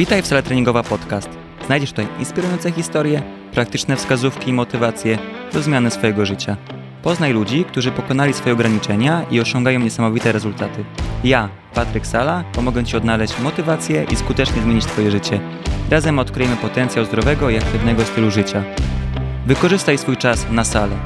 Witaj 0.00 0.22
w 0.22 0.26
Sala 0.26 0.42
Treningowa 0.42 0.82
Podcast. 0.82 1.28
Znajdziesz 1.66 1.90
tutaj 1.90 2.08
inspirujące 2.18 2.72
historie, 2.72 3.22
praktyczne 3.52 3.96
wskazówki 3.96 4.50
i 4.50 4.52
motywacje 4.52 5.18
do 5.52 5.62
zmiany 5.62 5.90
swojego 5.90 6.26
życia. 6.26 6.56
Poznaj 7.02 7.32
ludzi, 7.32 7.64
którzy 7.64 7.90
pokonali 7.90 8.32
swoje 8.32 8.52
ograniczenia 8.52 9.26
i 9.30 9.40
osiągają 9.40 9.80
niesamowite 9.80 10.32
rezultaty. 10.32 10.84
Ja, 11.24 11.48
Patryk 11.74 12.06
Sala, 12.06 12.44
pomogę 12.52 12.84
Ci 12.84 12.96
odnaleźć 12.96 13.40
motywację 13.40 14.06
i 14.12 14.16
skutecznie 14.16 14.62
zmienić 14.62 14.84
Twoje 14.84 15.10
życie. 15.10 15.40
Razem 15.90 16.18
odkryjemy 16.18 16.56
potencjał 16.56 17.04
zdrowego 17.04 17.50
i 17.50 17.58
aktywnego 17.58 18.04
stylu 18.04 18.30
życia. 18.30 18.62
Wykorzystaj 19.46 19.98
swój 19.98 20.16
czas 20.16 20.46
na 20.50 20.64
salę. 20.64 20.96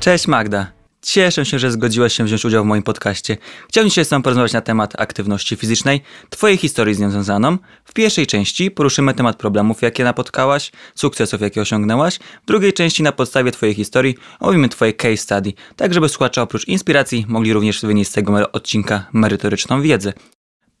Cześć 0.00 0.28
Magda. 0.28 0.75
Cieszę 1.06 1.44
się, 1.44 1.58
że 1.58 1.70
zgodziłaś 1.70 2.12
się 2.12 2.24
wziąć 2.24 2.44
udział 2.44 2.64
w 2.64 2.66
moim 2.66 2.82
podcaście. 2.82 3.36
Chciałbym 3.68 3.90
dzisiaj 3.90 4.04
z 4.04 4.08
Tobą 4.08 4.22
porozmawiać 4.22 4.52
na 4.52 4.60
temat 4.60 5.00
aktywności 5.00 5.56
fizycznej, 5.56 6.00
Twojej 6.30 6.56
historii 6.56 6.94
z 6.94 6.98
nią 6.98 7.10
związaną. 7.10 7.58
W 7.84 7.92
pierwszej 7.92 8.26
części 8.26 8.70
poruszymy 8.70 9.14
temat 9.14 9.36
problemów, 9.36 9.82
jakie 9.82 10.04
napotkałaś, 10.04 10.72
sukcesów, 10.94 11.40
jakie 11.40 11.60
osiągnęłaś. 11.60 12.18
W 12.42 12.46
drugiej 12.46 12.72
części 12.72 13.02
na 13.02 13.12
podstawie 13.12 13.52
Twojej 13.52 13.74
historii 13.74 14.14
omówimy 14.40 14.68
Twoje 14.68 14.92
case 14.92 15.16
study, 15.16 15.52
tak 15.76 15.94
żeby 15.94 16.08
słuchacze 16.08 16.42
oprócz 16.42 16.68
inspiracji 16.68 17.24
mogli 17.28 17.52
również 17.52 17.80
wynieść 17.80 18.10
z 18.10 18.12
tego 18.12 18.52
odcinka 18.52 19.06
merytoryczną 19.12 19.82
wiedzę. 19.82 20.12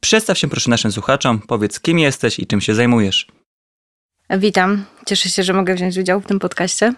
Przedstaw 0.00 0.38
się 0.38 0.48
proszę 0.48 0.70
naszym 0.70 0.92
słuchaczom, 0.92 1.40
powiedz 1.48 1.80
kim 1.80 1.98
jesteś 1.98 2.38
i 2.38 2.46
czym 2.46 2.60
się 2.60 2.74
zajmujesz. 2.74 3.26
Witam, 4.30 4.84
cieszę 5.06 5.28
się, 5.28 5.42
że 5.42 5.52
mogę 5.52 5.74
wziąć 5.74 5.98
udział 5.98 6.20
w 6.20 6.26
tym 6.26 6.38
podcaście. 6.38 6.92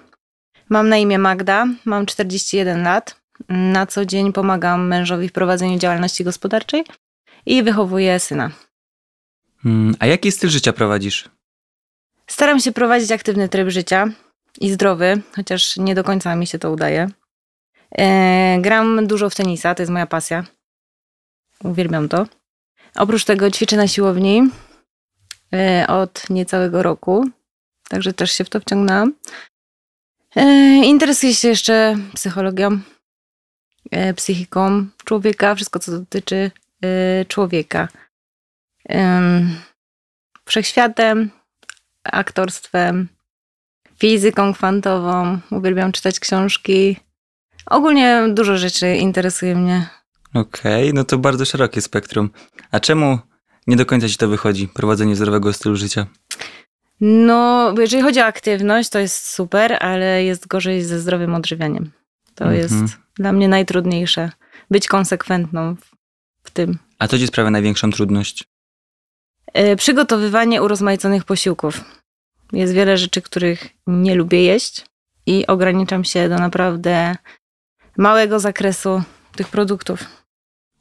Mam 0.69 0.89
na 0.89 0.97
imię 0.97 1.19
Magda, 1.19 1.67
mam 1.85 2.07
41 2.07 2.83
lat. 2.83 3.18
Na 3.49 3.87
co 3.87 4.07
dzień 4.07 4.33
pomagam 4.33 4.87
mężowi 4.87 5.29
w 5.29 5.33
prowadzeniu 5.33 5.79
działalności 5.79 6.25
gospodarczej 6.25 6.85
i 7.47 7.63
wychowuję 7.63 8.21
syna. 8.21 8.51
Hmm, 9.63 9.95
a 9.99 10.07
jaki 10.07 10.33
styl 10.33 10.51
życia 10.51 10.73
prowadzisz? 10.73 11.29
Staram 12.27 12.61
się 12.61 12.73
prowadzić 12.73 13.13
aktywny 13.13 13.49
tryb 13.49 13.69
życia 13.69 14.07
i 14.61 14.71
zdrowy, 14.71 15.23
chociaż 15.37 15.77
nie 15.77 15.95
do 15.95 16.05
końca 16.05 16.37
mi 16.37 16.47
się 16.47 16.59
to 16.59 16.71
udaje. 16.71 17.09
E, 17.99 18.59
gram 18.61 19.07
dużo 19.07 19.31
w 19.31 19.35
tenisa, 19.35 19.75
to 19.75 19.83
jest 19.83 19.93
moja 19.93 20.07
pasja. 20.07 20.45
Uwielbiam 21.65 22.09
to. 22.09 22.27
Oprócz 22.95 23.25
tego 23.25 23.51
ćwiczę 23.51 23.77
na 23.77 23.89
siłowni 23.89 24.51
e, 25.55 25.87
od 25.89 26.31
niecałego 26.31 26.83
roku, 26.83 27.31
także 27.89 28.13
też 28.13 28.33
się 28.33 28.45
w 28.45 28.51
to 28.51 28.61
wciągnęłam. 28.61 29.15
E, 30.37 30.45
interesuję 30.85 31.35
się 31.35 31.49
jeszcze 31.49 31.97
psychologią, 32.15 32.81
psychiką 34.17 34.87
człowieka, 35.05 35.55
wszystko 35.55 35.79
co 35.79 35.93
dotyczy 35.93 36.51
e, 36.85 37.25
człowieka. 37.25 37.89
Wszechświatem, 40.45 41.31
aktorstwem, 42.05 43.09
fizyką 43.99 44.55
kwantową. 44.55 45.39
Uwielbiam 45.51 45.93
czytać 45.93 46.21
książki. 46.21 46.97
Ogólnie 47.67 48.23
dużo 48.29 48.59
rzeczy 48.59 48.97
interesuje 48.97 49.55
mnie. 49.55 49.89
Okej, 50.35 50.83
okay, 50.83 50.93
no 50.93 51.05
to 51.05 51.19
bardzo 51.19 51.45
szerokie 51.45 51.81
spektrum. 51.81 52.31
A 52.71 52.81
czemu 52.81 53.19
nie 53.67 53.77
do 53.77 53.87
końca 53.87 54.09
ci 54.09 54.17
to 54.17 54.29
wychodzi, 54.29 54.69
prowadzenie 54.69 55.17
zdrowego 55.17 55.53
stylu 55.53 55.77
życia? 55.77 56.07
No, 57.01 57.75
jeżeli 57.79 58.03
chodzi 58.03 58.21
o 58.21 58.25
aktywność, 58.25 58.89
to 58.89 58.99
jest 58.99 59.29
super, 59.29 59.77
ale 59.81 60.25
jest 60.25 60.47
gorzej 60.47 60.83
ze 60.83 61.01
zdrowym 61.01 61.35
odżywianiem. 61.35 61.91
To 62.39 62.45
mhm. 62.45 62.63
jest 62.63 62.97
dla 63.15 63.33
mnie 63.33 63.49
najtrudniejsze. 63.49 64.31
Być 64.71 64.87
konsekwentną 64.87 65.75
w, 65.75 65.91
w 66.43 66.51
tym. 66.51 66.79
A 66.99 67.09
co 67.09 67.19
ci 67.19 67.27
sprawia 67.27 67.51
największą 67.51 67.91
trudność? 67.91 68.45
Yy, 69.55 69.77
przygotowywanie 69.77 70.63
urozmaiconych 70.63 71.25
posiłków. 71.25 71.85
Jest 72.53 72.73
wiele 72.73 72.97
rzeczy, 72.97 73.23
których 73.23 73.69
nie 73.87 74.15
lubię 74.15 74.45
jeść 74.45 74.87
i 75.27 75.47
ograniczam 75.47 76.05
się 76.05 76.29
do 76.29 76.39
naprawdę 76.39 77.17
małego 77.97 78.41
zakresu 78.41 79.03
tych 79.37 79.49
produktów. 79.49 80.05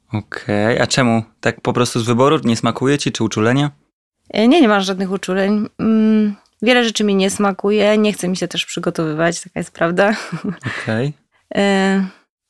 Okej, 0.08 0.74
okay. 0.74 0.82
a 0.82 0.86
czemu? 0.86 1.22
Tak 1.40 1.60
po 1.60 1.72
prostu 1.72 2.00
z 2.00 2.06
wyboru? 2.06 2.38
Nie 2.44 2.56
smakuje 2.56 2.98
ci 2.98 3.12
czy 3.12 3.24
uczulenia? 3.24 3.70
E, 4.30 4.48
nie, 4.48 4.60
nie 4.60 4.68
masz 4.68 4.86
żadnych 4.86 5.10
uczuleń. 5.10 5.68
Mm, 5.78 6.34
wiele 6.62 6.84
rzeczy 6.84 7.04
mi 7.04 7.14
nie 7.14 7.30
smakuje, 7.30 7.98
nie 7.98 8.12
chce 8.12 8.28
mi 8.28 8.36
się 8.36 8.48
też 8.48 8.66
przygotowywać, 8.66 9.40
taka 9.40 9.60
jest 9.60 9.70
prawda. 9.70 10.16
Okej. 10.82 11.08
Okay. 11.08 11.27
E, 11.54 12.04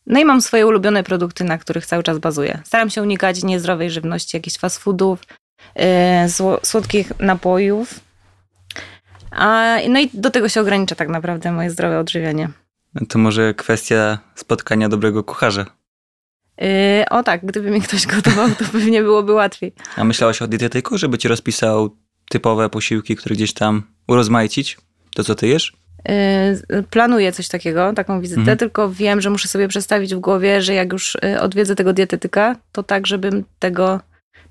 no 0.07 0.21
i 0.21 0.25
mam 0.25 0.43
swoje 0.43 0.67
ulubione 0.67 1.03
produkty, 1.03 1.45
na 1.45 1.59
których 1.59 1.87
cały 1.87 2.03
czas 2.03 2.19
bazuję. 2.19 2.63
Staram 2.65 2.91
się 2.91 3.03
unikać 3.03 3.45
niezdrowej 3.45 3.91
żywności, 3.91 4.37
jakichś 4.37 4.59
fast 4.59 4.79
foodów, 4.79 5.21
e, 5.75 6.29
słodkich 6.63 7.21
napojów. 7.21 8.01
A, 9.31 9.77
no 9.89 10.01
i 10.01 10.11
do 10.15 10.31
tego 10.31 10.49
się 10.49 10.61
ogranicza 10.61 10.95
tak 10.95 11.09
naprawdę 11.09 11.53
moje 11.53 11.71
zdrowe 11.71 11.99
odżywianie. 11.99 12.49
To 13.09 13.19
może 13.19 13.55
kwestia 13.55 14.19
spotkania 14.35 14.89
dobrego 14.89 15.25
kucharza. 15.25 15.67
Yy, 16.61 16.69
o 17.11 17.23
tak, 17.23 17.47
gdyby 17.47 17.71
mi 17.71 17.81
ktoś 17.81 18.07
gotował, 18.07 18.49
to 18.51 18.65
pewnie 18.73 19.03
byłoby 19.03 19.33
łatwiej. 19.33 19.73
A 19.97 20.05
myślałaś 20.05 20.43
o 20.43 20.47
dietetyku, 20.47 20.99
żeby 20.99 21.19
ci 21.19 21.29
rozpisał 21.29 21.97
typowe 22.31 22.69
posiłki, 22.69 23.17
które 23.17 23.35
gdzieś 23.35 23.53
tam 23.53 23.83
urozmaicić? 24.09 24.77
To, 25.15 25.25
co 25.25 25.35
ty 25.35 25.49
jesz? 25.49 25.73
Yy, 26.09 26.83
planuję 26.83 27.33
coś 27.33 27.49
takiego, 27.49 27.93
taką 27.93 28.21
wizytę, 28.21 28.41
mhm. 28.41 28.59
tylko 28.59 28.91
wiem, 28.91 29.21
że 29.21 29.31
muszę 29.31 29.49
sobie 29.49 29.69
przestawić 29.69 30.15
w 30.15 30.19
głowie, 30.19 30.63
że 30.63 30.75
jak 30.75 30.93
już 30.93 31.15
y, 31.15 31.41
odwiedzę 31.41 31.75
tego 31.75 31.93
dietetyka, 31.93 32.57
to 32.73 32.83
tak, 32.83 33.07
żebym 33.07 33.45
tego 33.59 34.01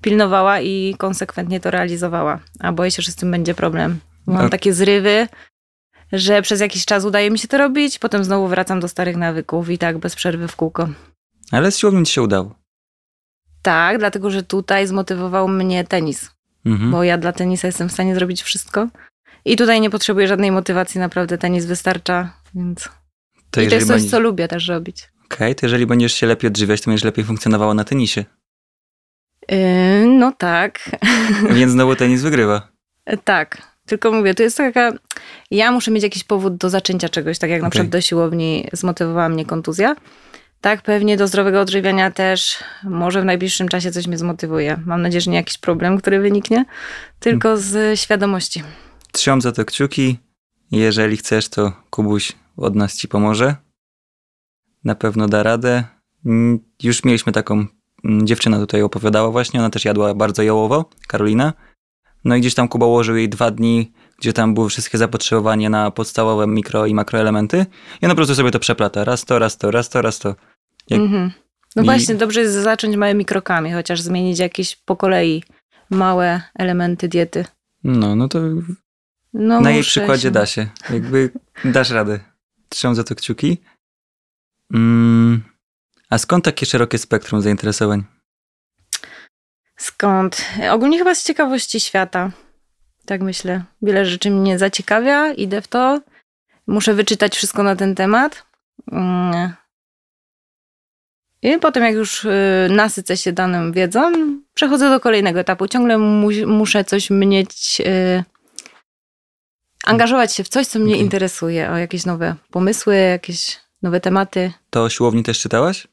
pilnowała 0.00 0.60
i 0.60 0.94
konsekwentnie 0.98 1.60
to 1.60 1.70
realizowała. 1.70 2.40
A 2.60 2.72
boję 2.72 2.90
się, 2.90 3.02
że 3.02 3.12
z 3.12 3.16
tym 3.16 3.30
będzie 3.30 3.54
problem. 3.54 3.98
Mam 4.26 4.46
A... 4.46 4.48
takie 4.48 4.72
zrywy, 4.72 5.28
że 6.12 6.42
przez 6.42 6.60
jakiś 6.60 6.84
czas 6.84 7.04
udaje 7.04 7.30
mi 7.30 7.38
się 7.38 7.48
to 7.48 7.58
robić, 7.58 7.98
potem 7.98 8.24
znowu 8.24 8.48
wracam 8.48 8.80
do 8.80 8.88
starych 8.88 9.16
nawyków 9.16 9.70
i 9.70 9.78
tak 9.78 9.98
bez 9.98 10.16
przerwy 10.16 10.48
w 10.48 10.56
kółko. 10.56 10.88
Ale 11.52 11.70
z 11.70 11.78
siłownią 11.78 12.04
ci 12.04 12.12
się 12.12 12.22
udało. 12.22 12.54
Tak, 13.62 13.98
dlatego 13.98 14.30
że 14.30 14.42
tutaj 14.42 14.86
zmotywował 14.86 15.48
mnie 15.48 15.84
tenis. 15.84 16.30
Mhm. 16.66 16.90
Bo 16.90 17.04
ja 17.04 17.18
dla 17.18 17.32
tenisa 17.32 17.68
jestem 17.68 17.88
w 17.88 17.92
stanie 17.92 18.14
zrobić 18.14 18.42
wszystko. 18.42 18.88
I 19.44 19.56
tutaj 19.56 19.80
nie 19.80 19.90
potrzebuję 19.90 20.28
żadnej 20.28 20.52
motywacji, 20.52 21.00
naprawdę 21.00 21.38
tenis 21.38 21.64
wystarcza, 21.64 22.32
więc. 22.54 22.88
To 23.50 23.60
I 23.60 23.68
to 23.68 23.74
jest 23.74 23.86
coś, 23.86 23.96
będzie... 23.96 24.10
co 24.10 24.20
lubię 24.20 24.48
też 24.48 24.68
robić. 24.68 25.08
Okej, 25.24 25.36
okay, 25.36 25.54
to 25.54 25.66
jeżeli 25.66 25.86
będziesz 25.86 26.14
się 26.14 26.26
lepiej 26.26 26.48
odżywiać, 26.48 26.80
to 26.80 26.90
będziesz 26.90 27.04
lepiej 27.04 27.24
funkcjonowało 27.24 27.74
na 27.74 27.84
tenisie. 27.84 28.24
Yy, 29.48 30.06
no 30.06 30.32
tak. 30.38 30.90
Więc 31.56 31.72
znowu 31.72 31.96
tenis 31.96 32.22
wygrywa. 32.22 32.68
Tak. 33.24 33.78
Tylko 33.86 34.12
mówię, 34.12 34.34
to 34.34 34.42
jest 34.42 34.56
taka. 34.56 34.92
Ja 35.50 35.72
muszę 35.72 35.90
mieć 35.90 36.02
jakiś 36.02 36.24
powód 36.24 36.56
do 36.56 36.70
zaczęcia 36.70 37.08
czegoś, 37.08 37.38
tak 37.38 37.50
jak 37.50 37.58
okay. 37.58 37.66
na 37.66 37.70
przykład 37.70 37.88
do 37.88 38.00
siłowni 38.00 38.68
zmotywowała 38.72 39.28
mnie 39.28 39.44
kontuzja. 39.44 39.96
Tak, 40.60 40.82
pewnie 40.82 41.16
do 41.16 41.28
zdrowego 41.28 41.60
odżywiania 41.60 42.10
też 42.10 42.56
może 42.84 43.22
w 43.22 43.24
najbliższym 43.24 43.68
czasie 43.68 43.92
coś 43.92 44.06
mnie 44.06 44.18
zmotywuje. 44.18 44.80
Mam 44.86 45.02
nadzieję, 45.02 45.20
że 45.20 45.30
nie 45.30 45.36
jakiś 45.36 45.58
problem, 45.58 45.98
który 45.98 46.20
wyniknie, 46.20 46.64
tylko 47.20 47.56
z 47.56 48.00
świadomości. 48.00 48.62
Trzymam 49.12 49.40
za 49.40 49.52
to 49.52 49.64
kciuki. 49.64 50.18
Jeżeli 50.70 51.16
chcesz, 51.16 51.48
to 51.48 51.72
Kubuś 51.90 52.32
od 52.56 52.74
nas 52.74 52.96
ci 52.96 53.08
pomoże. 53.08 53.56
Na 54.84 54.94
pewno 54.94 55.28
da 55.28 55.42
radę. 55.42 55.84
Mm, 56.26 56.58
już 56.82 57.04
mieliśmy 57.04 57.32
taką 57.32 57.66
mm, 58.04 58.26
dziewczynę 58.26 58.58
tutaj 58.58 58.82
opowiadała 58.82 59.30
właśnie, 59.30 59.60
ona 59.60 59.70
też 59.70 59.84
jadła 59.84 60.14
bardzo 60.14 60.42
jałowo, 60.42 60.90
Karolina. 61.06 61.52
No 62.24 62.36
i 62.36 62.40
gdzieś 62.40 62.54
tam 62.54 62.68
Kuba 62.68 62.86
ułożył 62.86 63.16
jej 63.16 63.28
dwa 63.28 63.50
dni, 63.50 63.92
gdzie 64.18 64.32
tam 64.32 64.54
były 64.54 64.68
wszystkie 64.68 64.98
zapotrzebowanie 64.98 65.70
na 65.70 65.90
podstawowe 65.90 66.46
mikro 66.46 66.86
i 66.86 66.94
makroelementy 66.94 67.66
i 68.02 68.04
ona 68.06 68.14
po 68.14 68.16
prostu 68.16 68.34
sobie 68.34 68.50
to 68.50 68.58
przeplata. 68.58 69.04
Raz 69.04 69.24
to, 69.24 69.38
raz 69.38 69.58
to, 69.58 69.70
raz 69.70 69.88
to, 69.88 70.02
raz 70.02 70.18
to. 70.18 70.34
Jak... 70.90 71.00
Mhm. 71.00 71.30
No 71.76 71.82
I... 71.82 71.84
właśnie, 71.84 72.14
dobrze 72.14 72.40
jest 72.40 72.54
zacząć 72.54 72.96
małymi 72.96 73.24
krokami, 73.24 73.72
chociaż 73.72 74.00
zmienić 74.00 74.38
jakieś 74.38 74.76
po 74.76 74.96
kolei 74.96 75.42
małe 75.90 76.42
elementy 76.54 77.08
diety. 77.08 77.44
No, 77.84 78.16
no 78.16 78.28
to 78.28 78.38
no 79.38 79.60
na 79.60 79.70
jej 79.70 79.82
przykładzie 79.82 80.22
się. 80.22 80.30
da 80.30 80.46
się. 80.46 80.68
Jakby 80.90 81.30
dasz 81.64 81.90
radę. 81.90 82.20
Trzymam 82.68 82.94
za 82.94 83.04
to 83.04 83.14
kciuki. 83.14 83.58
Mm. 84.74 85.42
A 86.10 86.18
skąd 86.18 86.44
takie 86.44 86.66
szerokie 86.66 86.98
spektrum 86.98 87.42
zainteresowań? 87.42 88.04
Skąd? 89.76 90.44
Ogólnie 90.70 90.98
chyba 90.98 91.14
z 91.14 91.24
ciekawości 91.24 91.80
świata. 91.80 92.30
Tak 93.06 93.20
myślę. 93.20 93.64
Wiele 93.82 94.06
rzeczy 94.06 94.30
mnie 94.30 94.58
zaciekawia, 94.58 95.32
idę 95.32 95.62
w 95.62 95.68
to. 95.68 96.00
Muszę 96.66 96.94
wyczytać 96.94 97.36
wszystko 97.36 97.62
na 97.62 97.76
ten 97.76 97.94
temat. 97.94 98.46
Mm. 98.92 99.52
I 101.42 101.58
potem, 101.58 101.84
jak 101.84 101.94
już 101.94 102.24
y, 102.24 102.68
nasycę 102.70 103.16
się 103.16 103.32
daną 103.32 103.72
wiedzą, 103.72 104.12
przechodzę 104.54 104.90
do 104.90 105.00
kolejnego 105.00 105.40
etapu. 105.40 105.68
Ciągle 105.68 105.98
mu 105.98 106.30
muszę 106.46 106.84
coś 106.84 107.10
mieć, 107.10 107.80
yy, 107.80 108.24
angażować 109.88 110.34
się 110.34 110.44
w 110.44 110.48
coś, 110.48 110.66
co 110.66 110.78
mnie 110.78 110.92
okay. 110.94 111.04
interesuje, 111.04 111.70
o 111.70 111.76
jakieś 111.76 112.06
nowe 112.06 112.34
pomysły, 112.50 112.96
jakieś 112.96 113.60
nowe 113.82 114.00
tematy. 114.00 114.52
To 114.70 114.88
siłowni 114.88 115.22
też 115.22 115.40
czytałaś? 115.40 115.86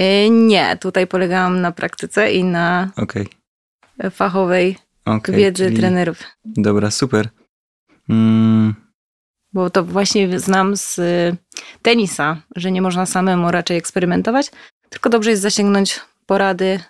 Y, 0.00 0.30
Nie, 0.30 0.76
tutaj 0.80 1.06
polegałam 1.06 1.60
na 1.60 1.72
praktyce 1.72 2.32
i 2.32 2.44
na 2.44 2.90
Okej. 2.96 3.28
fachowej 4.10 4.76
okej, 5.04 5.34
wiedzy 5.34 5.64
czyli- 5.64 5.76
trenerów. 5.76 6.18
Dobra, 6.44 6.90
super. 6.90 7.28
Mm, 8.08 8.74
Bo 9.52 9.70
to 9.70 9.84
właśnie 9.84 10.40
znam 10.40 10.76
z 10.76 10.98
y, 10.98 11.36
tenisa, 11.82 12.42
że 12.56 12.70
nie 12.70 12.82
można 12.82 13.06
samemu 13.06 13.50
raczej 13.50 13.76
eksperymentować, 13.76 14.50
tylko 14.88 15.10
dobrze 15.10 15.30
jest 15.30 15.42
zasięgnąć 15.42 16.00
porady 16.26 16.80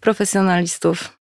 profesjonalistów. 0.00 1.18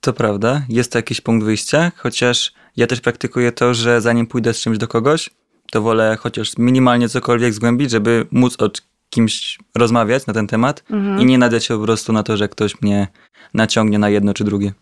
to 0.00 0.12
prawda, 0.12 0.62
jest 0.68 0.92
to 0.92 0.98
jakiś 0.98 1.20
punkt 1.20 1.44
wyjścia, 1.44 1.92
chociaż 1.96 2.52
ja 2.78 2.86
też 2.86 3.00
praktykuję 3.00 3.52
to, 3.52 3.74
że 3.74 4.00
zanim 4.00 4.26
pójdę 4.26 4.54
z 4.54 4.60
czymś 4.60 4.78
do 4.78 4.88
kogoś, 4.88 5.30
to 5.72 5.82
wolę 5.82 6.16
chociaż 6.20 6.58
minimalnie 6.58 7.08
cokolwiek 7.08 7.54
zgłębić, 7.54 7.90
żeby 7.90 8.26
móc 8.30 8.62
o 8.62 8.70
kimś 9.10 9.58
rozmawiać 9.76 10.26
na 10.26 10.34
ten 10.34 10.46
temat 10.46 10.84
Mhm. 10.90 11.20
i 11.20 11.24
nie 11.24 11.38
nadać 11.38 11.64
się 11.64 11.78
po 11.78 11.84
prostu 11.84 12.12
na 12.12 12.22
to, 12.22 12.36
że 12.36 12.48
ktoś 12.48 12.82
mnie 12.82 13.08
naciągnie 13.54 13.98
na 13.98 14.08
jedno 14.08 14.34
czy 14.34 14.44
drugie. 14.44 14.72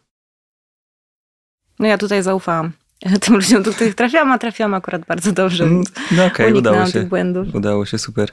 No 1.78 1.86
ja 1.86 1.98
tutaj 1.98 2.22
zaufałam 2.22 2.72
tym 3.20 3.34
ludziom, 3.34 3.62
do 3.62 3.72
których 3.72 3.94
trafiłam, 3.94 4.32
a 4.32 4.38
trafiłam 4.38 4.74
akurat 4.74 5.04
bardzo 5.06 5.32
dobrze, 5.32 5.64
Mm, 5.64 5.82
No 6.12 6.24
okej, 6.24 6.46
udało 6.46 6.56
uniknęłam 6.56 6.86
się. 6.86 6.92
tych 6.92 7.08
błędów. 7.08 7.54
Udało 7.54 7.86
się, 7.86 7.98
super. 7.98 8.30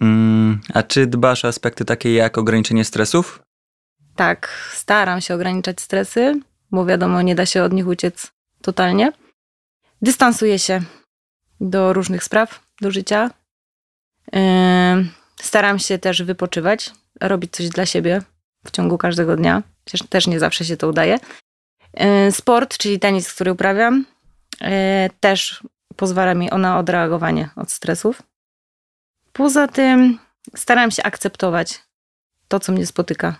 Mm, 0.00 0.60
a 0.74 0.82
czy 0.82 1.06
dbasz 1.06 1.44
o 1.44 1.48
aspekty 1.48 1.84
takie 1.84 2.12
jak 2.14 2.38
ograniczenie 2.38 2.84
stresów? 2.84 3.42
Tak, 4.16 4.48
staram 4.74 5.20
się 5.20 5.34
ograniczać 5.34 5.80
stresy, 5.80 6.40
bo 6.70 6.86
wiadomo, 6.86 7.22
nie 7.22 7.34
da 7.34 7.46
się 7.46 7.62
od 7.62 7.72
nich 7.72 7.86
uciec 7.86 8.31
totalnie. 8.62 9.12
Dystansuję 10.02 10.58
się 10.58 10.80
do 11.60 11.92
różnych 11.92 12.24
spraw, 12.24 12.66
do 12.80 12.90
życia. 12.90 13.30
Staram 15.40 15.78
się 15.78 15.98
też 15.98 16.22
wypoczywać, 16.22 16.90
robić 17.20 17.52
coś 17.52 17.68
dla 17.68 17.86
siebie 17.86 18.22
w 18.66 18.70
ciągu 18.70 18.98
każdego 18.98 19.36
dnia. 19.36 19.62
Chociaż 19.84 20.08
też 20.08 20.26
nie 20.26 20.38
zawsze 20.38 20.64
się 20.64 20.76
to 20.76 20.88
udaje. 20.88 21.18
Sport, 22.30 22.78
czyli 22.78 22.98
tenis, 22.98 23.34
który 23.34 23.52
uprawiam, 23.52 24.06
yy, 24.60 24.68
też 25.20 25.62
pozwala 25.96 26.34
mi 26.34 26.48
na 26.58 26.78
odreagowanie 26.78 27.50
od 27.56 27.70
stresów. 27.70 28.22
Poza 29.32 29.68
tym 29.68 30.18
staram 30.56 30.90
się 30.90 31.02
akceptować 31.02 31.82
to, 32.48 32.60
co 32.60 32.72
mnie 32.72 32.86
spotyka 32.86 33.36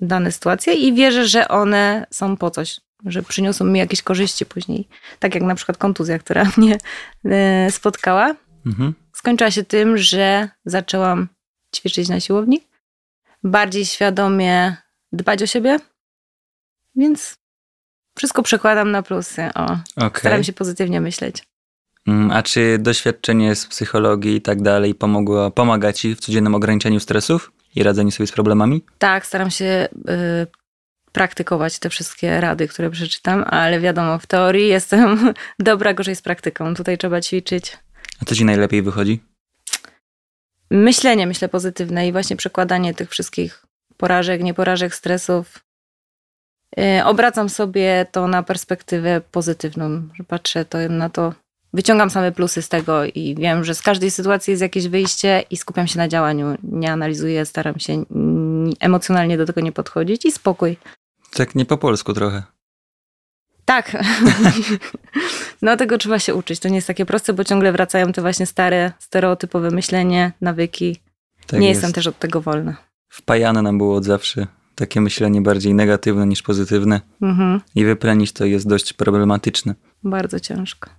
dane 0.00 0.32
sytuacje 0.32 0.74
i 0.74 0.94
wierzę, 0.94 1.28
że 1.28 1.48
one 1.48 2.06
są 2.10 2.36
po 2.36 2.50
coś, 2.50 2.80
że 3.06 3.22
przyniosą 3.22 3.64
mi 3.64 3.78
jakieś 3.78 4.02
korzyści 4.02 4.46
później. 4.46 4.88
Tak 5.18 5.34
jak 5.34 5.44
na 5.44 5.54
przykład 5.54 5.78
kontuzja, 5.78 6.18
która 6.18 6.44
mnie 6.56 6.78
e, 7.24 7.70
spotkała. 7.70 8.34
Mhm. 8.66 8.94
Skończyła 9.12 9.50
się 9.50 9.64
tym, 9.64 9.98
że 9.98 10.48
zaczęłam 10.64 11.28
ćwiczyć 11.76 12.08
na 12.08 12.20
siłowni, 12.20 12.60
bardziej 13.44 13.86
świadomie 13.86 14.76
dbać 15.12 15.42
o 15.42 15.46
siebie, 15.46 15.76
więc 16.96 17.36
wszystko 18.16 18.42
przekładam 18.42 18.90
na 18.90 19.02
plusy. 19.02 19.50
O, 19.54 19.78
Okej. 19.96 20.20
staram 20.20 20.44
się 20.44 20.52
pozytywnie 20.52 21.00
myśleć. 21.00 21.42
Mm, 22.06 22.30
A 22.30 22.42
czy 22.42 22.78
doświadczenie 22.78 23.54
z 23.54 23.66
psychologii 23.66 24.36
i 24.36 24.40
tak 24.40 24.62
dalej 24.62 24.94
pomogło, 24.94 25.50
pomaga 25.50 25.92
ci 25.92 26.14
w 26.14 26.20
codziennym 26.20 26.54
ograniczeniu 26.54 27.00
stresów 27.00 27.52
i 27.74 27.82
radzeniu 27.82 28.10
sobie 28.10 28.26
z 28.26 28.32
problemami? 28.32 28.84
Tak, 28.98 29.26
staram 29.26 29.50
się 29.50 29.88
y, 30.44 30.46
praktykować 31.12 31.78
te 31.78 31.90
wszystkie 31.90 32.40
rady, 32.40 32.68
które 32.68 32.90
przeczytam, 32.90 33.44
ale 33.46 33.80
wiadomo, 33.80 34.18
w 34.18 34.26
teorii 34.26 34.68
jestem 34.68 35.34
dobra 35.58 35.94
gorzej 35.94 36.16
z 36.16 36.22
praktyką. 36.22 36.74
Tutaj 36.74 36.98
trzeba 36.98 37.20
ćwiczyć. 37.20 37.78
A 38.22 38.24
co 38.24 38.34
ci 38.34 38.44
najlepiej 38.44 38.82
wychodzi? 38.82 39.20
Myślenie, 40.70 41.26
myślę, 41.26 41.48
pozytywne 41.48 42.08
i 42.08 42.12
właśnie 42.12 42.36
przekładanie 42.36 42.94
tych 42.94 43.10
wszystkich 43.10 43.66
porażek, 43.96 44.42
nieporażek, 44.42 44.94
stresów. 44.94 45.64
Y, 46.78 47.04
obracam 47.04 47.48
sobie 47.48 48.06
to 48.12 48.28
na 48.28 48.42
perspektywę 48.42 49.20
pozytywną, 49.30 50.08
że 50.14 50.24
patrzę 50.24 50.64
to 50.64 50.78
na 50.88 51.10
to, 51.10 51.34
wyciągam 51.72 52.10
same 52.10 52.32
plusy 52.32 52.62
z 52.62 52.68
tego 52.68 53.04
i 53.04 53.34
wiem, 53.38 53.64
że 53.64 53.74
z 53.74 53.82
każdej 53.82 54.10
sytuacji 54.10 54.50
jest 54.50 54.62
jakieś 54.62 54.88
wyjście 54.88 55.44
i 55.50 55.56
skupiam 55.56 55.86
się 55.86 55.98
na 55.98 56.08
działaniu. 56.08 56.56
Nie 56.62 56.92
analizuję, 56.92 57.46
staram 57.46 57.78
się 57.78 58.04
emocjonalnie 58.80 59.36
do 59.36 59.46
tego 59.46 59.60
nie 59.60 59.72
podchodzić 59.72 60.24
i 60.24 60.32
spokój. 60.32 60.76
Tak 61.34 61.54
nie 61.54 61.64
po 61.64 61.78
polsku 61.78 62.12
trochę. 62.12 62.42
Tak. 63.64 63.96
no 65.62 65.76
tego 65.76 65.98
trzeba 65.98 66.18
się 66.18 66.34
uczyć. 66.34 66.60
To 66.60 66.68
nie 66.68 66.74
jest 66.74 66.86
takie 66.86 67.06
proste, 67.06 67.32
bo 67.32 67.44
ciągle 67.44 67.72
wracają 67.72 68.12
te 68.12 68.20
właśnie 68.20 68.46
stare, 68.46 68.92
stereotypowe 68.98 69.70
myślenie, 69.70 70.32
nawyki. 70.40 70.96
Tak 71.46 71.60
nie 71.60 71.68
jest. 71.68 71.78
jestem 71.78 71.92
też 71.92 72.06
od 72.06 72.18
tego 72.18 72.40
wolna. 72.40 72.76
Wpajane 73.08 73.62
nam 73.62 73.78
było 73.78 73.96
od 73.96 74.04
zawsze 74.04 74.46
takie 74.74 75.00
myślenie 75.00 75.40
bardziej 75.42 75.74
negatywne 75.74 76.26
niż 76.26 76.42
pozytywne 76.42 77.00
Mhm. 77.22 77.60
i 77.74 77.84
wyplenić 77.84 78.32
to 78.32 78.44
jest 78.44 78.68
dość 78.68 78.92
problematyczne. 78.92 79.74
Bardzo 80.04 80.40
ciężko. 80.40 80.90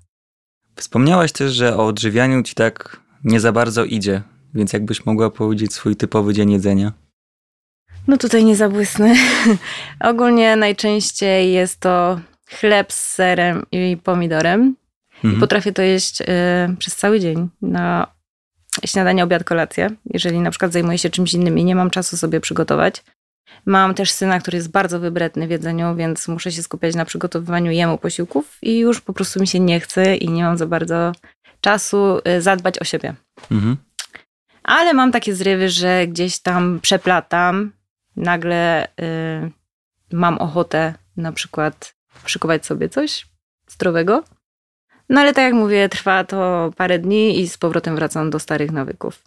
Wspomniałaś 0.75 1.31
też, 1.31 1.53
że 1.53 1.77
o 1.77 1.85
odżywianiu 1.85 2.43
ci 2.43 2.55
tak 2.55 2.97
nie 3.23 3.39
za 3.39 3.51
bardzo 3.51 3.85
idzie, 3.85 4.21
więc 4.53 4.73
jakbyś 4.73 5.05
mogła 5.05 5.29
powiedzieć 5.29 5.73
swój 5.73 5.95
typowy 5.95 6.33
dzień 6.33 6.51
jedzenia? 6.51 6.91
No 8.07 8.17
tutaj 8.17 8.45
nie 8.45 8.55
zabłysnę. 8.55 9.15
Ogólnie 9.99 10.55
najczęściej 10.55 11.53
jest 11.53 11.79
to 11.79 12.19
chleb 12.49 12.93
z 12.93 13.13
serem 13.13 13.65
i 13.71 13.97
pomidorem. 14.03 14.75
Mhm. 15.15 15.39
Potrafię 15.39 15.71
to 15.71 15.81
jeść 15.81 16.21
y, 16.21 16.25
przez 16.79 16.95
cały 16.95 17.19
dzień 17.19 17.49
na 17.61 18.07
śniadanie, 18.85 19.23
obiad, 19.23 19.43
kolację. 19.43 19.89
Jeżeli 20.13 20.39
na 20.39 20.49
przykład 20.49 20.73
zajmuję 20.73 20.97
się 20.97 21.09
czymś 21.09 21.33
innym 21.33 21.59
i 21.59 21.65
nie 21.65 21.75
mam 21.75 21.89
czasu 21.89 22.17
sobie 22.17 22.39
przygotować. 22.39 23.03
Mam 23.65 23.93
też 23.93 24.11
syna, 24.11 24.39
który 24.39 24.57
jest 24.57 24.71
bardzo 24.71 24.99
wybredny 24.99 25.47
w 25.47 25.51
jedzeniu, 25.51 25.95
więc 25.95 26.27
muszę 26.27 26.51
się 26.51 26.63
skupiać 26.63 26.95
na 26.95 27.05
przygotowywaniu 27.05 27.71
jemu 27.71 27.97
posiłków 27.97 28.57
i 28.61 28.79
już 28.79 29.01
po 29.01 29.13
prostu 29.13 29.39
mi 29.39 29.47
się 29.47 29.59
nie 29.59 29.79
chce 29.79 30.15
i 30.15 30.29
nie 30.29 30.43
mam 30.43 30.57
za 30.57 30.65
bardzo 30.65 31.11
czasu 31.61 32.19
y, 32.37 32.41
zadbać 32.41 32.79
o 32.79 32.83
siebie. 32.83 33.13
Mhm. 33.51 33.77
Ale 34.63 34.93
mam 34.93 35.11
takie 35.11 35.35
zrywy, 35.35 35.69
że 35.69 36.07
gdzieś 36.07 36.39
tam 36.39 36.79
przeplatam, 36.81 37.71
nagle 38.15 38.87
y, 38.87 39.51
mam 40.11 40.37
ochotę 40.37 40.93
na 41.17 41.31
przykład 41.31 41.95
szykować 42.25 42.65
sobie 42.65 42.89
coś 42.89 43.27
zdrowego. 43.67 44.23
No 45.09 45.21
ale 45.21 45.33
tak 45.33 45.43
jak 45.43 45.53
mówię, 45.53 45.89
trwa 45.89 46.23
to 46.23 46.71
parę 46.77 46.99
dni 46.99 47.39
i 47.39 47.49
z 47.49 47.57
powrotem 47.57 47.95
wracam 47.95 48.29
do 48.29 48.39
starych 48.39 48.71
nawyków. 48.71 49.23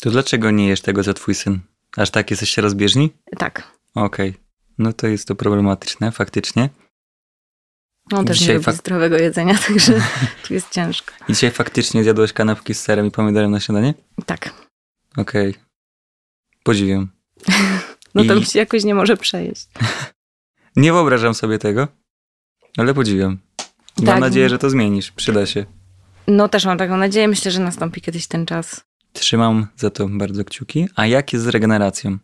To 0.00 0.10
dlaczego 0.10 0.50
nie 0.50 0.68
jesz 0.68 0.80
tego 0.80 1.02
za 1.02 1.14
twój 1.14 1.34
syn? 1.34 1.60
Aż 1.96 2.10
tak 2.10 2.30
jesteście 2.30 2.62
rozbieżni? 2.62 3.10
Tak, 3.38 3.78
Okej. 3.94 4.34
No 4.78 4.92
to 4.92 5.06
jest 5.06 5.28
to 5.28 5.34
problematyczne, 5.34 6.12
faktycznie. 6.12 6.68
on 8.12 8.24
też 8.24 8.38
Dzisiaj 8.38 8.58
nie 8.58 8.60
lubi 8.66 8.78
zdrowego 8.78 9.16
jedzenia, 9.16 9.54
także 9.66 10.00
tu 10.46 10.54
jest 10.54 10.70
ciężko. 10.70 11.14
I 11.28 11.32
dzisiaj 11.32 11.50
faktycznie 11.50 12.02
zjadłeś 12.02 12.32
kanapki 12.32 12.74
z 12.74 12.80
serem 12.80 13.06
i 13.06 13.10
pomidorem 13.10 13.50
na 13.50 13.60
śniadanie? 13.60 13.94
Tak, 14.26 14.50
Okej. 15.16 15.54
Podziwiam. 16.62 17.08
no 18.14 18.24
to 18.24 18.34
I- 18.34 18.38
mi 18.40 18.46
się 18.46 18.58
jakoś 18.58 18.84
nie 18.84 18.94
może 18.94 19.16
przejeść. 19.16 19.68
Nie 20.76 20.92
wyobrażam 20.92 21.34
sobie 21.34 21.58
tego, 21.58 21.88
ale 22.76 22.94
podziwiam. 22.94 23.38
Tak. 23.96 24.04
Mam 24.06 24.20
nadzieję, 24.20 24.48
że 24.48 24.58
to 24.58 24.70
zmienisz. 24.70 25.12
Przyda 25.12 25.46
się. 25.46 25.66
No 26.26 26.48
też 26.48 26.64
mam 26.66 26.78
taką 26.78 26.96
nadzieję, 26.96 27.28
myślę, 27.28 27.50
że 27.50 27.60
nastąpi 27.60 28.00
kiedyś 28.00 28.26
ten 28.26 28.46
czas. 28.46 28.84
Trzymam 29.12 29.66
za 29.76 29.90
to 29.90 30.08
bardzo 30.08 30.44
kciuki. 30.44 30.88
A 30.96 31.06
jak 31.06 31.32
jest 31.32 31.44
z 31.44 31.48
regeneracją? 31.48 32.18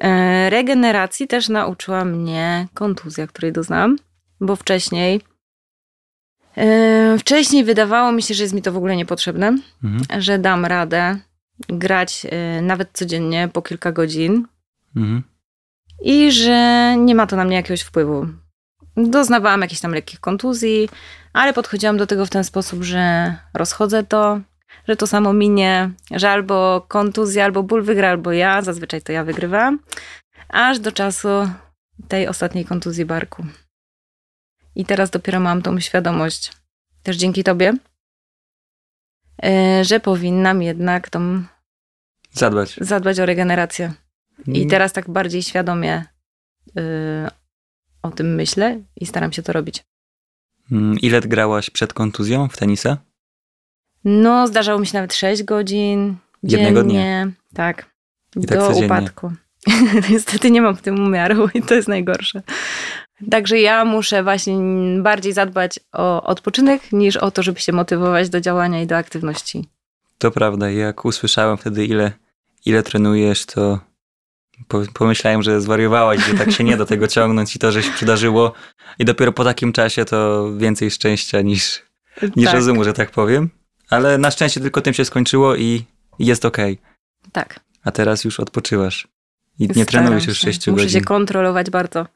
E, 0.00 0.50
Regeneracji 0.50 1.28
też 1.28 1.48
nauczyła 1.48 2.04
mnie 2.04 2.68
kontuzja, 2.74 3.26
której 3.26 3.52
doznałam, 3.52 3.96
bo 4.40 4.56
wcześniej. 4.56 5.20
e, 6.56 7.16
Wcześniej 7.18 7.64
wydawało 7.64 8.12
mi 8.12 8.22
się, 8.22 8.34
że 8.34 8.42
jest 8.42 8.54
mi 8.54 8.62
to 8.62 8.72
w 8.72 8.76
ogóle 8.76 8.96
niepotrzebne, 8.96 9.58
Mhm. 9.84 10.22
że 10.22 10.38
dam 10.38 10.64
radę 10.64 11.18
grać 11.68 12.26
e, 12.30 12.62
nawet 12.62 12.88
codziennie 12.92 13.48
po 13.52 13.62
kilka 13.62 13.92
godzin 13.92 14.46
Mhm. 14.96 15.22
i 16.02 16.32
że 16.32 16.94
nie 16.98 17.14
ma 17.14 17.26
to 17.26 17.36
na 17.36 17.44
mnie 17.44 17.56
jakiegoś 17.56 17.80
wpływu. 17.82 18.26
Doznawałam 18.96 19.60
jakichś 19.60 19.80
tam 19.80 19.92
lekkich 19.92 20.20
kontuzji, 20.20 20.88
ale 21.32 21.52
podchodziłam 21.52 21.96
do 21.96 22.06
tego 22.06 22.26
w 22.26 22.30
ten 22.30 22.44
sposób, 22.44 22.82
że 22.82 23.34
rozchodzę 23.54 24.04
to, 24.04 24.40
że 24.88 24.96
to 24.96 25.06
samo 25.06 25.32
minie, 25.32 25.90
że 26.10 26.30
albo 26.30 26.84
kontuzja, 26.88 27.44
albo 27.44 27.62
ból 27.62 27.82
wygra, 27.82 28.10
albo 28.10 28.32
ja. 28.32 28.62
Zazwyczaj 28.62 29.02
to 29.02 29.12
ja 29.12 29.24
wygrywam. 29.24 29.78
Aż 30.48 30.78
do 30.78 30.92
czasu 30.92 31.28
tej 32.08 32.28
ostatniej 32.28 32.64
kontuzji 32.64 33.04
barku. 33.04 33.46
I 34.74 34.84
teraz 34.84 35.10
dopiero 35.10 35.40
mam 35.40 35.62
tą 35.62 35.80
świadomość, 35.80 36.52
też 37.02 37.16
dzięki 37.16 37.44
tobie, 37.44 37.72
e, 39.44 39.84
że 39.84 40.00
powinnam 40.00 40.62
jednak 40.62 41.10
tą 41.10 41.42
Zadbać. 42.32 42.76
zadbać 42.80 43.20
o 43.20 43.26
regenerację. 43.26 43.92
I 44.46 44.56
Mm, 44.58 44.68
teraz 44.68 44.92
tak 44.92 45.10
bardziej 45.10 45.42
świadomie 45.42 46.04
y, 46.78 46.80
o 48.02 48.10
tym 48.10 48.34
myślę 48.34 48.80
i 49.00 49.06
staram 49.06 49.32
się 49.32 49.42
to 49.42 49.52
robić. 49.52 49.84
mm, 50.72 50.98
Ile 50.98 51.20
grałaś 51.20 51.70
przed 51.70 51.92
kontuzją 51.92 52.48
w 52.48 52.56
tenisa? 52.56 52.98
No, 54.04 54.46
zdarzało 54.46 54.78
mi 54.80 54.86
się 54.86 54.94
nawet 54.98 55.14
6 55.14 55.42
godzin, 55.42 56.16
Jednego 56.42 56.82
dnia. 56.82 56.92
dziennie, 56.92 57.32
tak, 57.54 57.90
I 58.36 58.46
tak 58.46 58.58
do 58.58 58.66
codziennie. 58.66 58.86
upadku. 58.86 59.32
Niestety 60.10 60.50
nie 60.50 60.62
mam 60.62 60.76
w 60.76 60.82
tym 60.82 61.04
umiaru 61.04 61.48
i 61.54 61.62
to 61.62 61.74
jest 61.74 61.88
najgorsze. 61.88 62.42
Także 63.30 63.58
ja 63.60 63.84
muszę 63.84 64.22
właśnie 64.22 64.56
bardziej 65.02 65.32
zadbać 65.32 65.80
o 65.92 66.22
odpoczynek 66.22 66.92
niż 66.92 67.16
o 67.16 67.30
to, 67.30 67.42
żeby 67.42 67.60
się 67.60 67.72
motywować 67.72 68.28
do 68.28 68.40
działania 68.40 68.82
i 68.82 68.86
do 68.86 68.96
aktywności. 68.96 69.68
To 70.18 70.30
prawda, 70.30 70.70
jak 70.70 71.04
usłyszałem 71.04 71.56
wtedy, 71.56 71.84
ile, 71.86 72.12
ile 72.66 72.82
trenujesz, 72.82 73.46
to 73.46 73.80
pomyślałem, 74.94 75.42
że 75.42 75.60
zwariowałaś, 75.60 76.24
że 76.26 76.34
tak 76.34 76.52
się 76.52 76.64
nie 76.64 76.76
da 76.76 76.84
tego 76.84 77.08
ciągnąć 77.08 77.56
i 77.56 77.58
to, 77.58 77.72
że 77.72 77.82
się 77.82 77.90
przydarzyło. 77.92 78.52
I 78.98 79.04
dopiero 79.04 79.32
po 79.32 79.44
takim 79.44 79.72
czasie 79.72 80.04
to 80.04 80.50
więcej 80.56 80.90
szczęścia 80.90 81.40
niż, 81.42 81.82
niż 82.36 82.46
tak, 82.46 82.54
rozumu, 82.54 82.84
że 82.84 82.92
tak 82.92 83.10
powiem. 83.10 83.50
Ale 83.90 84.18
na 84.18 84.30
szczęście 84.30 84.60
tylko 84.60 84.80
tym 84.80 84.94
się 84.94 85.04
skończyło 85.04 85.56
i 85.56 85.84
jest 86.18 86.44
okej. 86.44 86.78
tak. 87.32 87.60
A 87.84 87.90
teraz 87.90 88.24
już 88.24 88.40
odpoczywasz. 88.40 89.08
I 89.58 89.68
nie 89.76 89.86
trenujesz 89.86 90.26
już 90.26 90.38
się. 90.38 90.44
6 90.52 90.66
Muszę 90.66 90.70
godzin. 90.84 91.00
się 91.00 91.04
kontrolować 91.04 91.70
bardzo. 91.70 92.06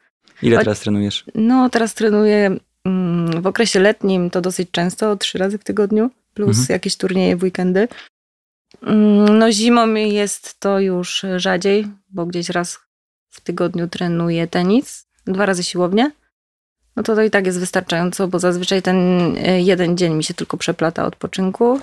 Ile 0.42 0.56
Choć- 0.56 0.64
teraz 0.64 0.80
trenujesz? 0.80 1.24
No, 1.34 1.68
teraz 1.70 1.94
trenuję 1.94 2.56
mm, 2.84 3.42
w 3.42 3.46
okresie 3.46 3.80
letnim 3.80 4.30
to 4.30 4.40
dosyć 4.40 4.68
często, 4.70 5.16
trzy 5.16 5.38
razy 5.38 5.58
w 5.58 5.64
tygodniu, 5.64 6.10
plus 6.34 6.58
Mhm. 6.58 6.66
jakieś 6.70 6.96
turnieje 6.96 7.36
w 7.36 7.42
weekendy. 7.42 7.88
Mm, 8.82 9.38
No, 9.38 9.52
zimą 9.52 9.94
jest 9.94 10.60
to 10.60 10.80
już 10.80 11.26
rzadziej, 11.36 11.86
bo 12.10 12.26
gdzieś 12.26 12.48
raz 12.48 12.78
w 13.30 13.40
tygodniu 13.40 13.88
trenuję 13.88 14.46
tenis, 14.48 15.06
dwa 15.26 15.46
razy 15.46 15.64
siłownię. 15.64 16.10
No 16.96 17.02
to 17.02 17.14
to 17.14 17.22
i 17.22 17.30
tak 17.30 17.46
jest 17.46 17.60
wystarczająco, 17.60 18.28
bo 18.28 18.38
zazwyczaj 18.38 18.82
ten 18.82 18.96
e, 19.36 19.60
jeden 19.60 19.96
dzień 19.96 20.14
mi 20.14 20.24
się 20.24 20.34
tylko 20.34 20.56
przeplata 20.56 21.04
odpoczynku, 21.06 21.80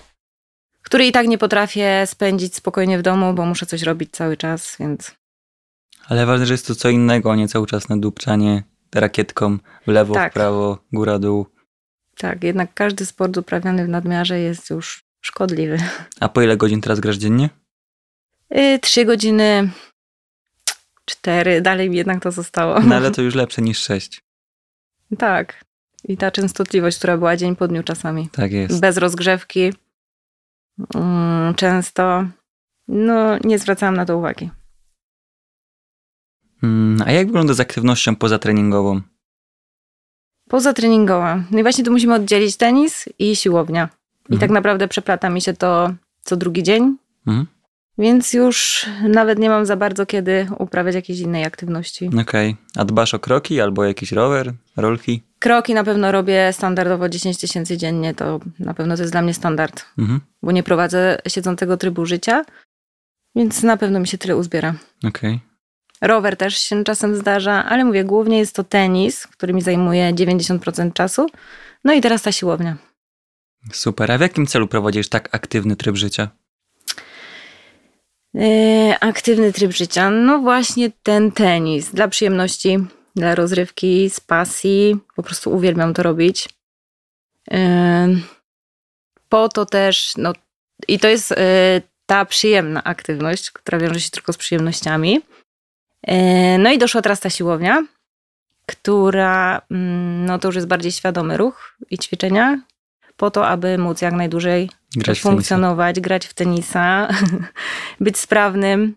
który 0.81 1.05
i 1.05 1.11
tak 1.11 1.27
nie 1.27 1.37
potrafię 1.37 2.03
spędzić 2.07 2.55
spokojnie 2.55 2.99
w 2.99 3.01
domu, 3.01 3.33
bo 3.33 3.45
muszę 3.45 3.65
coś 3.65 3.81
robić 3.81 4.11
cały 4.11 4.37
czas, 4.37 4.75
więc 4.79 5.11
Ale 6.07 6.25
ważne, 6.25 6.45
że 6.45 6.53
jest 6.53 6.67
to 6.67 6.75
co 6.75 6.89
innego, 6.89 7.31
a 7.31 7.35
nie 7.35 7.47
cały 7.47 7.67
czas 7.67 7.89
nadupczanie 7.89 8.63
rakietką 8.95 9.57
w 9.87 9.87
lewo, 9.91 10.13
Tak. 10.13 10.31
w 10.31 10.33
prawo, 10.33 10.77
góra, 10.93 11.19
dół. 11.19 11.45
tak, 12.17 12.43
jednak 12.43 12.73
każdy 12.73 13.05
sport 13.05 13.37
uprawiany 13.37 13.85
w 13.85 13.89
nadmiarze 13.89 14.39
jest 14.39 14.69
już 14.69 15.06
szkodliwy. 15.27 15.77
A 16.19 16.29
po 16.29 16.41
ile 16.41 16.57
godzin 16.57 16.81
teraz 16.81 16.99
grasz 16.99 17.17
dziennie? 17.17 17.49
Y, 18.57 18.79
Trzy 18.79 19.05
godziny, 19.05 19.69
cztery, 21.05 21.61
dalej 21.61 21.89
mi 21.89 21.97
jednak 21.97 22.23
to 22.23 22.31
zostało. 22.31 22.79
No 22.79 22.95
ale 22.95 23.11
to 23.15 23.21
już 23.21 23.35
lepsze 23.35 23.61
niż 23.61 23.79
6. 23.79 24.21
Tak. 25.17 25.63
I 26.03 26.17
ta 26.17 26.31
częstotliwość, 26.31 26.97
która 26.97 27.17
była 27.17 27.35
dzień 27.37 27.55
po 27.55 27.67
dniu 27.67 27.83
czasami. 27.83 28.29
Tak 28.29 28.51
jest. 28.51 28.79
Bez 28.79 28.97
rozgrzewki. 28.97 29.73
Mm, 30.95 31.55
Często. 31.55 32.25
No, 32.87 33.37
nie 33.43 33.59
zwracałam 33.59 33.95
na 33.95 34.05
to 34.05 34.17
uwagi. 34.17 34.49
Mm, 36.63 37.01
A 37.07 37.11
jak 37.11 37.27
wygląda 37.27 37.53
z 37.53 37.59
aktywnością 37.59 38.15
pozatreningową? 38.15 39.01
Poza 40.49 40.73
treningowa. 40.73 41.43
No 41.51 41.59
i 41.59 41.63
właśnie 41.63 41.83
tu 41.83 41.91
musimy 41.91 42.13
oddzielić 42.13 42.57
tenis 42.57 43.05
i 43.19 43.35
siłownia. 43.35 43.89
I 44.29 44.33
Mhm. 44.33 44.39
tak 44.39 44.49
naprawdę 44.49 44.87
przeplata 44.87 45.29
mi 45.29 45.41
się 45.41 45.53
to 45.53 45.93
co 46.21 46.35
drugi 46.35 46.63
dzień, 46.63 46.97
Mhm. 47.27 47.45
więc 47.97 48.33
już 48.33 48.85
nawet 49.09 49.39
nie 49.39 49.49
mam 49.49 49.65
za 49.65 49.75
bardzo 49.75 50.05
kiedy 50.05 50.47
uprawiać 50.59 50.95
jakiejś 50.95 51.19
innej 51.19 51.45
aktywności. 51.45 52.09
Okej. 52.21 52.55
A 52.75 52.85
dbasz 52.85 53.13
o 53.13 53.19
kroki 53.19 53.61
albo 53.61 53.85
jakiś 53.85 54.11
rower, 54.11 54.53
rolki? 54.77 55.23
Kroki 55.39 55.73
na 55.73 55.83
pewno 55.83 56.11
robię 56.11 56.53
standardowo 56.53 57.09
10 57.09 57.37
tysięcy 57.37 57.77
dziennie, 57.77 58.13
to 58.13 58.39
na 58.59 58.73
pewno 58.73 58.95
to 58.95 59.01
jest 59.01 59.13
dla 59.13 59.21
mnie 59.21 59.33
standard, 59.33 59.85
Mhm. 59.97 60.21
bo 60.43 60.51
nie 60.51 60.63
prowadzę 60.63 61.17
siedzącego 61.27 61.77
trybu 61.77 62.05
życia, 62.05 62.45
więc 63.35 63.63
na 63.63 63.77
pewno 63.77 63.99
mi 63.99 64.07
się 64.07 64.17
tyle 64.17 64.37
uzbiera. 64.37 64.73
Okej. 65.07 65.39
Rower 66.01 66.37
też 66.37 66.57
się 66.57 66.83
czasem 66.83 67.15
zdarza, 67.15 67.65
ale 67.65 67.85
mówię, 67.85 68.03
głównie 68.03 68.37
jest 68.37 68.55
to 68.55 68.63
tenis, 68.63 69.27
który 69.27 69.53
mi 69.53 69.61
zajmuje 69.61 70.13
90% 70.13 70.93
czasu. 70.93 71.27
No 71.83 71.93
i 71.93 72.01
teraz 72.01 72.21
ta 72.21 72.31
siłownia. 72.31 72.75
Super. 73.71 74.11
A 74.11 74.17
w 74.17 74.21
jakim 74.21 74.47
celu 74.47 74.67
prowadzisz 74.67 75.09
tak 75.09 75.35
aktywny 75.35 75.75
tryb 75.75 75.95
życia? 75.95 76.29
Yy, 78.33 78.99
aktywny 78.99 79.53
tryb 79.53 79.71
życia. 79.71 80.09
No 80.09 80.39
właśnie 80.39 80.91
ten 81.03 81.31
tenis. 81.31 81.91
Dla 81.91 82.07
przyjemności, 82.07 82.77
dla 83.15 83.35
rozrywki, 83.35 84.09
z 84.09 84.19
pasji. 84.19 84.97
Po 85.15 85.23
prostu 85.23 85.51
uwielbiam 85.51 85.93
to 85.93 86.03
robić. 86.03 86.49
Yy, 87.51 87.57
po 89.29 89.49
to 89.49 89.65
też, 89.65 90.13
no 90.17 90.33
i 90.87 90.99
to 90.99 91.07
jest 91.07 91.31
yy, 91.31 91.37
ta 92.05 92.25
przyjemna 92.25 92.83
aktywność, 92.83 93.51
która 93.51 93.79
wiąże 93.79 93.99
się 93.99 94.09
tylko 94.09 94.33
z 94.33 94.37
przyjemnościami. 94.37 95.21
No 96.59 96.71
i 96.71 96.77
doszła 96.77 97.01
teraz 97.01 97.19
ta 97.19 97.29
siłownia, 97.29 97.85
która, 98.65 99.61
mm, 99.71 100.25
no 100.25 100.39
to 100.39 100.47
już 100.47 100.55
jest 100.55 100.67
bardziej 100.67 100.91
świadomy 100.91 101.37
ruch 101.37 101.75
i 101.89 101.97
ćwiczenia, 101.97 102.61
po 103.17 103.31
to, 103.31 103.47
aby 103.47 103.77
móc 103.77 104.01
jak 104.01 104.13
najdłużej 104.13 104.69
Grać 104.95 105.19
w 105.19 105.21
tenisa. 105.23 105.29
funkcjonować, 105.29 105.99
grać 105.99 106.25
w 106.27 106.33
tenisa, 106.33 107.07
być 107.99 108.17
sprawnym. 108.17 108.95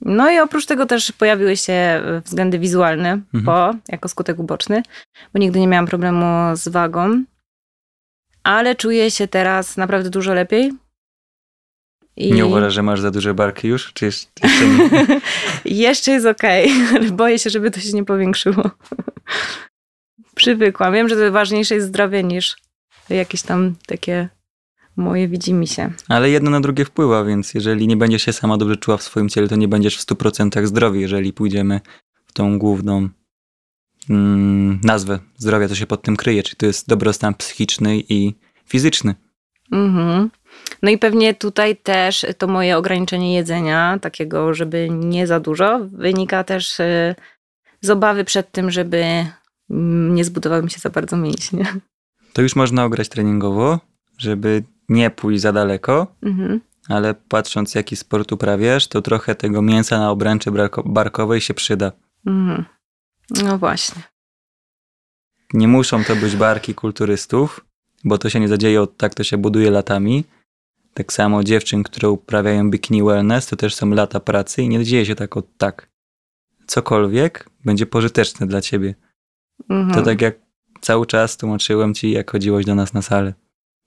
No 0.00 0.30
i 0.30 0.38
oprócz 0.38 0.66
tego 0.66 0.86
też 0.86 1.12
pojawiły 1.12 1.56
się 1.56 2.02
względy 2.24 2.58
wizualne, 2.58 3.10
Mhm. 3.10 3.44
bo 3.44 3.70
jako 3.88 4.08
skutek 4.08 4.38
uboczny, 4.38 4.82
bo 5.32 5.38
nigdy 5.40 5.60
nie 5.60 5.68
miałam 5.68 5.86
problemu 5.86 6.56
z 6.56 6.68
wagą, 6.68 7.24
ale 8.42 8.74
czuję 8.74 9.10
się 9.10 9.28
teraz 9.28 9.76
naprawdę 9.76 10.10
dużo 10.10 10.34
lepiej. 10.34 10.72
I 12.16 12.32
Nie 12.32 12.46
uważasz, 12.46 12.74
że 12.74 12.82
masz 12.82 13.00
za 13.00 13.10
duże 13.10 13.34
barki 13.34 13.68
już? 13.68 13.92
Czy 13.92 14.04
jeszcze, 14.04 14.28
jeszcze 14.42 14.66
nie? 14.66 15.20
jeszcze 15.64 16.10
jest 16.12 16.26
okej, 16.26 16.70
ale 16.96 17.10
boję 17.10 17.38
się, 17.38 17.50
żeby 17.50 17.70
to 17.70 17.80
się 17.80 17.92
nie 17.92 18.04
powiększyło. 18.04 18.70
Przywykłam. 20.34 20.92
Wiem, 20.92 21.08
że 21.08 21.30
ważniejsze 21.30 21.74
jest 21.74 21.86
zdrowie 21.86 22.22
niż 22.24 22.56
jakieś 23.14 23.42
tam 23.42 23.74
takie 23.86 24.28
moje 24.96 25.28
widzimisię. 25.28 25.92
Ale 26.08 26.30
jedno 26.30 26.50
na 26.50 26.60
drugie 26.60 26.84
wpływa, 26.84 27.24
więc 27.24 27.54
jeżeli 27.54 27.86
nie 27.86 27.96
będziesz 27.96 28.22
się 28.22 28.32
sama 28.32 28.56
dobrze 28.56 28.76
czuła 28.76 28.96
w 28.96 29.02
swoim 29.02 29.28
ciele, 29.28 29.48
to 29.48 29.56
nie 29.56 29.68
będziesz 29.68 29.96
w 29.96 30.06
100% 30.06 30.66
zdrowi, 30.66 31.00
jeżeli 31.00 31.32
pójdziemy 31.32 31.80
w 32.26 32.32
tą 32.32 32.58
główną 32.58 33.08
mm, 34.10 34.80
nazwę 34.84 35.18
zdrowia, 35.38 35.68
to 35.68 35.74
się 35.74 35.86
pod 35.86 36.02
tym 36.02 36.16
kryje, 36.16 36.42
czyli 36.42 36.56
to 36.56 36.66
jest 36.66 36.88
dobrostan 36.88 37.34
psychiczny 37.34 38.02
i 38.08 38.34
fizyczny. 38.66 39.14
Mhm. 39.72 40.30
No 40.82 40.90
i 40.90 40.98
pewnie 40.98 41.34
tutaj 41.34 41.76
też 41.76 42.26
to 42.38 42.46
moje 42.46 42.76
ograniczenie 42.76 43.34
jedzenia, 43.34 43.98
takiego, 44.02 44.54
żeby 44.54 44.88
nie 44.90 45.26
za 45.26 45.40
dużo, 45.40 45.80
wynika 45.92 46.44
też 46.44 46.80
y, 46.80 47.14
z 47.80 47.90
obawy 47.90 48.24
przed 48.24 48.52
tym, 48.52 48.70
żeby 48.70 49.04
mm, 49.70 50.14
nie 50.14 50.24
zbudowały 50.24 50.62
mi 50.62 50.70
się 50.70 50.78
za 50.78 50.90
bardzo 50.90 51.16
mięśnie. 51.16 51.64
To 52.32 52.42
już 52.42 52.56
można 52.56 52.84
ograć 52.84 53.08
treningowo, 53.08 53.80
żeby 54.18 54.62
nie 54.88 55.10
pójść 55.10 55.40
za 55.42 55.52
daleko, 55.52 56.06
Mhm. 56.22 56.60
ale 56.88 57.14
patrząc 57.14 57.74
jaki 57.74 57.96
sport 57.96 58.32
uprawiasz, 58.32 58.86
to 58.86 59.02
trochę 59.02 59.34
tego 59.34 59.62
mięsa 59.62 59.98
na 59.98 60.10
obręczy 60.10 60.50
barko- 60.50 60.82
barkowej 60.92 61.40
się 61.40 61.54
przyda. 61.54 61.92
Mhm. 62.26 62.64
No 63.42 63.58
właśnie. 63.58 64.02
Nie 65.52 65.68
muszą 65.68 66.04
to 66.04 66.16
być 66.16 66.36
barki 66.36 66.74
kulturystów, 66.74 67.66
bo 68.04 68.18
to 68.18 68.30
się 68.30 68.40
nie 68.40 68.48
zadzieje 68.48 68.82
od 68.82 68.96
tak, 68.96 69.14
to 69.14 69.24
się 69.24 69.38
buduje 69.38 69.70
latami. 69.70 70.24
Tak 70.94 71.12
samo 71.12 71.44
dziewczyn, 71.44 71.82
które 71.82 72.10
uprawiają 72.10 72.70
bikini 72.70 73.02
wellness, 73.02 73.46
to 73.46 73.56
też 73.56 73.74
są 73.74 73.90
lata 73.90 74.20
pracy 74.20 74.62
i 74.62 74.68
nie 74.68 74.84
dzieje 74.84 75.06
się 75.06 75.14
tak 75.14 75.36
od 75.36 75.56
tak. 75.58 75.90
Cokolwiek 76.66 77.48
będzie 77.64 77.86
pożyteczne 77.86 78.46
dla 78.46 78.60
ciebie. 78.60 78.94
Mhm. 79.70 79.94
To 79.94 80.02
tak 80.02 80.20
jak 80.20 80.34
cały 80.80 81.06
czas 81.06 81.36
tłumaczyłem 81.36 81.94
ci, 81.94 82.10
jak 82.10 82.30
chodziłeś 82.30 82.66
do 82.66 82.74
nas 82.74 82.94
na 82.94 83.02
salę. 83.02 83.34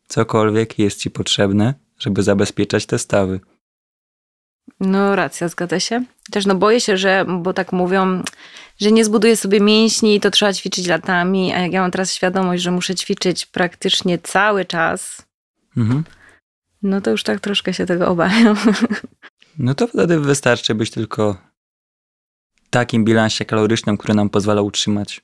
Cokolwiek 0.08 0.80
jest 0.80 1.00
ci 1.00 1.12
potrzebne, 1.12 1.74
żeby 2.00 2.24
zabezpieczać 2.24 2.86
te 2.86 3.00
stawy. 3.00 3.40
No 4.80 5.16
racja, 5.16 5.48
zgadza 5.48 5.80
się. 5.80 6.04
Też 6.32 6.46
no 6.46 6.56
boję 6.56 6.82
się, 6.82 6.98
że, 6.98 7.26
bo 7.40 7.54
tak 7.54 7.72
mówią, 7.74 8.24
że 8.82 8.92
nie 8.92 9.06
zbuduję 9.06 9.38
sobie 9.38 9.60
mięśni, 9.60 10.20
to 10.20 10.32
trzeba 10.32 10.54
ćwiczyć 10.54 10.88
latami, 10.88 11.54
a 11.54 11.60
jak 11.60 11.72
ja 11.74 11.82
mam 11.82 11.92
teraz 11.92 12.14
świadomość, 12.14 12.64
że 12.64 12.72
muszę 12.72 12.96
ćwiczyć 12.96 13.46
praktycznie 13.46 14.18
cały 14.20 14.66
czas, 14.66 15.22
Mhm. 15.78 16.04
no 16.82 17.02
to 17.02 17.12
już 17.12 17.24
tak 17.24 17.40
troszkę 17.40 17.74
się 17.74 17.86
tego 17.86 18.08
obawiam. 18.08 18.58
No 19.58 19.74
to 19.74 19.88
wtedy 19.88 20.20
wystarczy 20.20 20.76
być 20.76 20.92
tylko 20.92 21.38
takim 22.70 23.06
bilansie 23.06 23.46
kalorycznym, 23.46 23.98
który 23.98 24.14
nam 24.14 24.30
pozwala 24.30 24.62
utrzymać 24.62 25.22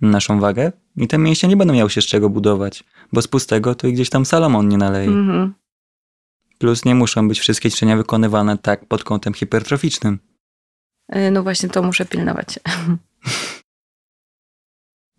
naszą 0.00 0.40
wagę 0.40 0.72
i 0.96 1.08
te 1.08 1.18
mięśnie 1.18 1.48
nie 1.48 1.56
będą 1.56 1.74
miały 1.74 1.90
się 1.90 2.02
z 2.02 2.06
czego 2.06 2.30
budować, 2.30 2.84
bo 3.12 3.22
z 3.22 3.28
pustego 3.28 3.74
to 3.74 3.86
i 3.86 3.92
gdzieś 3.92 4.10
tam 4.10 4.26
Salomon 4.26 4.68
nie 4.68 4.78
naleje. 4.78 5.08
Mhm. 5.08 5.54
Plus 6.58 6.84
nie 6.84 6.94
muszą 6.94 7.28
być 7.28 7.40
wszystkie 7.40 7.70
ćwiczenia 7.70 7.96
wykonywane 7.96 8.58
tak 8.58 8.86
pod 8.86 9.04
kątem 9.04 9.34
hipertroficznym. 9.34 10.18
Y, 11.16 11.30
No 11.30 11.42
właśnie 11.42 11.68
to 11.68 11.82
muszę 11.82 12.04
pilnować. 12.06 12.58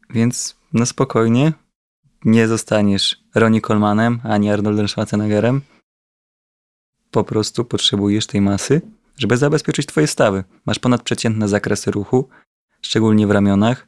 Więc 0.10 0.56
no 0.74 0.86
spokojnie, 0.86 1.54
nie 2.26 2.48
zostaniesz 2.48 3.24
Ronnie 3.36 3.62
Colemanem 3.62 4.20
ani 4.24 4.50
Arnoldem 4.50 4.88
Schwarzeneggerem. 4.88 5.62
po 7.12 7.24
prostu 7.24 7.66
potrzebujesz 7.66 8.28
tej 8.28 8.42
masy, 8.42 8.82
żeby 9.18 9.38
zabezpieczyć 9.38 9.86
twoje 9.86 10.08
stawy. 10.08 10.44
Masz 10.66 10.80
ponadprzeciętne 10.80 11.48
zakresy 11.48 11.92
ruchu, 11.92 12.30
szczególnie 12.82 13.28
w 13.28 13.32
ramionach, 13.32 13.88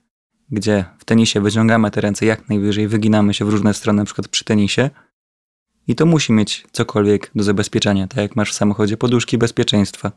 gdzie 0.51 0.85
w 0.99 1.05
tenisie 1.05 1.41
wyciągamy 1.41 1.91
te 1.91 2.01
ręce 2.01 2.25
jak 2.25 2.49
najwyżej, 2.49 2.87
wyginamy 2.87 3.33
się 3.33 3.45
w 3.45 3.49
różne 3.49 3.73
strony, 3.73 3.97
na 3.97 4.05
przykład 4.05 4.27
przy 4.27 4.45
tenisie. 4.45 4.89
I 5.87 5.95
to 5.95 6.05
musi 6.05 6.33
mieć 6.33 6.67
cokolwiek 6.71 7.31
do 7.35 7.43
zabezpieczenia, 7.43 8.07
tak 8.07 8.17
jak 8.17 8.35
masz 8.35 8.51
w 8.51 8.55
samochodzie 8.55 8.97
poduszki 8.97 9.37
bezpieczeństwa. 9.37 10.11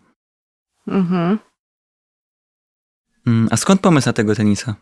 Mhm. 0.89 1.39
Mm, 3.27 3.49
A 3.51 3.57
skąd 3.57 3.81
pomysł 3.81 4.09
na 4.09 4.13
tego 4.13 4.35
tenisa? 4.35 4.75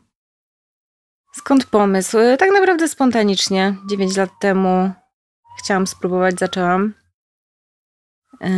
Skąd 1.32 1.66
pomysł? 1.66 2.16
Tak 2.38 2.50
naprawdę 2.52 2.88
spontanicznie. 2.88 3.76
9 3.90 4.16
lat 4.16 4.30
temu 4.40 4.92
chciałam 5.59 5.87
spróbować, 5.87 6.38
zaczęłam. 6.38 6.94
Yy, 8.40 8.49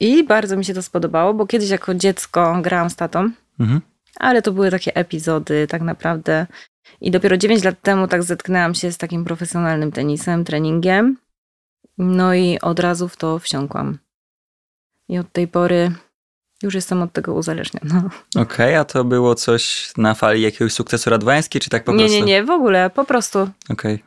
I 0.00 0.24
bardzo 0.24 0.56
mi 0.56 0.64
się 0.64 0.74
to 0.74 0.82
spodobało, 0.82 1.34
bo 1.34 1.46
kiedyś 1.46 1.70
jako 1.70 1.94
dziecko 1.94 2.58
grałam 2.62 2.90
z 2.90 2.96
tatą, 2.96 3.30
Mhm. 3.60 3.80
Ale 4.18 4.42
to 4.42 4.52
były 4.52 4.70
takie 4.70 4.96
epizody 4.96 5.66
tak 5.66 5.82
naprawdę. 5.82 6.46
I 7.00 7.10
dopiero 7.10 7.36
9 7.36 7.64
lat 7.64 7.82
temu 7.82 8.08
tak 8.08 8.22
zetknęłam 8.22 8.74
się 8.74 8.92
z 8.92 8.98
takim 8.98 9.24
profesjonalnym 9.24 9.92
tenisem, 9.92 10.44
treningiem. 10.44 11.16
No 11.98 12.34
i 12.34 12.58
od 12.60 12.80
razu 12.80 13.08
w 13.08 13.16
to 13.16 13.38
wsiąkłam. 13.38 13.98
I 15.08 15.18
od 15.18 15.32
tej 15.32 15.48
pory 15.48 15.92
już 16.62 16.74
jestem 16.74 17.02
od 17.02 17.12
tego 17.12 17.34
uzależniona. 17.34 18.10
Okej, 18.36 18.76
a 18.76 18.84
to 18.84 19.04
było 19.04 19.34
coś 19.34 19.92
na 19.96 20.14
fali 20.14 20.42
jakiegoś 20.42 20.72
sukcesu 20.72 21.10
radwańskiej, 21.10 21.60
czy 21.60 21.70
tak 21.70 21.84
po 21.84 21.92
nie, 21.92 21.98
prostu? 21.98 22.16
nie, 22.16 22.22
nie, 22.22 22.44
w 22.44 22.50
ogóle, 22.50 22.90
po 22.90 23.04
prostu. 23.04 23.50
Okej. 23.68 24.04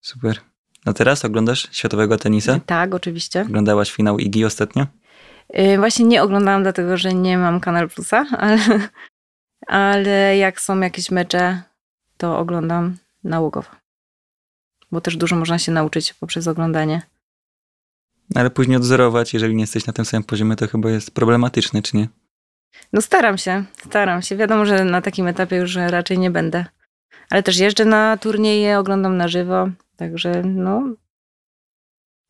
Super. 0.00 0.40
A 0.84 0.92
teraz 0.92 1.24
oglądasz 1.24 1.68
światowego 1.72 2.18
tenisa? 2.18 2.60
Tak, 2.66 2.94
oczywiście. 2.94 3.40
Oglądałaś 3.40 3.92
finał 3.92 4.18
IGI 4.18 4.44
ostatnio? 4.44 4.86
Yy, 5.52 5.78
Właśnie 5.78 6.04
nie 6.04 6.22
oglądałam, 6.22 6.62
dlatego 6.62 6.96
że 6.96 7.14
nie 7.14 7.38
mam 7.38 7.60
Kanal 7.60 7.88
Plusa, 7.88 8.26
ale, 8.38 8.58
ale 9.66 10.36
jak 10.36 10.60
są 10.60 10.80
jakieś 10.80 11.10
mecze, 11.10 11.62
to 12.16 12.38
oglądam 12.38 12.96
nałogowo. 13.24 13.70
Bo 14.92 15.00
też 15.00 15.16
dużo 15.16 15.36
można 15.36 15.58
się 15.58 15.72
nauczyć 15.72 16.14
poprzez 16.14 16.48
oglądanie. 16.48 17.02
Ale 18.34 18.50
później 18.50 18.76
odzorować, 18.76 19.34
jeżeli 19.34 19.54
nie 19.54 19.62
jesteś 19.62 19.86
na 19.86 19.92
tym 19.92 20.04
samym 20.04 20.24
poziomie, 20.24 20.56
to 20.56 20.66
chyba 20.66 20.90
jest 20.90 21.10
problematyczne, 21.10 21.82
czy 21.82 21.96
nie? 21.96 22.08
No 22.92 23.02
staram 23.02 23.38
się, 23.38 23.64
staram 23.86 24.22
się. 24.22 24.36
Wiadomo, 24.36 24.66
że 24.66 24.84
na 24.84 25.02
takim 25.02 25.26
etapie 25.26 25.56
już 25.56 25.76
raczej 25.76 26.18
nie 26.18 26.30
będę. 26.30 26.64
Ale 27.30 27.42
też 27.42 27.58
jeżdżę 27.58 27.84
na 27.84 28.16
turnieje, 28.16 28.78
oglądam 28.78 29.16
na 29.16 29.28
żywo, 29.28 29.68
także 29.96 30.42
no 30.42 30.82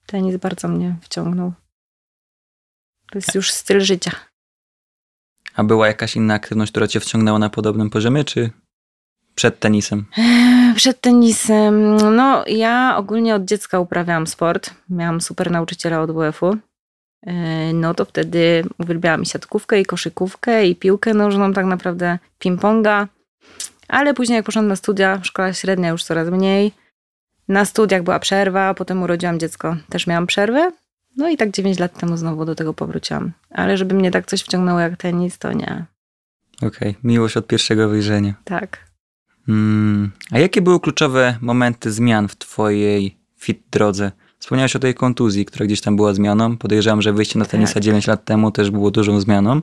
tenis 0.07 0.37
bardzo 0.37 0.69
mnie 0.69 0.97
wciągnął. 1.01 1.53
To 3.17 3.19
jest 3.21 3.35
już 3.35 3.51
styl 3.53 3.81
życia. 3.81 4.11
A 5.55 5.65
była 5.65 5.87
jakaś 5.87 6.17
inna 6.17 6.35
aktywność, 6.35 6.73
która 6.73 6.87
cię 6.87 7.01
wciągnęła 7.01 7.39
na 7.39 7.51
podobnym 7.51 7.91
poziomie, 7.91 8.25
czy 8.25 8.51
przed 9.35 9.61
tenisem? 9.61 10.05
Eee, 10.19 10.75
Przed 10.75 11.01
tenisem, 11.01 11.97
no 11.97 12.45
ja 12.47 12.95
ogólnie 12.97 13.35
od 13.35 13.45
dziecka 13.45 13.81
uprawiałam 13.81 14.27
sport. 14.27 14.71
Miałam 14.91 15.21
super 15.21 15.51
nauczyciela 15.51 16.01
od 16.01 16.11
WF-u. 16.11 16.57
Eee, 17.27 17.75
No 17.75 17.95
to 17.95 18.05
wtedy 18.05 18.65
uwielbiałam 18.79 19.23
i 19.23 19.27
siatkówkę, 19.27 19.81
i 19.81 19.87
koszykówkę, 19.87 20.67
i 20.67 20.77
piłkę 20.77 21.15
nożną, 21.15 21.53
tak 21.53 21.67
naprawdę 21.67 22.19
ping-ponga. 22.45 23.07
Ale 23.89 24.15
później 24.15 24.37
jak 24.37 24.47
poszłam 24.47 24.67
na 24.67 24.77
studia, 24.77 25.21
szkoła 25.25 25.53
średnia 25.53 25.89
już 25.89 26.05
coraz 26.05 26.29
mniej. 26.29 26.73
Na 27.49 27.65
studiach 27.65 28.03
była 28.03 28.19
przerwa, 28.19 28.75
potem 28.75 29.03
urodziłam 29.03 29.39
dziecko, 29.41 29.77
też 29.89 30.07
miałam 30.07 30.27
przerwę. 30.27 30.73
No 31.17 31.29
i 31.29 31.37
tak 31.37 31.51
9 31.51 31.79
lat 31.79 31.99
temu 31.99 32.17
znowu 32.17 32.45
do 32.45 32.55
tego 32.55 32.75
powróciłam. 32.75 33.33
Ale 33.51 33.77
żeby 33.77 33.95
mnie 33.95 34.11
tak 34.11 34.27
coś 34.27 34.43
wciągnęło 34.43 34.81
jak 34.81 34.97
tenis, 34.97 35.39
to 35.39 35.53
nie. 35.53 35.85
Okej, 36.63 36.97
miłość 37.05 37.37
od 37.37 37.47
pierwszego 37.47 37.89
wyjrzenia. 37.89 38.35
Tak. 38.45 38.87
Mm. 39.49 40.11
A 40.31 40.39
jakie 40.39 40.63
były 40.63 40.81
kluczowe 40.81 41.39
momenty 41.41 41.93
zmian 41.93 42.29
w 42.29 42.37
twojej 42.37 43.17
fit 43.37 43.63
drodze? 43.71 44.13
Wspomniałeś 44.39 44.77
o 44.77 44.79
tej 44.79 44.95
kontuzji, 44.95 45.45
która 45.45 45.67
gdzieś 45.67 45.81
tam 45.81 45.97
była 45.97 46.15
zmianą. 46.15 46.57
Podejrzewam, 46.57 47.03
że 47.03 47.13
wyjście 47.13 47.39
na 47.39 47.45
tenisa 47.45 47.75
Tak. 47.75 47.83
9 47.83 48.07
lat 48.07 48.25
temu 48.25 48.51
też 48.51 48.71
było 48.71 48.91
dużą 48.91 49.21
zmianą, 49.21 49.61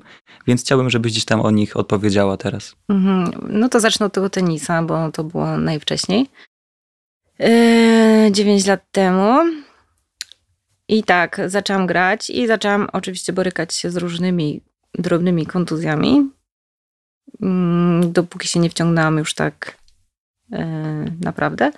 więc 0.47 0.61
chciałbym, 0.61 0.89
żebyś 0.89 1.11
gdzieś 1.11 1.25
tam 1.25 1.41
o 1.41 1.51
nich 1.51 1.77
odpowiedziała 1.77 2.37
teraz. 2.37 2.75
Mhm. 2.89 3.31
No 3.49 3.69
to 3.69 3.79
zacznę 3.79 4.05
od 4.05 4.13
tego 4.13 4.29
tenisa, 4.29 4.83
bo 4.83 5.11
to 5.11 5.23
było 5.23 5.57
najwcześniej. 5.57 6.29
Yy, 7.39 8.31
9 8.31 8.65
lat 8.65 8.91
temu. 8.91 9.62
I 10.87 11.03
tak, 11.03 11.41
zaczęłam 11.47 11.87
grać 11.87 12.29
i 12.29 12.47
zaczęłam 12.47 12.87
oczywiście 12.93 13.33
borykać 13.33 13.73
się 13.73 13.91
z 13.91 13.97
różnymi 13.97 14.61
drobnymi 14.93 15.45
kontuzjami. 15.45 16.29
Mm, 17.41 18.11
Dopóki 18.11 18.47
się 18.47 18.59
nie 18.59 18.69
wciągnęłam 18.69 19.17
już 19.17 19.33
tak 19.33 19.77
yy, 20.49 20.59
naprawdę. 21.21 21.71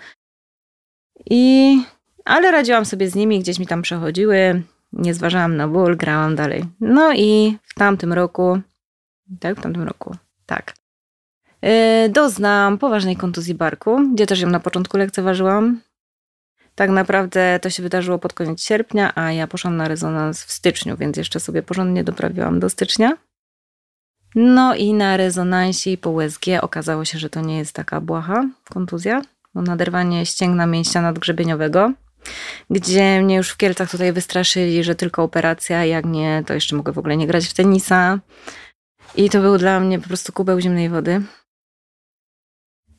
I, 1.30 1.78
ale 2.26 2.52
radziłam 2.52 2.86
sobie 2.86 3.10
z 3.10 3.16
nimi, 3.16 3.40
gdzieś 3.40 3.60
mi 3.60 3.68
tam 3.68 3.82
przechodziły. 3.82 4.64
Nie 4.94 5.14
zważałam 5.14 5.58
na 5.58 5.68
ból, 5.68 5.98
grałam 5.98 6.36
dalej. 6.36 6.66
No 6.80 7.14
i 7.14 7.58
w 7.64 7.74
tamtym 7.74 8.14
roku, 8.14 8.60
tak, 9.40 9.58
w 9.58 9.62
tamtym 9.62 9.84
roku, 9.84 10.16
tak. 10.46 10.74
Yy, 11.62 12.10
Doznałam 12.10 12.78
poważnej 12.78 13.16
kontuzji 13.16 13.56
barku, 13.56 14.14
gdzie 14.14 14.26
też 14.26 14.42
ją 14.42 14.50
na 14.50 14.60
początku 14.60 14.98
lekceważyłam. 14.98 15.82
Tak 16.76 16.90
naprawdę 16.90 17.60
to 17.62 17.70
się 17.70 17.84
wydarzyło 17.84 18.20
pod 18.20 18.34
koniec 18.34 18.62
sierpnia, 18.62 19.12
a 19.16 19.32
ja 19.32 19.48
poszłam 19.48 19.78
na 19.78 19.88
rezonans 19.88 20.44
w 20.44 20.52
styczniu, 20.52 20.98
więc 20.98 21.18
jeszcze 21.18 21.40
sobie 21.40 21.64
porządnie 21.64 22.04
doprawiłam 22.04 22.60
do 22.60 22.70
stycznia. 22.70 23.18
No 24.36 24.76
i 24.76 24.94
na 24.94 25.18
rezonansie 25.18 25.92
i 25.92 25.98
po 25.98 26.10
USG 26.10 26.46
okazało 26.62 27.06
się, 27.06 27.20
że 27.20 27.30
to 27.30 27.42
nie 27.42 27.58
jest 27.58 27.74
taka 27.74 28.02
błaha 28.02 28.50
kontuzja, 28.70 29.22
bo 29.54 29.62
naderwanie 29.62 30.26
ścięgna 30.26 30.66
mięśnia 30.66 31.02
nadgrzebieniowego, 31.02 31.94
gdzie 32.70 33.22
mnie 33.22 33.36
już 33.36 33.50
w 33.50 33.58
Kielcach 33.58 33.92
tutaj 33.92 34.14
wystraszyli, 34.14 34.84
że 34.84 34.96
tylko 34.96 35.24
operacja, 35.24 35.86
jak 35.86 36.06
nie, 36.06 36.44
to 36.48 36.54
jeszcze 36.54 36.76
mogę 36.76 36.92
w 36.92 36.98
ogóle 36.98 37.18
nie 37.18 37.28
grać 37.28 37.48
w 37.48 37.54
tenisa. 37.54 38.20
I 39.16 39.30
to 39.30 39.42
był 39.42 39.58
dla 39.58 39.80
mnie 39.80 40.00
po 40.00 40.08
prostu 40.08 40.34
kubeł 40.34 40.60
zimnej 40.60 40.90
wody. 40.90 41.22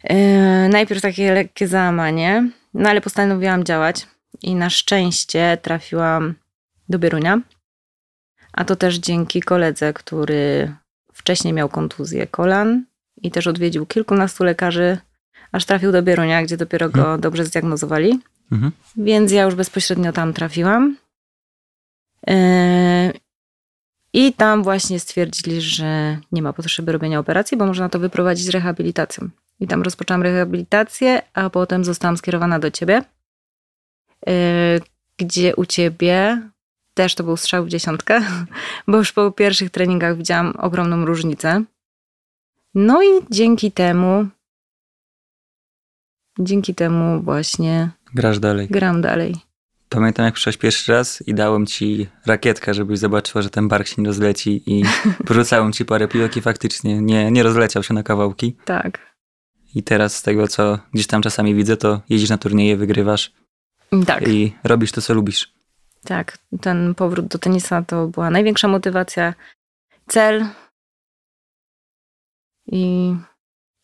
Yy, 0.04 0.68
najpierw 0.68 1.02
takie 1.02 1.32
lekkie 1.32 1.68
załamanie, 1.68 2.50
no 2.76 2.88
ale 2.90 3.00
postanowiłam 3.00 3.64
działać 3.64 4.06
i 4.42 4.54
na 4.54 4.70
szczęście 4.70 5.58
trafiłam 5.62 6.34
do 6.88 6.98
Bierunia. 6.98 7.40
A 8.52 8.64
to 8.64 8.76
też 8.76 8.96
dzięki 8.96 9.40
koledze, 9.42 9.92
który 9.92 10.72
wcześniej 11.12 11.54
miał 11.54 11.68
kontuzję 11.68 12.26
kolan 12.26 12.84
i 13.22 13.30
też 13.30 13.46
odwiedził 13.46 13.86
kilkunastu 13.86 14.44
lekarzy, 14.44 14.98
aż 15.52 15.64
trafił 15.64 15.92
do 15.92 16.02
Bierunia, 16.02 16.42
gdzie 16.42 16.56
dopiero 16.56 16.90
go 16.90 17.18
dobrze 17.18 17.44
zdiagnozowali. 17.44 18.20
Mhm. 18.52 18.72
Więc 18.96 19.32
ja 19.32 19.42
już 19.42 19.54
bezpośrednio 19.54 20.12
tam 20.12 20.32
trafiłam. 20.32 20.96
Yy, 22.26 22.34
I 24.12 24.32
tam 24.32 24.62
właśnie 24.62 25.00
stwierdzili, 25.00 25.60
że 25.60 26.18
nie 26.32 26.42
ma 26.42 26.52
potrzeby 26.52 26.92
robienia 26.92 27.18
operacji, 27.18 27.56
bo 27.56 27.66
można 27.66 27.88
to 27.88 27.98
wyprowadzić 27.98 28.46
z 28.46 28.50
rehabilitacją. 28.50 29.28
I 29.60 29.66
tam 29.66 29.82
rozpoczęłam 29.82 30.22
rehabilitację, 30.22 31.22
a 31.34 31.50
potem 31.50 31.84
zostałam 31.84 32.16
skierowana 32.16 32.58
do 32.58 32.70
ciebie, 32.70 33.02
yy, 34.26 34.32
gdzie 35.18 35.56
u 35.56 35.66
ciebie 35.66 36.42
też 36.94 37.14
to 37.14 37.24
był 37.24 37.36
strzał 37.36 37.64
w 37.64 37.68
dziesiątkę, 37.68 38.20
bo 38.88 38.96
już 38.96 39.12
po 39.12 39.32
pierwszych 39.32 39.70
treningach 39.70 40.16
widziałam 40.16 40.54
ogromną 40.58 41.04
różnicę. 41.04 41.64
No 42.74 43.02
i 43.02 43.06
dzięki 43.30 43.72
temu, 43.72 44.26
dzięki 46.38 46.74
temu 46.74 47.22
właśnie 47.22 47.90
Grasz 48.14 48.38
dalej. 48.38 48.68
gram 48.68 49.00
dalej. 49.00 49.34
Pamiętam, 49.88 50.24
jak 50.24 50.34
przyszłaś 50.34 50.56
pierwszy 50.56 50.92
raz 50.92 51.28
i 51.28 51.34
dałem 51.34 51.66
ci 51.66 52.06
rakietkę, 52.26 52.74
żebyś 52.74 52.98
zobaczyła, 52.98 53.42
że 53.42 53.50
ten 53.50 53.68
bark 53.68 53.86
się 53.86 54.02
nie 54.02 54.06
rozleci 54.06 54.62
i 54.66 54.84
porzucałem 55.26 55.72
ci 55.72 55.84
parę 55.84 56.08
piłek 56.08 56.36
i 56.36 56.40
faktycznie 56.40 57.02
nie, 57.02 57.30
nie 57.30 57.42
rozleciał 57.42 57.82
się 57.82 57.94
na 57.94 58.02
kawałki. 58.02 58.56
Tak. 58.64 59.15
I 59.76 59.82
teraz 59.82 60.16
z 60.16 60.22
tego, 60.22 60.48
co 60.48 60.78
gdzieś 60.94 61.06
tam 61.06 61.22
czasami 61.22 61.54
widzę, 61.54 61.76
to 61.76 62.00
jeździsz 62.08 62.30
na 62.30 62.38
turnieje, 62.38 62.76
wygrywasz 62.76 63.32
Tak, 64.06 64.28
i 64.28 64.56
robisz 64.64 64.92
to, 64.92 65.02
co 65.02 65.14
lubisz. 65.14 65.52
tak. 66.04 66.38
Ten 66.60 66.94
powrót 66.94 67.26
do 67.26 67.38
tenisa 67.38 67.82
to 67.82 68.06
była 68.08 68.30
największa 68.30 68.68
motywacja, 68.68 69.34
cel. 70.08 70.46
I 72.66 73.14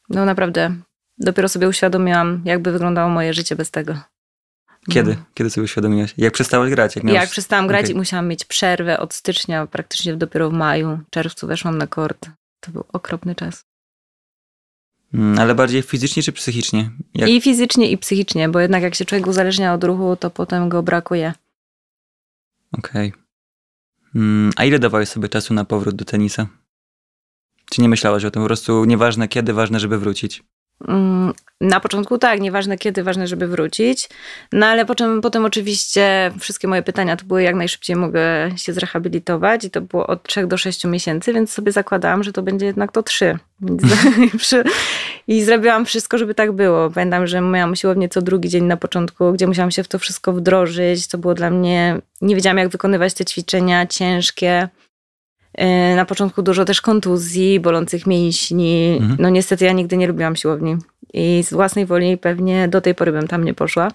no 0.08 0.24
naprawdę, 0.24 0.76
dopiero 1.18 1.48
sobie 1.48 1.68
uświadomiłam, 1.68 2.42
jakby 2.44 2.72
wyglądało 2.72 3.10
moje 3.10 3.34
życie 3.34 3.56
bez 3.56 3.70
tego. 3.70 3.94
Kiedy? 4.90 5.14
No. 5.14 5.24
Kiedy 5.34 5.50
sobie 5.50 5.64
uświadomiłeś? 5.64 6.14
Jak 6.18 6.32
przestałeś 6.32 6.70
grać? 6.70 6.96
Jak, 6.96 7.04
miałeś... 7.04 7.20
Jak 7.20 7.30
przestałam 7.30 7.66
grać 7.66 7.82
Okej. 7.84 7.94
i 7.94 7.98
musiałam 7.98 8.28
mieć 8.28 8.44
przerwę 8.44 8.98
od 9.00 9.14
stycznia, 9.14 9.66
praktycznie 9.66 10.16
dopiero 10.16 10.50
w 10.50 10.52
maju, 10.52 10.98
czerwcu 11.10 11.46
weszłam 11.46 11.78
na 11.78 11.86
kort. 11.86 12.30
To 12.60 12.72
był 12.72 12.84
okropny 12.92 13.34
czas. 13.34 13.64
Mm, 15.14 15.38
Ale 15.38 15.54
bardziej 15.54 15.82
fizycznie 15.82 16.22
czy 16.22 16.32
psychicznie? 16.32 16.90
Jak... 17.14 17.30
I 17.30 17.40
fizycznie, 17.40 17.90
i 17.90 17.98
psychicznie, 17.98 18.48
bo 18.48 18.60
jednak 18.60 18.82
jak 18.82 18.94
się 18.94 19.04
człowiek 19.04 19.26
uzależnia 19.26 19.74
od 19.74 19.84
ruchu, 19.84 20.16
to 20.16 20.30
potem 20.30 20.68
go 20.68 20.82
brakuje. 20.82 21.32
Okej. 22.72 23.12
Mm, 24.14 24.50
a 24.56 24.64
ile 24.64 24.78
dawałeś 24.78 25.08
sobie 25.08 25.28
czasu 25.28 25.54
na 25.54 25.64
powrót 25.64 25.94
do 25.94 26.04
tenisa? 26.04 26.46
Czy 27.70 27.82
nie 27.82 27.88
myślałaś 27.88 28.24
o 28.24 28.30
tym? 28.30 28.42
Po 28.42 28.46
prostu 28.46 28.84
nieważne 28.84 29.28
kiedy, 29.28 29.52
ważne, 29.52 29.80
żeby 29.80 29.98
wrócić. 29.98 30.42
Na 31.62 31.80
początku 31.80 32.18
tak, 32.18 32.40
nieważne 32.40 32.78
kiedy, 32.78 33.02
ważne, 33.02 33.26
żeby 33.26 33.46
wrócić. 33.46 34.08
No 34.52 34.66
ale 34.66 34.86
potem, 34.86 35.20
potem 35.20 35.44
oczywiście 35.44 36.32
wszystkie 36.40 36.68
moje 36.68 36.82
pytania 36.82 37.16
to 37.16 37.24
były 37.24 37.42
jak 37.42 37.54
najszybciej 37.54 37.96
mogę 37.96 38.50
się 38.56 38.72
zrehabilitować 38.72 39.64
i 39.64 39.70
to 39.70 39.80
było 39.80 40.06
od 40.06 40.22
3 40.22 40.46
do 40.46 40.58
6 40.58 40.84
miesięcy, 40.84 41.32
więc 41.32 41.52
sobie 41.52 41.72
zakładałam, 41.72 42.22
że 42.22 42.32
to 42.32 42.42
będzie 42.42 42.66
jednak 42.66 42.92
to 42.92 43.02
3. 43.02 43.38
Więc 43.60 43.82
przy- 44.38 44.64
I 45.28 45.42
zrobiłam 45.42 45.84
wszystko, 45.86 46.18
żeby 46.18 46.34
tak 46.34 46.52
było. 46.52 46.90
Pamiętam, 46.90 47.26
że 47.26 47.40
miałam 47.40 47.76
siłownię 47.76 48.08
co 48.08 48.22
drugi 48.22 48.48
dzień 48.48 48.64
na 48.64 48.76
początku, 48.76 49.32
gdzie 49.32 49.46
musiałam 49.46 49.70
się 49.70 49.82
w 49.82 49.88
to 49.88 49.98
wszystko 49.98 50.32
wdrożyć. 50.32 51.06
To 51.06 51.18
było 51.18 51.34
dla 51.34 51.50
mnie, 51.50 51.98
nie 52.20 52.34
wiedziałam 52.34 52.58
jak 52.58 52.68
wykonywać 52.68 53.14
te 53.14 53.24
ćwiczenia 53.24 53.86
ciężkie. 53.86 54.68
Yy, 55.58 55.96
Na 55.96 56.04
początku 56.04 56.42
dużo 56.42 56.64
też 56.64 56.80
kontuzji, 56.80 57.60
bolących 57.60 58.06
mięśni. 58.06 58.96
Mhm. 59.00 59.16
No 59.20 59.28
niestety 59.30 59.64
ja 59.64 59.72
nigdy 59.72 59.96
nie 59.96 60.06
lubiłam 60.06 60.36
siłowni. 60.36 60.76
I 61.12 61.42
z 61.42 61.52
własnej 61.52 61.86
woli 61.86 62.18
pewnie 62.18 62.68
do 62.68 62.80
tej 62.80 62.94
pory 62.94 63.12
bym 63.12 63.28
tam 63.28 63.44
nie 63.44 63.54
poszła. 63.54 63.88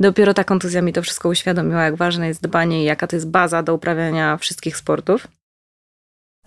Dopiero 0.00 0.34
ta 0.34 0.44
kontuzja 0.44 0.82
mi 0.82 0.92
to 0.92 1.02
wszystko 1.02 1.28
uświadomiła, 1.28 1.82
jak 1.82 1.96
ważne 1.96 2.28
jest 2.28 2.42
dbanie 2.42 2.82
i 2.82 2.84
jaka 2.84 3.06
to 3.06 3.16
jest 3.16 3.30
baza 3.30 3.62
do 3.62 3.74
uprawiania 3.74 4.36
wszystkich 4.36 4.76
sportów. 4.76 5.28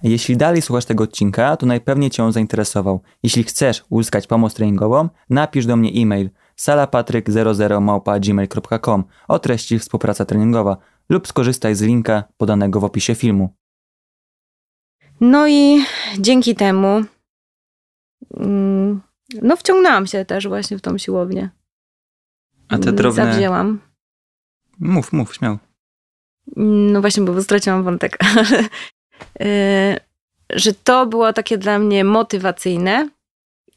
Jeśli 0.04 0.38
dalej 0.38 0.62
słuchasz 0.62 0.86
tego 0.86 1.04
odcinka, 1.04 1.58
to 1.58 1.66
najpewniej 1.66 2.10
Cię 2.10 2.24
on 2.24 2.32
zainteresował. 2.32 3.02
Jeśli 3.24 3.44
chcesz 3.44 3.84
uzyskać 3.90 4.28
pomoc 4.28 4.54
treningową, 4.54 5.10
napisz 5.30 5.66
do 5.66 5.76
mnie 5.76 5.92
e-mail 6.02 6.30
salapatryk00małpa.gmail.com 6.58 9.04
o 9.28 9.40
treści 9.40 9.80
współpraca 9.80 10.26
treningowa 10.26 10.78
lub 11.10 11.28
skorzystaj 11.28 11.76
z 11.76 11.82
linka 11.82 12.24
podanego 12.38 12.80
w 12.80 12.84
opisie 12.84 13.16
filmu. 13.16 13.50
No 15.22 15.48
i 15.48 15.86
dzięki 16.20 16.56
temu 16.56 17.04
mm, 18.38 19.02
no 19.42 19.56
wciągnęłam 19.56 20.08
się 20.08 20.26
też 20.26 20.48
właśnie 20.48 20.78
w 20.78 20.82
tą 20.82 20.98
siłownię. 20.98 21.50
A 22.70 22.78
te 22.78 22.92
drobne... 22.92 23.26
Zawzięłam. 23.26 23.80
Mów, 24.80 25.14
mów, 25.14 25.36
śmiało. 25.36 25.58
No 26.56 27.02
właśnie, 27.02 27.24
bo 27.24 27.44
straciłam 27.44 27.84
wątek. 27.84 28.18
y, 29.42 30.00
że 30.50 30.74
to 30.74 31.06
było 31.06 31.34
takie 31.34 31.58
dla 31.58 31.80
mnie 31.80 32.04
motywacyjne 32.04 33.10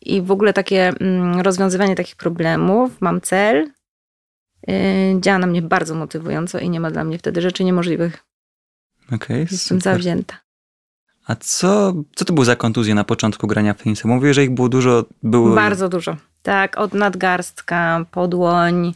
i 0.00 0.22
w 0.22 0.30
ogóle 0.30 0.52
takie 0.52 0.88
mm, 0.88 1.40
rozwiązywanie 1.40 1.94
takich 1.94 2.16
problemów. 2.16 3.00
Mam 3.00 3.20
cel. 3.20 3.70
y, 4.70 5.20
Działa 5.20 5.38
na 5.38 5.46
mnie 5.46 5.62
bardzo 5.62 5.94
motywująco 5.94 6.58
i 6.58 6.70
nie 6.70 6.80
ma 6.80 6.90
dla 6.90 7.04
mnie 7.04 7.18
wtedy 7.18 7.40
rzeczy 7.40 7.64
niemożliwych. 7.64 8.24
Okej, 9.12 9.40
Jestem 9.40 9.58
super. 9.58 9.82
zawzięta. 9.82 10.45
A 11.26 11.34
co, 11.34 11.94
co 12.16 12.24
to 12.24 12.32
było 12.32 12.44
za 12.44 12.56
kontuzje 12.56 12.94
na 12.94 13.04
początku 13.04 13.46
grania 13.46 13.74
w 13.74 13.82
tenisa? 13.82 14.08
Mówię, 14.08 14.34
że 14.34 14.44
ich 14.44 14.50
było 14.50 14.68
dużo. 14.68 15.04
Było... 15.22 15.54
Bardzo 15.54 15.88
dużo. 15.88 16.16
Tak, 16.42 16.78
od 16.78 16.94
nadgarstka, 16.94 18.04
podłoń, 18.10 18.94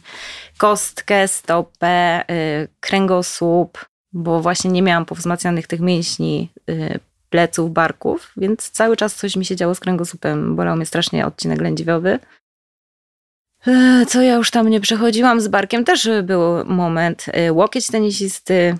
kostkę, 0.57 1.27
stopę, 1.27 2.23
y, 2.31 2.67
kręgosłup, 2.79 3.85
bo 4.13 4.41
właśnie 4.41 4.71
nie 4.71 4.81
miałam 4.81 5.05
powzmacnianych 5.05 5.67
tych 5.67 5.79
mięśni, 5.79 6.49
y, 6.69 6.99
pleców, 7.29 7.73
barków, 7.73 8.31
więc 8.37 8.69
cały 8.69 8.97
czas 8.97 9.15
coś 9.15 9.35
mi 9.35 9.45
się 9.45 9.55
działo 9.55 9.75
z 9.75 9.79
kręgosłupem. 9.79 10.55
Bolał 10.55 10.75
mnie 10.75 10.85
strasznie 10.85 11.25
odcinek 11.25 11.61
lędźwiowy. 11.61 12.19
Y, 13.67 14.05
Co 14.05 14.21
ja 14.21 14.35
już 14.35 14.51
tam 14.51 14.69
nie 14.69 14.81
przechodziłam 14.81 15.41
z 15.41 15.47
barkiem, 15.47 15.83
też 15.83 16.09
był 16.23 16.65
moment. 16.65 17.25
Y, 17.47 17.53
Łokieć 17.53 17.87
tenisisty, 17.87 18.77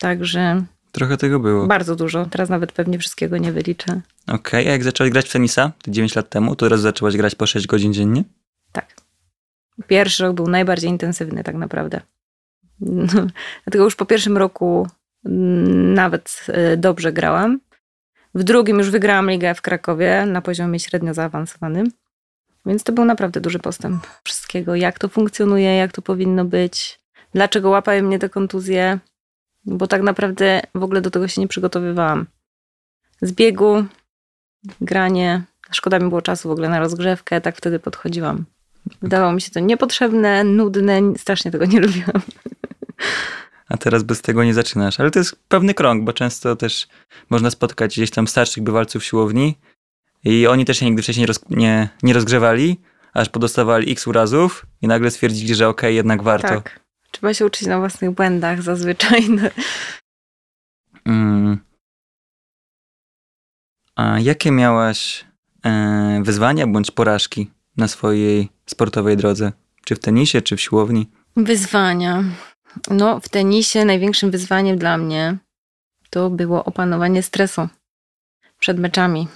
także 0.00 0.64
Trochę 0.94 1.16
tego 1.16 1.40
było. 1.40 1.66
bardzo 1.66 1.96
dużo. 1.96 2.26
Teraz 2.26 2.48
nawet 2.48 2.72
pewnie 2.72 2.98
wszystkiego 2.98 3.38
nie 3.38 3.52
wyliczę. 3.52 4.00
Okej, 4.26 4.68
a 4.68 4.70
jak 4.70 4.84
zaczęłaś 4.84 5.12
grać 5.12 5.28
w 5.28 5.32
tenisa? 5.32 5.72
To 5.82 5.90
9 5.90 6.14
lat 6.14 6.28
temu, 6.28 6.56
to 6.56 6.66
teraz 6.66 6.80
zaczęłaś 6.80 7.16
grać 7.16 7.34
po 7.34 7.46
6 7.46 7.66
godzin 7.66 7.92
dziennie? 7.92 8.24
Tak. 8.72 8.96
Pierwszy 9.86 10.22
rok 10.22 10.34
był 10.34 10.48
najbardziej 10.48 10.90
intensywny, 10.90 11.44
tak 11.44 11.54
naprawdę. 11.56 12.00
Dlatego 13.64 13.84
już 13.84 13.96
po 13.96 14.06
pierwszym 14.06 14.36
roku 14.36 14.88
mm, 15.24 15.94
nawet 15.94 16.46
e, 16.48 16.76
dobrze 16.76 17.12
grałam. 17.12 17.60
W 18.34 18.42
drugim 18.42 18.78
już 18.78 18.90
wygrałam 18.90 19.30
ligę 19.30 19.54
w 19.54 19.62
Krakowie 19.62 20.26
na 20.26 20.42
poziomie 20.42 20.80
średnio 20.80 21.14
zaawansowanym. 21.14 21.90
Więc 22.66 22.84
to 22.84 22.92
był 22.92 23.04
naprawdę 23.04 23.40
duży 23.40 23.58
postęp 23.58 24.06
wszystkiego, 24.24 24.74
jak 24.74 24.98
to 24.98 25.08
funkcjonuje, 25.08 25.76
jak 25.76 25.92
to 25.92 26.02
powinno 26.02 26.44
być, 26.44 27.00
dlaczego 27.32 27.70
łapają 27.70 28.02
mnie 28.02 28.18
te 28.18 28.28
kontuzje, 28.28 28.98
bo 29.66 29.86
tak 29.86 30.02
naprawdę 30.02 30.60
w 30.74 30.82
ogóle 30.82 31.00
do 31.00 31.10
tego 31.10 31.28
się 31.28 31.40
nie 31.40 31.48
przygotowywałam. 31.48 32.26
Z 33.22 33.32
biegu, 33.32 33.84
granie, 34.80 35.42
szkoda 35.70 35.98
mi 35.98 36.08
było 36.08 36.22
czasu 36.22 36.48
w 36.48 36.52
ogóle 36.52 36.68
na 36.68 36.80
rozgrzewkę, 36.80 37.40
tak 37.40 37.56
wtedy 37.56 37.78
podchodziłam. 37.78 38.44
Wydawało 39.02 39.32
mi 39.32 39.40
się 39.40 39.50
to 39.50 39.60
niepotrzebne, 39.60 40.44
nudne, 40.44 41.00
strasznie 41.18 41.50
tego 41.50 41.64
nie 41.64 41.80
lubiłam. 41.86 42.22
A 43.68 43.76
teraz 43.76 44.02
bez 44.02 44.22
tego 44.22 44.44
nie 44.44 44.54
zaczynasz. 44.54 45.00
Ale 45.00 45.10
to 45.10 45.18
jest 45.18 45.36
pewny 45.48 45.74
krąg, 45.74 46.04
bo 46.04 46.12
często 46.12 46.56
też 46.56 46.88
można 47.30 47.50
spotkać 47.50 47.94
gdzieś 47.94 48.10
tam 48.10 48.28
starszych 48.28 48.62
bywalców 48.62 49.04
siłowni 49.04 49.58
i 50.24 50.46
oni 50.46 50.64
też 50.64 50.78
się 50.78 50.86
nigdy 50.86 51.02
wcześniej 51.02 51.26
roz, 51.26 51.40
nie, 51.50 51.88
nie 52.02 52.14
rozgrzewali, 52.14 52.80
aż 53.14 53.28
podostawali 53.28 53.92
x 53.92 54.06
urazów 54.06 54.66
i 54.82 54.88
nagle 54.88 55.10
stwierdzili, 55.10 55.54
że 55.54 55.68
okej, 55.68 55.96
jednak 55.96 56.22
warto. 56.22 56.48
Tak. 56.48 56.83
Trzeba 57.14 57.34
się 57.34 57.46
uczyć 57.46 57.68
na 57.68 57.78
własnych 57.78 58.10
błędach 58.10 58.62
zazwyczaj. 58.62 59.30
No. 59.30 59.48
Mm. 61.04 61.58
A 63.96 64.20
jakie 64.20 64.50
miałaś 64.50 65.24
e, 65.64 66.20
wyzwania 66.24 66.66
bądź 66.66 66.90
porażki 66.90 67.50
na 67.76 67.88
swojej 67.88 68.48
sportowej 68.66 69.16
drodze? 69.16 69.52
Czy 69.84 69.94
w 69.94 69.98
tenisie, 69.98 70.42
czy 70.42 70.56
w 70.56 70.60
siłowni? 70.60 71.10
Wyzwania. 71.36 72.24
No, 72.90 73.20
w 73.20 73.28
tenisie 73.28 73.84
największym 73.84 74.30
wyzwaniem 74.30 74.78
dla 74.78 74.98
mnie 74.98 75.36
to 76.10 76.30
było 76.30 76.64
opanowanie 76.64 77.22
stresu 77.22 77.68
przed 78.58 78.78
meczami. 78.78 79.28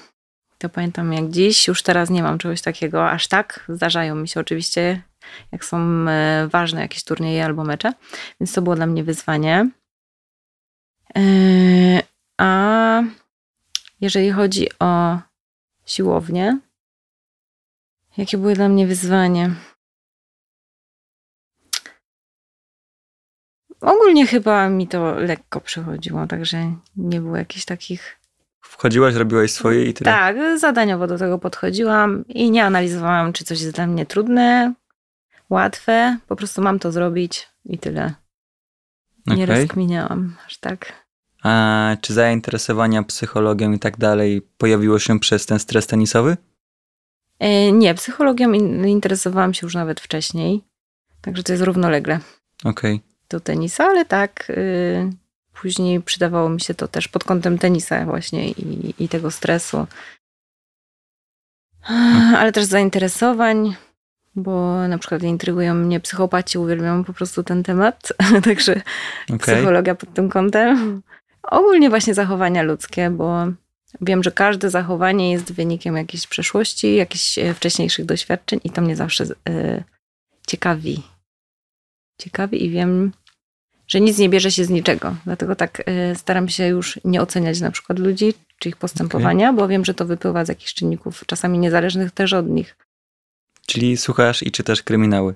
To 0.58 0.68
pamiętam 0.68 1.12
jak 1.12 1.30
dziś, 1.30 1.68
już 1.68 1.82
teraz 1.82 2.10
nie 2.10 2.22
mam 2.22 2.38
czegoś 2.38 2.62
takiego 2.62 3.10
aż 3.10 3.28
tak. 3.28 3.64
Zdarzają 3.68 4.14
mi 4.14 4.28
się 4.28 4.40
oczywiście, 4.40 5.02
jak 5.52 5.64
są 5.64 5.78
e, 6.08 6.48
ważne 6.52 6.80
jakieś 6.80 7.04
turnieje 7.04 7.44
albo 7.44 7.64
mecze, 7.64 7.92
więc 8.40 8.52
to 8.52 8.62
było 8.62 8.76
dla 8.76 8.86
mnie 8.86 9.04
wyzwanie. 9.04 9.70
E, 11.16 11.22
A 12.38 13.02
jeżeli 14.00 14.30
chodzi 14.30 14.68
o 14.80 15.18
siłownię, 15.86 16.58
jakie 18.16 18.38
były 18.38 18.54
dla 18.54 18.68
mnie 18.68 18.86
wyzwanie? 18.86 19.50
Ogólnie 23.80 24.26
chyba 24.26 24.68
mi 24.68 24.88
to 24.88 25.14
lekko 25.14 25.60
przychodziło, 25.60 26.26
także 26.26 26.72
nie 26.96 27.20
było 27.20 27.36
jakichś 27.36 27.64
takich. 27.64 28.18
Wchodziłaś, 28.60 29.14
robiłaś 29.14 29.50
swoje 29.50 29.84
i 29.84 29.94
tyle? 29.94 30.10
Tak, 30.10 30.36
zadaniowo 30.58 31.06
do 31.06 31.18
tego 31.18 31.38
podchodziłam 31.38 32.24
i 32.28 32.50
nie 32.50 32.64
analizowałam, 32.64 33.32
czy 33.32 33.44
coś 33.44 33.60
jest 33.60 33.74
dla 33.74 33.86
mnie 33.86 34.06
trudne, 34.06 34.74
łatwe. 35.50 36.18
Po 36.28 36.36
prostu 36.36 36.62
mam 36.62 36.78
to 36.78 36.92
zrobić 36.92 37.48
i 37.64 37.78
tyle. 37.78 38.14
Nie 39.26 39.46
rozkminiałam 39.46 40.36
aż 40.46 40.58
tak. 40.58 40.92
A 41.42 41.96
czy 42.00 42.14
zainteresowania 42.14 43.02
psychologią 43.02 43.72
i 43.72 43.78
tak 43.78 43.96
dalej 43.96 44.42
pojawiło 44.58 44.98
się 44.98 45.20
przez 45.20 45.46
ten 45.46 45.58
stres 45.58 45.86
tenisowy? 45.86 46.36
E, 47.38 47.72
Nie, 47.72 47.94
psychologią 47.94 48.52
in- 48.52 48.86
interesowałam 48.88 49.54
się 49.54 49.66
już 49.66 49.74
nawet 49.74 50.00
wcześniej, 50.00 50.64
także 51.20 51.42
to 51.42 51.52
jest 51.52 51.64
równolegle 51.64 52.20
Okej. 52.64 53.00
do 53.28 53.40
tenisa, 53.40 53.84
ale 53.84 54.04
tak. 54.04 54.50
y, 54.50 55.10
Później 55.62 56.00
przydawało 56.00 56.48
mi 56.48 56.60
się 56.60 56.74
to 56.74 56.88
też 56.88 57.08
pod 57.08 57.24
kątem 57.24 57.58
tenisa 57.58 58.04
właśnie 58.04 58.50
i, 58.50 58.94
i 59.04 59.08
tego 59.08 59.30
stresu. 59.30 59.86
Ale 62.36 62.52
też 62.52 62.64
zainteresowań, 62.64 63.74
bo 64.38 64.88
na 64.88 64.98
przykład 64.98 65.22
intrygują 65.22 65.74
mnie 65.74 66.00
psychopaci, 66.00 66.58
uwielbiam 66.58 67.04
po 67.04 67.12
prostu 67.12 67.42
ten 67.42 67.62
temat, 67.62 68.12
także 68.44 68.72
Okej. 69.24 69.38
psychologia 69.38 69.94
pod 69.94 70.14
tym 70.14 70.28
kątem. 70.28 71.02
Ogólnie 71.42 71.90
właśnie 71.90 72.14
zachowania 72.14 72.62
ludzkie, 72.62 73.10
bo 73.10 73.46
wiem, 74.00 74.22
że 74.22 74.30
każde 74.30 74.70
zachowanie 74.70 75.32
jest 75.32 75.52
wynikiem 75.52 75.96
jakiejś 75.96 76.26
przeszłości, 76.26 76.94
jakichś 76.94 77.38
e, 77.38 77.54
wcześniejszych 77.54 78.04
doświadczeń 78.04 78.60
i 78.64 78.70
to 78.70 78.82
mnie 78.82 78.96
zawsze 78.96 79.24
e, 79.48 79.84
ciekawi. 80.46 81.02
Ciekawi 82.20 82.64
i 82.64 82.70
wiem, 82.70 83.12
że 83.88 84.00
nic 84.00 84.18
nie 84.18 84.28
bierze 84.28 84.50
się 84.50 84.64
z 84.64 84.70
niczego. 84.70 85.16
Dlatego 85.24 85.56
tak 85.56 85.82
e, 85.86 86.14
staram 86.14 86.48
się 86.48 86.66
już 86.66 87.00
nie 87.04 87.22
oceniać 87.22 87.60
na 87.60 87.70
przykład 87.70 87.98
ludzi 87.98 88.34
czy 88.58 88.68
ich 88.68 88.76
postępowania, 88.76 89.52
bo 89.52 89.68
wiem, 89.68 89.84
że 89.84 89.94
to 89.94 90.04
wypływa 90.04 90.44
z 90.44 90.48
jakichś 90.48 90.74
czynników, 90.74 91.24
czasami 91.26 91.58
niezależnych 91.58 92.12
też 92.12 92.32
od 92.32 92.48
nich. 92.48 92.76
Czyli 93.68 93.96
słuchasz 93.96 94.42
i 94.42 94.50
czytasz 94.50 94.82
kryminały. 94.82 95.34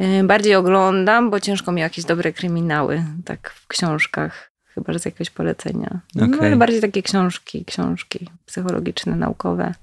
Y, 0.00 0.24
Bardziej 0.24 0.54
oglądam, 0.54 1.30
bo 1.30 1.40
ciężko 1.40 1.72
mi 1.72 1.80
jakieś 1.80 2.04
dobre 2.04 2.32
kryminały, 2.32 3.04
tak 3.24 3.50
w 3.50 3.66
książkach, 3.66 4.52
chyba 4.64 4.92
że 4.92 4.98
z 4.98 5.04
jakiegoś 5.04 5.30
polecenia. 5.30 6.00
No, 6.14 6.26
Okej. 6.26 6.40
ale 6.40 6.56
bardziej 6.56 6.80
takie 6.80 7.02
książki, 7.02 7.64
książki 7.64 8.30
psychologiczne, 8.46 9.16
naukowe. 9.16 9.74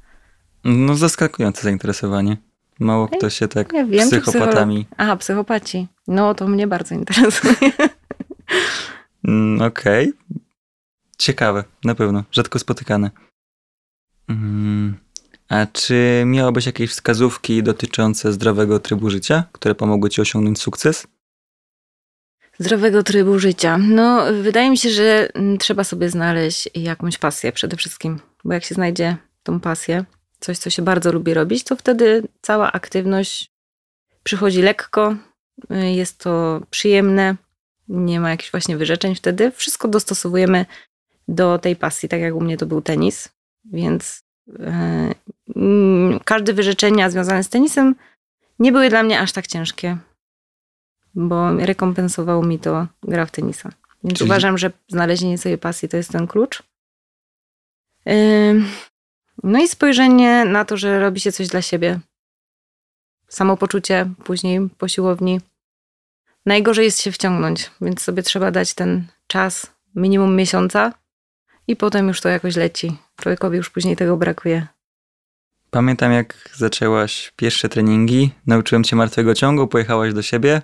No 0.64 0.96
zaskakujące 0.96 1.62
zainteresowanie. 1.62 2.38
Mało 2.80 3.08
kto 3.08 3.30
się 3.30 3.48
tak 3.48 3.74
Ja 3.74 3.86
wiem, 3.86 4.10
psychopatami. 4.10 4.88
Aha, 4.98 5.16
psychopaci. 5.16 5.88
No, 6.08 6.34
to 6.36 6.48
mnie 6.48 6.68
bardzo 6.68 6.96
interesuje. 6.96 7.56
Mm, 9.28 9.62
Okej. 9.62 10.14
Ciekawe, 11.18 11.64
na 11.84 11.96
pewno. 11.96 12.24
Rzadko 12.32 12.60
spotykane. 12.60 13.12
Mm, 14.30 14.98
A 15.50 15.66
czy 15.66 16.24
miałabyś 16.26 16.66
jakieś 16.66 16.92
wskazówki 16.92 17.64
dotyczące 17.64 18.34
zdrowego 18.34 18.80
trybu 18.80 19.10
życia, 19.10 19.44
które 19.52 19.76
pomogły 19.76 20.10
ci 20.10 20.22
osiągnąć 20.22 20.62
sukces? 20.62 21.08
Zdrowego 22.60 23.04
trybu 23.04 23.40
życia. 23.40 23.78
No, 23.78 24.26
wydaje 24.42 24.70
mi 24.70 24.78
się, 24.78 24.90
że 24.90 25.30
mm, 25.34 25.58
trzeba 25.58 25.84
sobie 25.84 26.10
znaleźć 26.10 26.70
jakąś 26.76 27.18
pasję 27.18 27.52
przede 27.52 27.78
wszystkim. 27.78 28.20
Bo 28.44 28.54
jak 28.54 28.64
się 28.64 28.76
znajdzie 28.76 29.18
tą 29.44 29.60
pasję, 29.60 30.06
coś, 30.40 30.58
co 30.58 30.70
się 30.70 30.82
bardzo 30.82 31.12
lubi 31.12 31.34
robić, 31.34 31.64
to 31.64 31.76
wtedy 31.76 32.28
cała 32.42 32.72
aktywność 32.72 33.52
przychodzi 34.24 34.62
lekko, 34.62 35.16
y, 35.72 35.92
jest 35.92 36.18
to 36.18 36.62
przyjemne, 36.70 37.36
nie 37.88 38.20
ma 38.20 38.30
jakichś 38.30 38.52
właśnie 38.52 38.78
wyrzeczeń 38.78 39.16
wtedy. 39.16 39.52
Wszystko 39.52 39.88
dostosowujemy 39.88 40.66
do 41.28 41.60
tej 41.60 41.76
pasji, 41.76 42.10
tak 42.10 42.22
jak 42.22 42.36
u 42.36 42.42
mnie 42.42 42.58
to 42.58 42.66
był 42.66 42.82
tenis, 42.82 43.30
więc 43.66 44.24
mm, 44.60 45.14
każde 46.26 46.54
wyrzeczenia 46.54 47.10
związane 47.10 47.44
z 47.44 47.50
tenisem 47.50 47.96
nie 48.60 48.72
były 48.72 48.90
dla 48.90 49.04
mnie 49.04 49.20
aż 49.20 49.32
tak 49.32 49.48
ciężkie, 49.48 49.98
bo 51.16 51.54
rekompensowało 51.54 52.44
mi 52.44 52.60
to 52.60 52.88
gra 53.04 53.26
w 53.26 53.32
tenisa. 53.32 53.70
Więc 54.04 54.18
Czyli- 54.18 54.30
uważam, 54.30 54.58
że 54.58 54.72
znalezienie 54.88 55.38
swojej 55.38 55.58
pasji 55.58 55.90
to 55.90 55.98
jest 55.98 56.12
ten 56.12 56.28
klucz. 56.28 56.64
No 59.44 59.60
i 59.60 59.68
spojrzenie 59.68 60.46
na 60.46 60.66
to, 60.66 60.78
że 60.78 61.00
robi 61.00 61.20
się 61.20 61.32
coś 61.32 61.48
dla 61.48 61.62
siebie. 61.62 62.00
Samopoczucie 63.28 64.10
później 64.24 64.70
po 64.78 64.88
siłowni. 64.88 65.42
Najgorzej 66.46 66.86
jest 66.86 67.02
się 67.02 67.12
wciągnąć, 67.12 67.72
więc 67.82 68.02
sobie 68.02 68.24
trzeba 68.24 68.52
dać 68.52 68.74
ten 68.74 69.08
czas, 69.28 69.72
minimum 69.96 70.36
miesiąca 70.36 70.94
i 71.68 71.76
potem 71.76 72.08
już 72.08 72.22
to 72.22 72.30
jakoś 72.30 72.56
leci. 72.56 72.98
Człowiekowi 73.16 73.58
już 73.58 73.70
później 73.70 73.96
tego 73.96 74.18
brakuje. 74.18 74.68
Pamiętam, 75.72 76.12
jak 76.12 76.50
zaczęłaś 76.56 77.34
pierwsze 77.36 77.70
treningi, 77.70 78.32
nauczyłem 78.48 78.84
cię 78.84 78.96
martwego 78.96 79.34
ciągu, 79.34 79.68
pojechałaś 79.68 80.14
do 80.14 80.22
siebie 80.22 80.62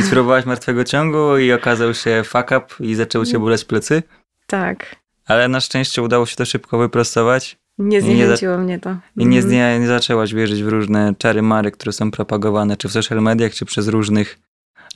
i 0.00 0.02
spróbowałaś 0.02 0.44
martwego 0.46 0.84
ciągu 0.84 1.36
i 1.38 1.52
okazał 1.52 1.94
się 1.94 2.22
fuck 2.24 2.46
up 2.50 2.66
i 2.80 2.94
zaczęły 2.94 3.26
cię 3.26 3.38
boleć 3.38 3.64
plecy, 3.64 4.02
Tak. 4.46 4.96
ale 5.26 5.48
na 5.48 5.60
szczęście 5.60 6.02
udało 6.02 6.26
się 6.26 6.36
to 6.36 6.44
szybko 6.44 6.78
wyprostować 6.78 7.56
Nie 7.78 8.00
zniechęciło 8.02 8.58
mnie 8.58 8.78
to. 8.78 8.96
i 9.16 9.26
nie, 9.26 9.36
Mhm. 9.38 9.54
nie, 9.54 9.78
nie 9.80 9.86
zaczęłaś 9.86 10.34
wierzyć 10.34 10.62
w 10.62 10.68
różne 10.68 11.14
czary 11.18 11.42
mary, 11.42 11.70
które 11.70 11.92
są 11.92 12.10
propagowane 12.10 12.76
czy 12.76 12.88
w 12.88 12.92
social 12.92 13.22
mediach, 13.22 13.54
czy 13.54 13.64
przez 13.64 13.88
różnych 13.88 14.38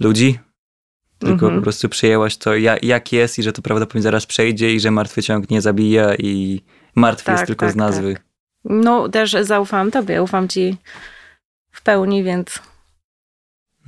ludzi, 0.00 0.38
tylko 1.18 1.32
Mhm. 1.46 1.56
po 1.56 1.62
prostu 1.62 1.88
przyjęłaś 1.88 2.36
to 2.36 2.56
ja, 2.56 2.76
jak 2.82 3.12
jest 3.12 3.38
i 3.38 3.42
że 3.42 3.52
to 3.52 3.62
prawdopodobnie 3.62 4.02
zaraz 4.02 4.26
przejdzie 4.26 4.74
i 4.74 4.80
że 4.80 4.90
martwy 4.90 5.22
ciąg 5.22 5.50
nie 5.50 5.60
zabija 5.60 6.14
i 6.14 6.60
martwy 6.94 7.26
Tak, 7.26 7.34
jest 7.36 7.46
tylko 7.46 7.66
tak, 7.66 7.72
z 7.72 7.76
nazwy. 7.76 8.14
tak. 8.14 8.22
No, 8.64 9.08
też 9.08 9.36
zaufałam 9.42 9.90
tobie, 9.90 10.22
ufam 10.22 10.48
ci 10.48 10.76
w 11.72 11.82
pełni, 11.82 12.22
więc 12.24 12.58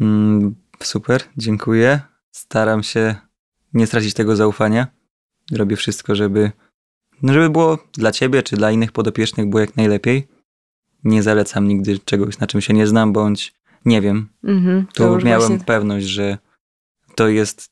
Mm, 0.00 0.54
super, 0.82 1.22
dziękuję. 1.36 2.00
Staram 2.30 2.82
się 2.82 3.14
nie 3.74 3.86
stracić 3.86 4.14
tego 4.14 4.36
zaufania. 4.36 4.86
Robię 5.52 5.76
wszystko, 5.76 6.14
żeby, 6.14 6.52
no 7.22 7.32
żeby 7.32 7.50
było 7.50 7.78
dla 7.92 8.12
ciebie 8.12 8.42
czy 8.42 8.56
dla 8.56 8.70
innych 8.70 8.92
podopiecznych 8.92 9.46
było 9.48 9.60
jak 9.60 9.76
najlepiej. 9.76 10.28
Nie 11.04 11.22
zalecam 11.22 11.68
nigdy 11.68 11.98
czegoś, 11.98 12.38
na 12.38 12.46
czym 12.46 12.60
się 12.60 12.74
nie 12.74 12.86
znam, 12.86 13.12
bądź 13.12 13.54
nie 13.84 14.00
wiem. 14.00 14.28
mhm, 14.44 14.86
to 14.94 15.18
Tu 15.18 15.24
miałem 15.26 15.48
właśnie- 15.48 15.64
pewność, 15.64 16.06
że 16.06 16.38
to 17.14 17.28
jest 17.28 17.70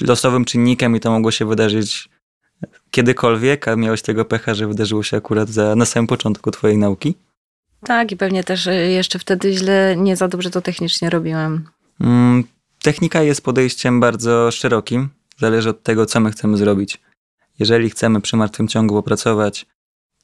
losowym 0.00 0.44
czynnikiem 0.44 0.96
i 0.96 1.00
to 1.00 1.10
mogło 1.10 1.30
się 1.30 1.44
wydarzyć 1.46 2.08
kiedykolwiek, 2.94 3.68
a 3.68 3.76
miałeś 3.76 4.02
tego 4.02 4.24
pecha, 4.24 4.54
że 4.54 4.66
wydarzyło 4.66 5.02
się 5.02 5.16
akurat 5.16 5.48
za, 5.48 5.76
na 5.76 5.84
samym 5.84 6.06
początku 6.06 6.50
twojej 6.50 6.78
nauki. 6.78 7.14
Tak, 7.84 8.12
i 8.12 8.16
pewnie 8.16 8.44
też 8.44 8.66
y, 8.66 8.74
jeszcze 8.74 9.18
wtedy 9.18 9.52
źle, 9.52 9.94
nie 9.96 10.16
za 10.16 10.28
dobrze 10.28 10.50
to 10.50 10.60
technicznie 10.60 11.10
robiłem. 11.10 11.68
Mm, 12.00 12.44
Technika 12.82 13.22
jest 13.22 13.44
podejściem 13.44 14.00
bardzo 14.00 14.50
szerokim. 14.50 15.08
Zależy 15.38 15.70
od 15.70 15.82
tego, 15.82 16.06
co 16.06 16.20
my 16.20 16.30
chcemy 16.30 16.56
zrobić. 16.56 17.00
Jeżeli 17.58 17.90
chcemy 17.90 18.20
przy 18.20 18.36
martwym 18.36 18.68
ciągu 18.68 18.94
popracować, 18.94 19.66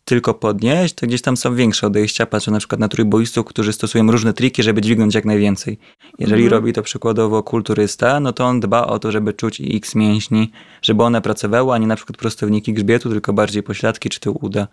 tylko 0.05 0.35
podnieść, 0.35 0.95
to 0.95 1.07
gdzieś 1.07 1.23
tam 1.23 1.37
są 1.37 1.55
większe 1.55 1.87
odejścia. 1.87 2.27
Patrzę 2.27 2.51
na 2.51 2.59
przykład 2.59 2.81
na 2.81 2.89
trójboistów, 2.89 3.47
którzy 3.47 3.73
stosują 3.73 4.11
różne 4.11 4.33
triki, 4.35 4.63
żeby 4.63 4.81
dźwignąć 4.81 5.15
jak 5.15 5.25
najwięcej. 5.25 5.79
Jeżeli 6.19 6.43
Mhm. 6.45 6.61
robi 6.61 6.73
to 6.73 6.83
przykładowo 6.83 7.43
kulturysta, 7.43 8.21
no 8.21 8.33
to 8.33 8.45
on 8.45 8.61
dba 8.61 8.87
o 8.87 8.99
to, 8.99 9.13
żeby 9.13 9.33
czuć 9.33 9.63
x 9.75 9.95
mięśni, 9.95 10.51
żeby 10.83 11.03
one 11.03 11.21
pracowały, 11.23 11.75
a 11.75 11.79
nie 11.79 11.87
na 11.87 11.97
przykład 11.97 12.17
prostowniki 12.17 12.73
grzbietu, 12.73 13.11
tylko 13.11 13.33
bardziej 13.33 13.63
pośladki 13.63 14.09
czy 14.09 14.21
tył 14.21 14.39
uda. 14.43 14.69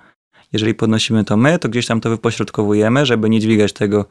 Jeżeli 0.54 0.74
podnosimy 0.74 1.24
to 1.24 1.38
my, 1.38 1.60
to 1.60 1.70
gdzieś 1.70 1.86
tam 1.86 2.02
to 2.02 2.10
wypośrodkowujemy, 2.10 3.06
żeby 3.06 3.30
nie 3.30 3.40
dźwigać 3.40 3.74
tego 3.74 4.06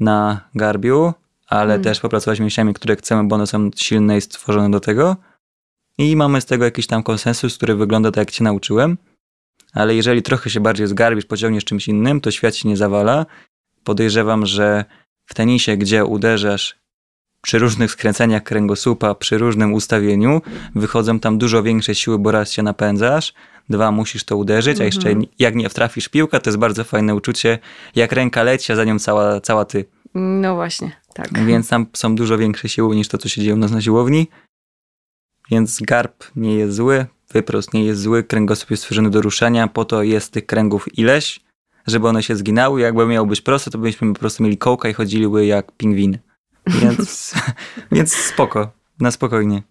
na 0.00 0.40
garbiu, 0.54 1.12
ale 1.46 1.74
Mm. 1.74 1.84
też 1.84 2.00
popracować 2.00 2.40
mięśniami, 2.40 2.74
które 2.74 2.96
chcemy, 2.96 3.28
bo 3.28 3.36
one 3.36 3.46
są 3.46 3.70
silne 3.76 4.16
i 4.18 4.20
stworzone 4.20 4.70
do 4.70 4.80
tego. 4.80 5.16
I 5.98 6.16
mamy 6.16 6.40
z 6.40 6.44
tego 6.44 6.64
jakiś 6.64 6.86
tam 6.86 7.02
konsensus, 7.02 7.56
który 7.56 7.74
wygląda 7.74 8.10
tak, 8.10 8.16
jak 8.16 8.30
cię 8.30 8.44
nauczyłem. 8.44 8.98
Ale 9.72 9.94
jeżeli 9.94 10.22
trochę 10.22 10.50
się 10.50 10.60
bardziej 10.60 10.86
zgarbisz, 10.86 11.24
pociągniesz 11.26 11.64
czymś 11.64 11.88
innym, 11.88 12.20
to 12.20 12.30
świat 12.30 12.56
się 12.56 12.68
nie 12.68 12.76
zawala. 12.76 13.26
Podejrzewam, 13.84 14.46
że 14.46 14.84
w 15.26 15.34
tenisie, 15.34 15.76
gdzie 15.76 16.04
uderzasz 16.04 16.76
przy 17.42 17.58
różnych 17.58 17.90
skręceniach 17.90 18.42
kręgosłupa, 18.42 19.14
przy 19.14 19.38
różnym 19.38 19.74
ustawieniu, 19.74 20.42
wychodzą 20.74 21.18
tam 21.20 21.38
dużo 21.38 21.62
większe 21.62 21.94
siły, 21.94 22.18
bo 22.18 22.30
raz 22.30 22.52
się 22.52 22.62
napędzasz, 22.62 23.34
dwa 23.70 23.90
musisz 23.90 24.24
to 24.24 24.36
uderzyć, 24.36 24.80
a 24.80 24.84
jeszcze 24.84 25.08
Mhm. 25.08 25.26
jak 25.38 25.54
nie 25.54 25.68
wtrafisz 25.68 26.08
piłkę, 26.08 26.40
to 26.40 26.50
jest 26.50 26.58
bardzo 26.58 26.84
fajne 26.84 27.14
uczucie, 27.14 27.58
jak 27.94 28.12
ręka 28.12 28.42
leci, 28.42 28.72
a 28.72 28.76
za 28.76 28.84
nią 28.84 28.98
cała, 28.98 29.40
cała 29.40 29.64
ty. 29.64 29.84
No 30.14 30.54
właśnie, 30.54 30.92
tak. 31.14 31.44
Więc 31.46 31.68
tam 31.68 31.86
są 31.92 32.14
dużo 32.14 32.38
większe 32.38 32.68
siły 32.68 32.96
niż 32.96 33.08
to, 33.08 33.18
co 33.18 33.28
się 33.28 33.40
dzieje 33.42 33.54
u 33.54 33.58
nas 33.58 33.70
na 33.70 33.80
siłowni. 33.80 34.28
Więc 35.50 35.80
garb 35.80 36.24
nie 36.36 36.54
jest 36.54 36.74
zły, 36.74 37.06
wyprost 37.32 37.74
nie 37.74 37.84
jest 37.84 38.00
zły, 38.00 38.24
kręgosłup 38.24 38.70
jest 38.70 38.82
stworzony 38.82 39.10
do 39.10 39.22
ruszania, 39.22 39.68
po 39.68 39.84
to 39.84 40.02
jest 40.02 40.32
tych 40.32 40.46
kręgów 40.46 40.98
ileś, 40.98 41.40
żeby 41.86 42.08
one 42.08 42.22
się 42.22 42.36
zginały. 42.36 42.80
Jakby 42.80 43.06
miało 43.06 43.26
być 43.26 43.40
proste, 43.40 43.70
to 43.70 43.78
byśmy 43.78 44.12
po 44.12 44.20
prostu 44.20 44.42
mieli 44.42 44.58
kołka 44.58 44.88
i 44.88 44.92
chodziły 44.92 45.46
jak 45.46 45.72
pingwiny. 45.72 46.18
Więc, 46.66 47.34
więc 47.92 48.14
spoko, 48.14 48.72
na 49.00 49.10
spokojnie. 49.10 49.62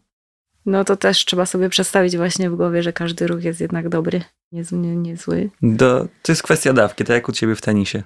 No 0.66 0.84
to 0.84 0.98
też 0.98 1.26
trzeba 1.26 1.46
sobie 1.46 1.70
przedstawić 1.70 2.18
właśnie 2.18 2.50
w 2.50 2.56
głowie, 2.56 2.84
że 2.84 2.94
każdy 2.94 3.28
ruch 3.28 3.44
jest 3.44 3.62
jednak 3.62 3.90
dobry, 3.90 4.22
nie, 4.52 4.64
nie, 4.72 4.96
nie 4.96 5.18
zły. 5.18 5.50
Do, 5.62 6.08
to 6.22 6.32
jest 6.32 6.44
kwestia 6.44 6.74
dawki, 6.74 7.04
tak 7.04 7.14
jak 7.14 7.30
u 7.30 7.32
ciebie 7.32 7.56
w 7.56 7.62
tenisie. 7.62 8.04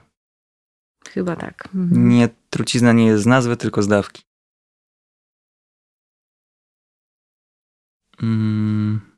Chyba 1.10 1.36
tak. 1.36 1.70
Mhm. 1.76 2.10
Nie, 2.10 2.30
trucizna 2.50 2.94
nie 2.94 3.06
jest 3.06 3.24
z 3.24 3.26
nazwy, 3.26 3.58
tylko 3.58 3.82
z 3.82 3.88
dawki. 3.88 4.24
Mm. 8.22 9.15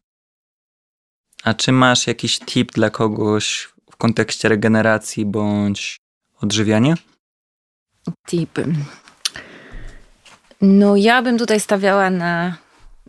A 1.48 1.54
czy 1.54 1.72
masz 1.72 2.08
jakiś 2.08 2.40
tip 2.40 2.72
dla 2.72 2.90
kogoś 2.90 3.70
w 3.92 3.96
kontekście 3.96 4.50
regeneracji 4.50 5.26
bądź 5.26 6.00
odżywiania? 6.42 6.96
Tipy. 8.28 8.66
No 10.62 10.96
ja 10.96 11.22
bym 11.22 11.38
tutaj 11.38 11.60
stawiała 11.60 12.10
na 12.10 12.58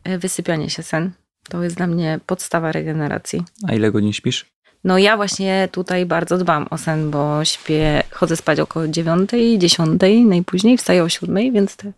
e, 0.04 0.18
wysypianie 0.18 0.70
się 0.70 0.82
sen. 0.82 1.12
To 1.48 1.62
jest 1.62 1.76
dla 1.76 1.86
mnie 1.86 2.20
podstawa 2.26 2.72
regeneracji. 2.72 3.42
A 3.68 3.74
ile 3.74 3.90
godzin 3.92 4.12
śpisz? 4.12 4.46
No 4.84 4.98
ja 4.98 5.16
właśnie 5.16 5.68
tutaj 5.72 6.06
bardzo 6.06 6.38
dbam 6.38 6.66
o 6.70 6.78
sen, 6.78 7.10
bo 7.10 7.44
śpię, 7.44 8.02
chodzę 8.10 8.36
spać 8.36 8.60
około 8.60 8.88
9, 8.88 9.30
10 9.58 10.00
najpóźniej, 10.26 10.78
wstaję 10.78 11.04
o 11.04 11.08
7, 11.08 11.52
więc 11.52 11.76
te 11.76 11.92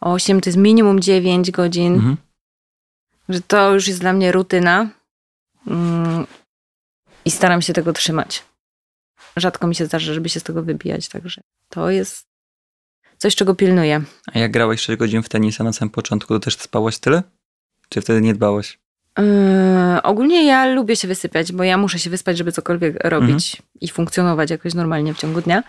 8 0.00 0.40
to 0.40 0.48
jest 0.50 0.58
minimum 0.58 1.00
9 1.00 1.50
godzin, 1.50 1.94
Mhm. 1.94 2.16
że 3.28 3.40
to 3.40 3.74
już 3.74 3.88
jest 3.88 4.00
dla 4.00 4.12
mnie 4.12 4.32
rutyna 4.32 4.88
i 7.24 7.30
staram 7.30 7.62
się 7.62 7.72
tego 7.72 7.92
trzymać. 7.92 8.44
Rzadko 9.36 9.66
mi 9.66 9.74
się 9.74 9.86
zdarza, 9.86 10.14
żeby 10.14 10.28
się 10.28 10.40
z 10.40 10.42
tego 10.42 10.62
wybijać, 10.62 11.08
także 11.08 11.40
to 11.68 11.90
jest 11.90 12.26
coś, 13.18 13.34
czego 13.34 13.54
pilnuję. 13.54 14.02
A 14.32 14.38
jak 14.38 14.52
grałeś 14.52 14.80
6 14.80 14.98
godzin 14.98 15.22
w 15.22 15.28
tenisa 15.28 15.64
na 15.64 15.72
samym 15.72 15.90
początku, 15.90 16.34
to 16.34 16.40
też 16.40 16.56
spałaś 16.56 16.98
tyle? 16.98 17.22
Czy 17.88 18.00
wtedy 18.00 18.20
nie 18.20 18.34
dbałaś? 18.34 18.78
Yy, 19.18 20.02
ogólnie 20.02 20.46
ja 20.46 20.66
lubię 20.66 20.96
się 20.96 21.08
wysypiać, 21.08 21.52
bo 21.52 21.64
ja 21.64 21.78
muszę 21.78 21.98
się 21.98 22.10
wyspać, 22.10 22.38
żeby 22.38 22.52
cokolwiek 22.52 23.04
robić 23.04 23.62
i 23.80 23.88
funkcjonować 23.88 24.50
jakoś 24.50 24.74
normalnie 24.74 25.14
w 25.14 25.18
ciągu 25.18 25.40
dnia. 25.40 25.62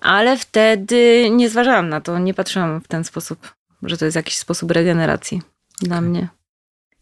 Ale 0.00 0.38
wtedy 0.38 1.30
nie 1.30 1.50
zważałam 1.50 1.88
na 1.88 2.00
to, 2.00 2.18
nie 2.18 2.34
patrzyłam 2.34 2.80
w 2.80 2.88
ten 2.88 3.04
sposób, 3.04 3.54
że 3.82 3.98
to 3.98 4.04
jest 4.04 4.16
jakiś 4.16 4.38
sposób 4.38 4.70
regeneracji 4.70 5.42
dla 5.80 6.00
mnie. 6.00 6.28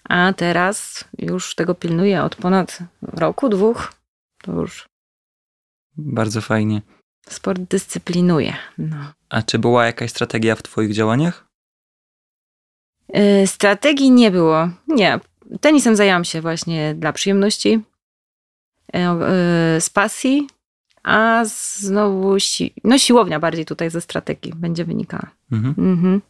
A 0.09 0.33
teraz 0.33 1.05
już 1.19 1.55
tego 1.55 1.75
pilnuję 1.75 2.23
od 2.23 2.37
ponad 2.37 2.79
roku, 3.03 3.49
dwóch. 3.49 3.93
To 4.43 4.53
już 4.53 4.89
Bardzo 5.97 6.41
fajnie. 6.41 6.83
sport 7.29 7.61
dyscyplinuje. 7.61 8.55
No. 8.79 9.13
A 9.29 9.43
czy 9.43 9.59
była 9.59 9.87
jakaś 9.87 10.11
strategia 10.11 10.57
w 10.57 10.63
twoich 10.63 10.93
działaniach? 10.93 11.47
Y, 13.43 13.47
Strategii 13.47 14.11
nie 14.11 14.31
było. 14.31 14.69
Nie. 14.89 15.21
Tenisem 15.61 15.97
zajęłam 15.97 16.25
się 16.25 16.41
właśnie 16.41 16.95
dla 16.95 17.13
przyjemności, 17.13 17.81
y, 18.95 18.99
y, 19.77 19.81
z 19.81 19.91
pasji, 19.91 20.47
a 21.03 21.43
znowu 21.79 22.37
si- 22.41 22.75
no 22.85 22.99
siłownia 22.99 23.41
bardziej 23.41 23.65
tutaj 23.67 23.91
ze 23.91 24.01
strategii 24.01 24.53
będzie 24.57 24.85
wynikała. 24.85 25.31
Mhm. 25.53 25.75
Mhm. 25.79 26.21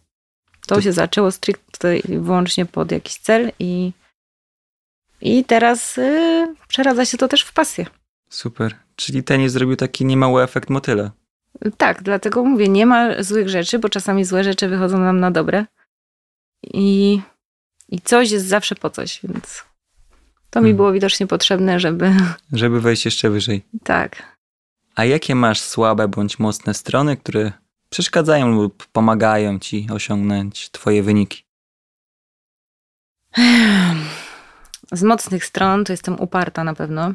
To, 0.67 0.75
To- 0.75 0.81
się 0.81 0.93
zaczęło 0.93 1.31
stricte 1.33 1.72
i 1.89 2.19
wyłącznie 2.19 2.67
pod 2.67 2.93
jakiś 2.93 3.15
cel 3.17 3.53
i, 3.59 3.93
i 5.21 5.45
teraz 5.45 5.99
y, 5.99 6.55
przeradza 6.69 7.05
się 7.05 7.19
to 7.19 7.29
też 7.29 7.43
w 7.43 7.53
pasję. 7.53 7.87
Super. 8.31 8.75
Czyli 8.97 9.23
tenis 9.25 9.53
zrobił 9.53 9.77
taki 9.77 10.05
niemały 10.05 10.43
efekt 10.43 10.71
motyla. 10.71 11.11
Tak, 11.77 12.03
dlatego 12.03 12.45
mówię, 12.45 12.69
nie 12.69 12.87
ma 12.87 13.23
złych 13.23 13.49
rzeczy, 13.49 13.79
bo 13.79 13.89
czasami 13.89 14.25
złe 14.25 14.45
rzeczy 14.45 14.69
wychodzą 14.69 14.99
nam 14.99 15.21
na 15.21 15.31
dobre. 15.31 15.67
I, 16.63 17.21
i 17.89 18.01
coś 18.01 18.31
jest 18.31 18.47
zawsze 18.47 18.75
po 18.75 18.91
coś, 18.91 19.21
więc 19.25 19.65
to 20.51 20.61
mi 20.61 20.67
Mhm. 20.69 20.77
było 20.77 20.93
widocznie 20.93 21.27
potrzebne, 21.27 21.81
żeby 21.81 22.11
Żeby 22.53 22.81
wejść 22.81 23.05
jeszcze 23.05 23.31
wyżej. 23.31 23.63
tak. 23.85 24.23
A 24.95 25.05
jakie 25.05 25.35
masz 25.35 25.61
słabe 25.61 26.09
bądź 26.09 26.39
mocne 26.39 26.75
strony, 26.75 27.17
które 27.17 27.53
przeszkadzają 27.91 28.49
lub 28.55 28.87
pomagają 28.87 29.59
ci 29.59 29.87
osiągnąć 29.93 30.71
twoje 30.71 31.03
wyniki? 31.03 31.45
Z 34.93 35.03
mocnych 35.03 35.45
stron 35.45 35.85
to 35.85 35.93
jestem 35.93 36.21
uparta 36.21 36.65
na 36.65 36.75
pewno 36.75 37.15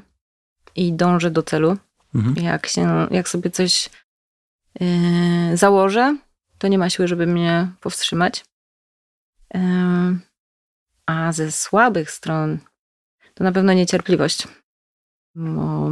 i 0.75 0.93
dążę 0.93 1.31
do 1.31 1.43
celu. 1.43 1.77
Mhm. 2.15 2.45
Jak, 2.45 2.67
się, 2.67 3.07
jak 3.11 3.29
sobie 3.29 3.51
coś 3.51 3.89
yy, 4.79 5.57
założę, 5.57 6.17
to 6.57 6.67
nie 6.67 6.77
ma 6.77 6.89
siły, 6.89 7.07
żeby 7.07 7.27
mnie 7.27 7.71
powstrzymać. 7.81 8.45
Yy, 9.53 9.61
a 11.05 11.31
ze 11.31 11.51
słabych 11.51 12.11
stron 12.11 12.57
to 13.33 13.43
na 13.43 13.51
pewno 13.51 13.73
niecierpliwość. 13.73 14.47
Bo 15.35 15.91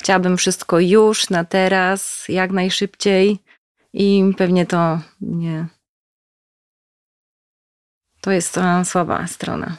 chciałabym 0.00 0.36
wszystko 0.36 0.80
już, 0.80 1.30
na 1.30 1.44
teraz, 1.44 2.24
jak 2.28 2.50
najszybciej 2.50 3.38
i 3.92 4.32
pewnie 4.38 4.66
to 4.66 5.00
nie. 5.20 5.66
To 8.20 8.30
jest 8.30 8.54
ta 8.54 8.84
słaba 8.84 9.26
strona. 9.26 9.76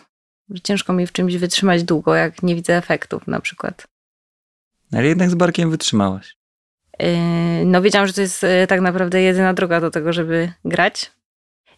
Ciężko 0.63 0.93
mi 0.93 1.07
w 1.07 1.11
czymś 1.11 1.37
wytrzymać 1.37 1.83
długo, 1.83 2.15
jak 2.15 2.43
nie 2.43 2.55
widzę 2.55 2.77
efektów 2.77 3.27
na 3.27 3.39
przykład. 3.39 3.87
Ale 4.93 5.07
jednak 5.07 5.29
z 5.29 5.35
barkiem 5.35 5.71
wytrzymałaś. 5.71 6.35
Yy, 6.99 7.07
no 7.65 7.81
wiedziałam, 7.81 8.07
że 8.07 8.13
to 8.13 8.21
jest 8.21 8.43
yy, 8.43 8.67
tak 8.67 8.81
naprawdę 8.81 9.21
jedyna 9.21 9.53
droga 9.53 9.81
do 9.81 9.91
tego, 9.91 10.13
żeby 10.13 10.53
grać. 10.65 11.11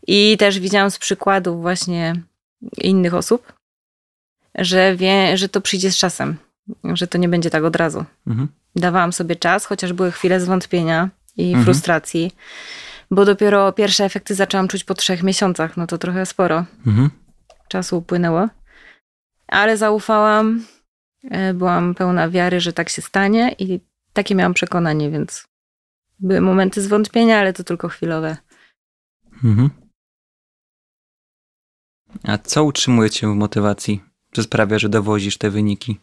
I 0.07 0.37
też 0.39 0.59
widziałam 0.59 0.91
z 0.91 0.97
przykładów 0.97 1.61
właśnie 1.61 2.13
innych 2.77 3.13
osób, 3.13 3.53
że 4.55 4.95
wie, 4.95 5.37
że 5.37 5.49
to 5.49 5.61
przyjdzie 5.61 5.91
z 5.91 5.97
czasem, 5.97 6.37
że 6.83 7.07
to 7.07 7.17
nie 7.17 7.29
będzie 7.29 7.49
tak 7.49 7.63
od 7.63 7.75
razu. 7.75 8.05
Mhm. 8.27 8.47
Dawałam 8.75 9.13
sobie 9.13 9.35
czas, 9.35 9.65
chociaż 9.65 9.93
były 9.93 10.11
chwile 10.11 10.39
zwątpienia 10.39 11.09
i 11.37 11.47
Mhm. 11.47 11.63
frustracji, 11.63 12.31
bo 13.11 13.25
dopiero 13.25 13.73
pierwsze 13.73 14.05
efekty 14.05 14.35
zaczęłam 14.35 14.67
czuć 14.67 14.83
po 14.83 14.93
trzech 14.93 15.23
miesiącach, 15.23 15.77
no 15.77 15.87
to 15.87 15.97
trochę 15.97 16.25
sporo 16.25 16.65
Mhm. 16.87 17.09
czasu 17.67 17.97
upłynęło. 17.97 18.47
Ale 19.47 19.77
zaufałam, 19.77 20.65
e, 21.23 21.53
byłam 21.53 21.95
pełna 21.95 22.29
wiary, 22.29 22.59
że 22.59 22.73
tak 22.73 22.89
się 22.89 23.01
stanie 23.01 23.55
i 23.59 23.79
takie 24.13 24.35
miałam 24.35 24.53
przekonanie, 24.53 25.11
więc 25.11 25.47
były 26.19 26.41
momenty 26.41 26.81
zwątpienia, 26.81 27.39
ale 27.39 27.53
to 27.53 27.63
tylko 27.63 27.87
chwilowe. 27.89 28.37
Mhm. 29.43 29.69
A 32.23 32.37
co 32.37 32.63
utrzymuje 32.63 33.09
cię 33.09 33.27
w 33.27 33.35
motywacji? 33.35 34.03
Co 34.33 34.43
sprawia, 34.43 34.79
że 34.79 34.89
dowozisz 34.89 35.37
te 35.37 35.49
wyniki? 35.49 35.99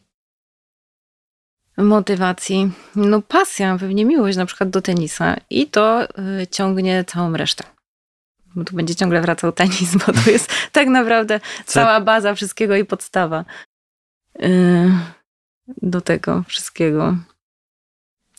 Motywacji, 1.83 2.71
no 2.97 3.23
pasja, 3.23 3.77
pewnie 3.81 4.05
miłość 4.05 4.37
na 4.37 4.47
przykład 4.47 4.71
do 4.71 4.83
tenisa 4.83 5.37
i 5.51 5.67
to 5.67 6.05
y, 6.43 6.47
ciągnie 6.51 7.05
całą 7.05 7.37
resztę. 7.37 7.65
Bo 8.55 8.65
tu 8.65 8.77
będzie 8.77 8.95
ciągle 8.95 9.21
wracał 9.21 9.53
tenis, 9.53 9.97
bo 10.07 10.13
to 10.13 10.31
jest 10.31 10.53
tak 10.73 10.89
naprawdę 10.89 11.41
cała 11.67 12.01
baza 12.01 12.35
wszystkiego 12.35 12.77
i 12.77 12.85
podstawa 12.85 13.45
y, 14.43 14.91
do 15.83 16.01
tego 16.01 16.45
wszystkiego. 16.49 17.17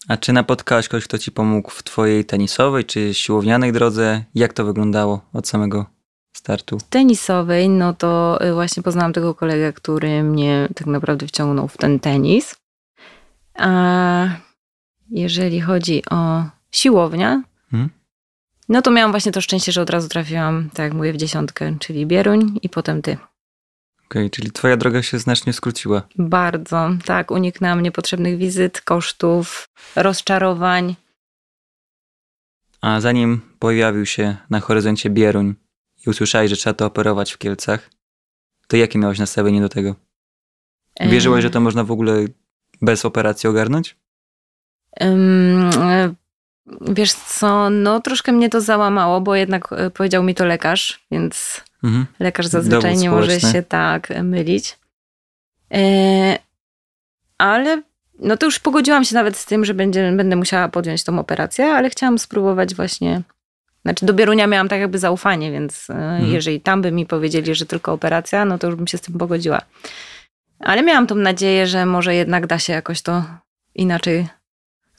A 0.08 0.18
czy 0.18 0.34
napotkałaś 0.34 0.88
kogoś, 0.88 1.04
kto 1.04 1.18
ci 1.18 1.32
pomógł 1.32 1.70
w 1.70 1.84
twojej 1.84 2.26
tenisowej 2.26 2.86
czy 2.86 3.14
siłownianej 3.14 3.72
drodze? 3.72 4.24
Jak 4.36 4.54
to 4.54 4.66
wyglądało 4.66 5.22
od 5.34 5.48
samego 5.48 5.86
startu? 6.34 6.78
tenisowej, 6.90 7.70
no 7.70 7.94
to 7.94 8.40
y, 8.46 8.54
właśnie 8.54 8.84
poznałam 8.84 9.14
tego 9.14 9.36
kolegę, 9.36 9.74
który 9.74 10.24
mnie 10.24 10.70
tak 10.76 10.88
naprawdę 10.88 11.28
wciągnął 11.28 11.68
w 11.68 11.78
ten 11.78 12.00
tenis. 12.00 12.61
A 13.62 14.28
jeżeli 15.10 15.62
chodzi 15.62 16.04
o 16.10 16.44
siłownię, 16.72 17.42
Hmm? 17.72 17.90
no 18.70 18.82
to 18.82 18.92
miałam 18.92 19.12
właśnie 19.12 19.32
to 19.32 19.42
szczęście, 19.42 19.72
że 19.72 19.82
od 19.82 19.90
razu 19.90 20.10
trafiłam, 20.10 20.70
tak 20.70 20.84
jak 20.84 20.94
mówię, 20.94 21.14
w 21.14 21.18
dziesiątkę, 21.18 21.76
czyli 21.80 22.06
Bieruń 22.06 22.60
i 22.62 22.70
potem 22.70 23.02
ty. 23.02 23.18
Okej, 24.06 24.30
czyli 24.30 24.52
twoja 24.52 24.78
droga 24.78 25.02
się 25.02 25.20
znacznie 25.20 25.54
skróciła. 25.54 26.02
Bardzo, 26.18 26.90
tak, 27.06 27.32
uniknęłam 27.32 27.82
niepotrzebnych 27.82 28.38
wizyt, 28.38 28.82
kosztów, 28.82 29.70
rozczarowań. 29.96 30.96
A 32.82 33.02
zanim 33.02 33.42
pojawił 33.60 34.06
się 34.06 34.38
na 34.50 34.60
horyzoncie 34.60 35.10
Bieruń 35.10 35.56
i 36.06 36.10
usłyszałeś, 36.10 36.50
że 36.50 36.56
trzeba 36.56 36.74
to 36.74 36.86
operować 36.86 37.32
w 37.32 37.38
Kielcach, 37.38 37.90
to 38.68 38.78
jakie 38.78 39.00
miałeś 39.00 39.20
nastawienie 39.20 39.62
do 39.62 39.70
tego? 39.70 39.96
Wierzyłaś, 41.02 41.44
że 41.44 41.50
to 41.50 41.60
można 41.60 41.84
w 41.84 41.92
ogóle 41.92 42.26
bez 42.82 43.06
operacji 43.06 43.50
ogarnąć? 43.50 43.96
E, 45.02 46.14
Wiesz 46.82 47.14
co, 47.14 47.70
no 47.70 48.00
troszkę 48.00 48.32
mnie 48.32 48.50
to 48.50 48.62
załamało, 48.62 49.22
bo 49.22 49.36
jednak 49.36 49.74
e, 49.74 49.90
powiedział 49.90 50.24
mi 50.24 50.36
to 50.36 50.46
lekarz, 50.46 51.06
więc 51.12 51.62
Mhm. 51.84 52.06
lekarz 52.20 52.48
zazwyczaj 52.48 52.82
Dowód 52.92 53.04
nie 53.04 53.10
może 53.10 53.40
się 53.40 53.64
tak 53.64 54.10
mylić. 54.24 54.80
E, 55.74 56.38
ale 57.38 57.82
no 58.20 58.38
to 58.38 58.46
już 58.46 58.60
pogodziłam 58.60 59.04
się 59.06 59.16
nawet 59.16 59.38
z 59.38 59.46
tym, 59.46 59.66
że 59.66 59.74
będzie, 59.74 60.12
będę 60.12 60.36
musiała 60.36 60.70
podjąć 60.70 61.04
tą 61.04 61.20
operację, 61.20 61.66
ale 61.66 61.90
chciałam 61.90 62.20
spróbować 62.20 62.76
właśnie. 62.76 63.22
Znaczy 63.86 64.06
do 64.06 64.14
Bierunia 64.14 64.48
miałam 64.48 64.68
tak 64.70 64.80
jakby 64.80 65.00
zaufanie, 65.00 65.52
więc 65.52 65.90
e, 65.90 66.22
jeżeli 66.28 66.62
tam 66.62 66.82
by 66.82 66.92
mi 66.92 67.06
powiedzieli, 67.06 67.56
że 67.56 67.66
tylko 67.66 67.94
operacja, 67.94 68.46
no 68.46 68.58
to 68.58 68.68
już 68.68 68.76
bym 68.76 68.88
się 68.88 68.98
z 68.98 69.02
tym 69.02 69.18
pogodziła. 69.18 69.62
Ale 70.62 70.84
miałam 70.84 71.08
tą 71.08 71.16
nadzieję, 71.16 71.68
że 71.68 71.86
może 71.86 72.16
jednak 72.16 72.48
da 72.48 72.60
się 72.60 72.74
jakoś 72.74 73.02
to 73.02 73.24
inaczej 73.76 74.28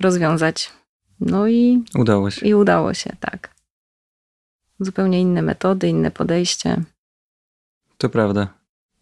rozwiązać. 0.01 0.71
No 1.21 1.49
i, 1.49 1.85
Udało 1.95 2.31
się. 2.31 2.47
i 2.47 2.55
udało 2.55 2.95
się, 2.95 3.17
tak. 3.21 3.55
Zupełnie 4.81 5.21
inne 5.21 5.43
metody, 5.43 5.89
inne 5.89 6.11
podejście. 6.11 6.83
To 7.99 8.09
prawda. 8.09 8.49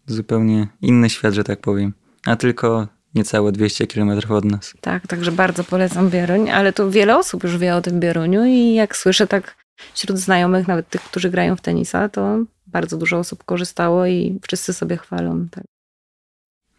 Zupełnie 0.07 0.67
inny 0.81 1.09
świat, 1.09 1.33
że 1.33 1.43
tak 1.43 1.61
powiem. 1.61 1.93
A 2.25 2.35
tylko 2.35 2.87
niecałe 3.15 3.51
200 3.51 3.87
km 3.87 4.19
od 4.29 4.45
nas. 4.45 4.73
Tak, 4.81 5.07
także 5.07 5.31
bardzo 5.31 5.63
polecam 5.63 6.09
Bieruń, 6.09 6.49
ale 6.49 6.73
to 6.73 6.91
wiele 6.91 7.17
osób 7.17 7.43
już 7.43 7.57
wie 7.57 7.75
o 7.75 7.81
tym 7.81 7.99
Bieruniu 7.99 8.45
i 8.45 8.73
jak 8.73 8.97
słyszę 8.97 9.27
tak 9.27 9.55
wśród 9.93 10.17
znajomych, 10.17 10.67
nawet 10.67 10.89
tych, 10.89 11.01
którzy 11.01 11.29
grają 11.29 11.55
w 11.55 11.61
tenisa, 11.61 12.09
to 12.09 12.37
bardzo 12.67 12.97
dużo 12.97 13.17
osób 13.17 13.43
korzystało 13.43 14.05
i 14.05 14.39
wszyscy 14.47 14.73
sobie 14.73 14.97
chwalą. 14.97 15.47
Tak. 15.51 15.63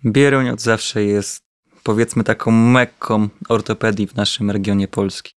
Bieruń 0.04 0.48
od 0.48 0.60
zawsze 0.60 1.04
jest, 1.04 1.42
powiedzmy, 1.82 2.24
taką 2.24 2.50
mekką 2.50 3.28
ortopedii 3.48 4.06
w 4.06 4.14
naszym 4.14 4.50
regionie 4.50 4.88
Polski. 4.88 5.32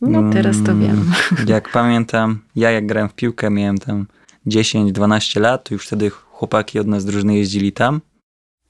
No 0.00 0.32
teraz 0.32 0.56
to 0.64 0.72
Mm, 0.72 0.80
wiem. 0.80 1.12
Jak 1.46 1.72
pamiętam, 1.72 2.40
ja 2.56 2.70
jak 2.70 2.86
grałem 2.86 3.08
w 3.08 3.14
piłkę, 3.14 3.50
miałem 3.50 3.78
tam 3.78 4.06
10-12 4.46 5.40
lat, 5.40 5.70
już 5.70 5.86
wtedy 5.86 6.10
chłopaki 6.10 6.78
od 6.78 6.86
nas 6.86 7.04
drużyny 7.04 7.36
jeździli 7.36 7.72
tam. 7.72 8.00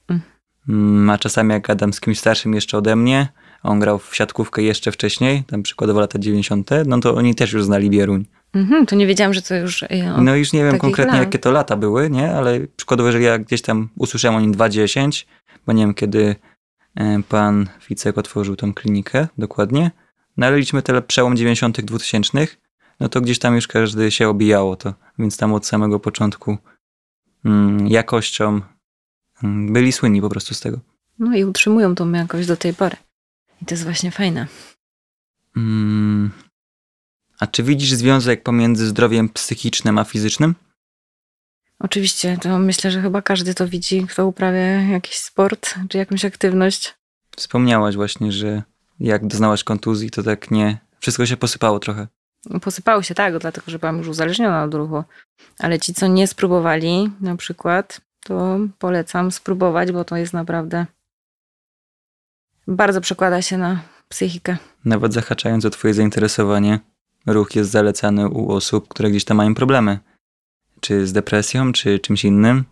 Mm. 0.09 0.23
Mm, 0.69 1.11
A 1.11 1.19
czasami 1.19 1.53
jak 1.53 1.67
gadam 1.67 1.93
z 1.93 2.01
kimś 2.01 2.19
starszym 2.19 2.55
jeszcze 2.55 2.79
ode 2.79 2.97
mnie, 2.97 3.29
on 3.63 3.81
grał 3.81 3.99
w 3.99 4.17
siatkówkę 4.17 4.63
jeszcze 4.63 4.93
wcześniej, 4.93 5.45
tam 5.45 5.63
przykładowo 5.63 6.01
lata 6.01 6.19
90., 6.19 6.71
no 6.87 7.01
to 7.01 7.15
oni 7.15 7.35
też 7.35 7.53
już 7.53 7.65
znali 7.65 7.91
Bieruń. 7.91 8.27
Mhm, 8.55 8.87
to 8.87 8.97
nie 8.97 9.07
wiedziałam, 9.07 9.35
że 9.35 9.43
to 9.43 9.55
już... 9.55 9.83
e, 9.83 10.17
No 10.23 10.37
już 10.37 10.53
nie 10.53 10.65
wiem 10.65 10.79
konkretnie 10.79 11.13
lat. 11.13 11.25
jakie 11.25 11.39
to 11.39 11.51
lata 11.51 11.77
były, 11.77 12.11
nie? 12.11 12.35
Ale 12.35 12.61
przykładowo, 12.77 13.09
jeżeli 13.09 13.25
ja 13.25 13.39
gdzieś 13.39 13.63
tam 13.63 13.89
usłyszałem 13.97 14.37
o 14.37 14.41
nim 14.41 14.55
2.10, 14.55 15.27
bo 15.67 15.73
nie 15.73 15.83
wiem 15.83 15.95
kiedy 15.95 16.37
e, 16.95 17.23
pan 17.29 17.69
Ficek 17.81 18.19
otworzył 18.19 18.57
tą 18.57 18.75
klinikę 18.75 19.29
dokładnie, 19.39 19.91
No 20.37 20.47
ale 20.47 20.59
liczmy 20.59 20.83
tyle 20.83 21.03
przełom 21.03 21.37
90 21.37 21.81
2000 21.81 22.47
no 23.01 23.09
to 23.09 23.21
gdzieś 23.21 23.39
tam 23.39 23.55
już 23.55 23.69
każdy 23.69 24.11
się 24.11 24.29
obijało 24.29 24.77
to, 24.77 24.95
więc 25.19 25.37
tam 25.37 25.55
od 25.55 25.67
samego 25.67 26.01
początku 26.01 26.59
mm, 27.45 27.89
jakością 27.89 28.61
mm, 29.43 29.73
byli 29.73 29.93
słynni 29.93 30.21
po 30.21 30.29
prostu 30.29 30.55
z 30.55 30.61
tego. 30.61 30.79
No 31.19 31.37
i 31.37 31.45
utrzymują 31.45 31.95
tą 31.95 32.13
jakość 32.13 32.49
do 32.49 32.57
tej 32.57 32.75
pory. 32.75 32.97
I 33.63 33.65
to 33.65 33.75
jest 33.75 33.85
właśnie 33.85 34.11
fajne. 34.11 34.47
Mm. 35.57 36.31
A 37.39 37.47
czy 37.47 37.63
widzisz 37.63 37.93
związek 37.93 38.43
pomiędzy 38.43 38.87
zdrowiem 38.87 39.29
psychicznym 39.29 39.99
a 39.99 40.05
fizycznym? 40.05 40.55
Oczywiście, 41.79 42.39
to 42.43 42.59
myślę, 42.59 42.91
że 42.91 43.03
chyba 43.03 43.23
każdy 43.23 43.55
to 43.55 43.69
widzi, 43.69 44.07
kto 44.07 44.27
uprawia 44.27 44.83
jakiś 44.83 45.17
sport 45.17 45.75
czy 45.89 45.99
jakąś 45.99 46.25
aktywność. 46.25 46.95
Wspomniałaś 47.37 47.97
właśnie, 47.97 48.33
że 48.33 48.63
jak 49.01 49.27
doznałaś 49.27 49.65
kontuzji, 49.65 50.11
to 50.11 50.23
tak 50.23 50.51
nie. 50.51 50.79
Wszystko 51.01 51.27
się 51.27 51.37
posypało 51.37 51.79
trochę. 51.79 52.09
Posypało 52.63 53.03
się 53.03 53.15
tak, 53.15 53.39
dlatego 53.39 53.71
że 53.71 53.79
byłam 53.79 53.99
już 53.99 54.09
uzależniona 54.09 54.65
od 54.65 54.75
ruchu. 54.75 55.05
Ale 55.59 55.79
ci, 55.79 55.95
co 55.95 56.07
nie 56.07 56.27
spróbowali, 56.27 57.11
na 57.21 57.37
przykład, 57.37 58.01
to 58.25 58.59
polecam 58.79 59.33
spróbować, 59.33 59.93
bo 59.93 60.05
to 60.05 60.17
jest 60.17 60.33
naprawdę. 60.33 60.87
Bardzo 62.69 63.01
przekłada 63.01 63.43
się 63.43 63.59
na 63.59 63.81
psychikę. 64.09 64.57
Nawet 64.85 65.13
zahaczając 65.13 65.65
o 65.65 65.71
Twoje 65.71 65.95
zainteresowanie, 65.95 66.81
ruch 67.27 67.55
jest 67.57 67.71
zalecany 67.71 68.29
u 68.29 68.53
osób, 68.53 68.89
które 68.89 69.11
gdzieś 69.11 69.25
tam 69.25 69.37
mają 69.37 69.55
problemy. 69.55 69.99
Czy 70.81 71.07
z 71.07 71.13
depresją, 71.13 71.73
czy 71.73 71.99
czymś 71.99 72.25
innym. 72.25 72.65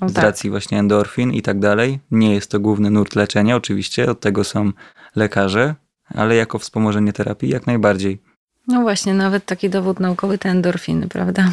O, 0.00 0.08
z 0.08 0.12
tak. 0.12 0.24
racji 0.24 0.50
właśnie 0.50 0.78
endorfin 0.78 1.32
i 1.32 1.42
tak 1.42 1.58
dalej. 1.58 2.00
Nie 2.10 2.34
jest 2.34 2.50
to 2.50 2.60
główny 2.60 2.90
nurt 2.90 3.16
leczenia, 3.16 3.56
oczywiście, 3.56 4.10
od 4.10 4.20
tego 4.20 4.44
są 4.44 4.72
lekarze, 5.16 5.74
ale 6.14 6.36
jako 6.36 6.58
wspomożenie 6.58 7.12
terapii 7.12 7.48
jak 7.48 7.66
najbardziej. 7.66 8.22
No 8.68 8.80
właśnie, 8.80 9.14
nawet 9.14 9.44
taki 9.44 9.70
dowód 9.70 10.00
naukowy 10.00 10.38
to 10.38 10.48
endorfiny, 10.48 11.08
prawda? 11.08 11.50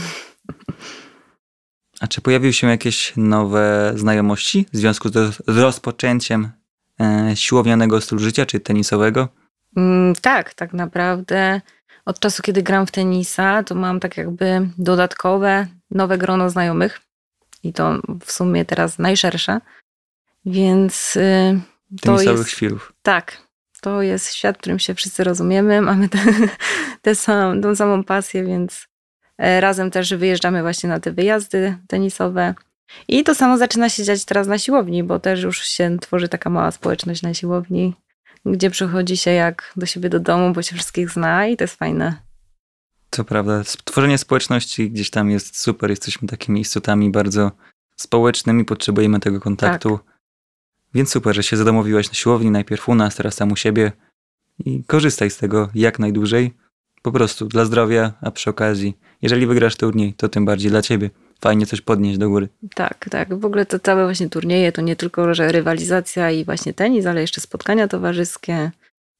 A 2.00 2.08
czy 2.08 2.22
pojawiły 2.22 2.54
się 2.54 2.68
jakieś 2.68 3.14
nowe 3.18 3.94
znajomości 3.96 4.66
w 4.74 4.78
związku 4.78 5.10
z, 5.10 5.42
rozpoczęciem 5.48 6.50
siłownianego 7.36 8.02
stylu 8.02 8.22
życia, 8.22 8.46
czy 8.46 8.60
tenisowego? 8.60 9.28
Mm, 9.78 10.16
tak, 10.16 10.54
tak 10.54 10.74
naprawdę. 10.74 11.62
Od 12.06 12.20
czasu, 12.20 12.44
kiedy 12.44 12.64
gram 12.64 12.88
w 12.88 12.92
tenisa, 12.92 13.64
to 13.64 13.76
mam 13.76 14.00
tak 14.00 14.18
jakby 14.18 14.70
dodatkowe, 14.78 15.68
nowe 15.92 16.18
grono 16.18 16.50
znajomych. 16.50 17.02
I 17.64 17.74
to 17.74 18.02
w 18.26 18.32
sumie 18.32 18.66
teraz 18.66 19.00
najszersze. 19.00 19.62
Więc 20.46 21.16
y, 21.16 21.60
to 22.02 22.06
Tenisowych 22.06 22.38
jest. 22.38 22.50
świrów. 22.50 22.94
Tak, 23.02 23.38
to 23.82 24.02
jest 24.02 24.34
świat, 24.34 24.58
w 24.58 24.60
którym 24.60 24.80
się 24.80 24.96
wszyscy 24.96 25.24
rozumiemy. 25.24 25.82
Mamy 25.92 26.10
tę 26.10 26.20
te, 27.02 27.16
sam, 27.16 27.62
tą 27.62 27.76
samą 27.76 28.04
pasję, 28.04 28.44
więc 28.44 28.88
e, 29.38 29.62
razem 29.62 29.92
też 29.92 30.14
wyjeżdżamy 30.14 30.62
właśnie 30.62 30.90
na 30.90 31.00
te 31.00 31.12
wyjazdy 31.12 31.78
tenisowe. 31.88 32.56
I 33.08 33.24
to 33.24 33.36
samo 33.36 33.58
zaczyna 33.58 33.90
się 33.90 34.04
dziać 34.04 34.26
teraz 34.26 34.48
na 34.48 34.58
siłowni, 34.58 35.04
bo 35.04 35.20
też 35.20 35.44
już 35.44 35.68
się 35.68 35.98
tworzy 36.02 36.30
taka 36.30 36.50
mała 36.50 36.72
społeczność 36.72 37.22
na 37.22 37.34
siłowni, 37.34 37.94
gdzie 38.46 38.70
przychodzi 38.70 39.18
się 39.18 39.32
jak 39.32 39.74
do 39.76 39.86
siebie 39.86 40.10
do 40.10 40.20
domu, 40.20 40.54
bo 40.54 40.62
się 40.62 40.76
wszystkich 40.76 41.10
zna 41.10 41.48
i 41.48 41.58
to 41.58 41.64
jest 41.64 41.76
fajne. 41.76 42.28
To 43.10 43.24
prawda. 43.24 43.64
Tworzenie 43.84 44.18
społeczności 44.18 44.92
gdzieś 44.92 45.10
tam 45.10 45.30
jest 45.30 45.60
super. 45.60 45.90
Jesteśmy 45.90 46.28
takimi 46.28 46.62
istotami 46.62 47.12
bardzo 47.12 47.52
społecznymi, 47.96 48.66
potrzebujemy 48.66 49.20
tego 49.20 49.40
kontaktu. 49.40 50.00
Więc 50.94 51.12
super, 51.12 51.36
że 51.36 51.44
się 51.44 51.58
zadomowiłaś 51.58 52.08
na 52.08 52.14
siłowni, 52.14 52.52
najpierw 52.52 52.90
u 52.90 52.96
nas, 52.96 53.16
teraz 53.16 53.36
tam 53.36 53.52
u 53.52 53.56
siebie. 53.56 53.92
I 54.66 54.84
korzystaj 54.84 55.30
z 55.30 55.38
tego 55.38 55.70
jak 55.76 56.00
najdłużej. 56.00 56.54
Po 57.02 57.12
prostu 57.12 57.48
dla 57.48 57.66
zdrowia, 57.66 58.14
a 58.22 58.32
przy 58.32 58.50
okazji, 58.50 58.98
jeżeli 59.22 59.48
wygrasz 59.48 59.76
turniej, 59.76 60.14
to 60.14 60.30
tym 60.30 60.46
bardziej 60.46 60.72
dla 60.72 60.82
ciebie. 60.82 61.10
Fajnie 61.42 61.66
coś 61.66 61.82
podnieść 61.82 62.18
do 62.18 62.30
góry. 62.30 62.50
Tak, 62.76 63.10
tak. 63.10 63.40
W 63.40 63.46
ogóle 63.46 63.66
to 63.66 63.80
całe 63.80 64.04
właśnie 64.04 64.30
turnieje 64.30 64.72
to 64.72 64.82
nie 64.82 64.96
tylko, 64.96 65.34
że 65.34 65.52
rywalizacja 65.52 66.32
i 66.32 66.46
właśnie 66.46 66.74
tenis, 66.74 67.06
ale 67.06 67.22
jeszcze 67.22 67.42
spotkania 67.42 67.88
towarzyskie, 67.88 68.72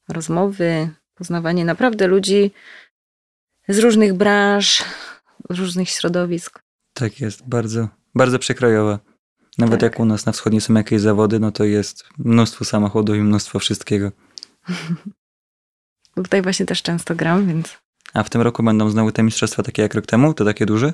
rozmowy, 0.10 0.90
poznawanie 1.16 1.66
naprawdę 1.66 2.08
ludzi 2.08 2.52
z 3.68 3.80
różnych 3.80 4.14
branż, 4.14 4.84
z 5.50 5.60
różnych 5.60 5.90
środowisk. 5.90 6.60
Tak 6.94 7.20
jest, 7.22 7.48
bardzo, 7.48 7.88
bardzo 8.16 8.40
przekrojowa. 8.40 9.00
Nawet 9.58 9.80
Tak. 9.80 9.92
jak 9.92 10.00
u 10.00 10.06
nas 10.06 10.26
na 10.26 10.32
wschodniej 10.32 10.62
są 10.62 10.74
jakieś 10.74 11.02
zawody, 11.02 11.40
no 11.40 11.52
to 11.52 11.64
jest 11.64 12.04
mnóstwo 12.18 12.66
samochodów 12.66 13.16
i 13.16 13.20
mnóstwo 13.20 13.60
wszystkiego. 13.60 14.12
Tutaj 16.16 16.42
właśnie 16.42 16.66
też 16.66 16.82
często 16.82 17.16
gram, 17.16 17.48
więc 17.48 17.78
A 18.14 18.24
w 18.24 18.30
tym 18.30 18.42
roku 18.42 18.64
będą 18.64 18.90
znowu 18.90 19.12
te 19.12 19.24
mistrzostwa 19.24 19.64
takie 19.64 19.82
jak 19.82 19.94
rok 19.94 20.06
temu? 20.06 20.34
To 20.34 20.46
takie 20.46 20.66
duże? 20.66 20.94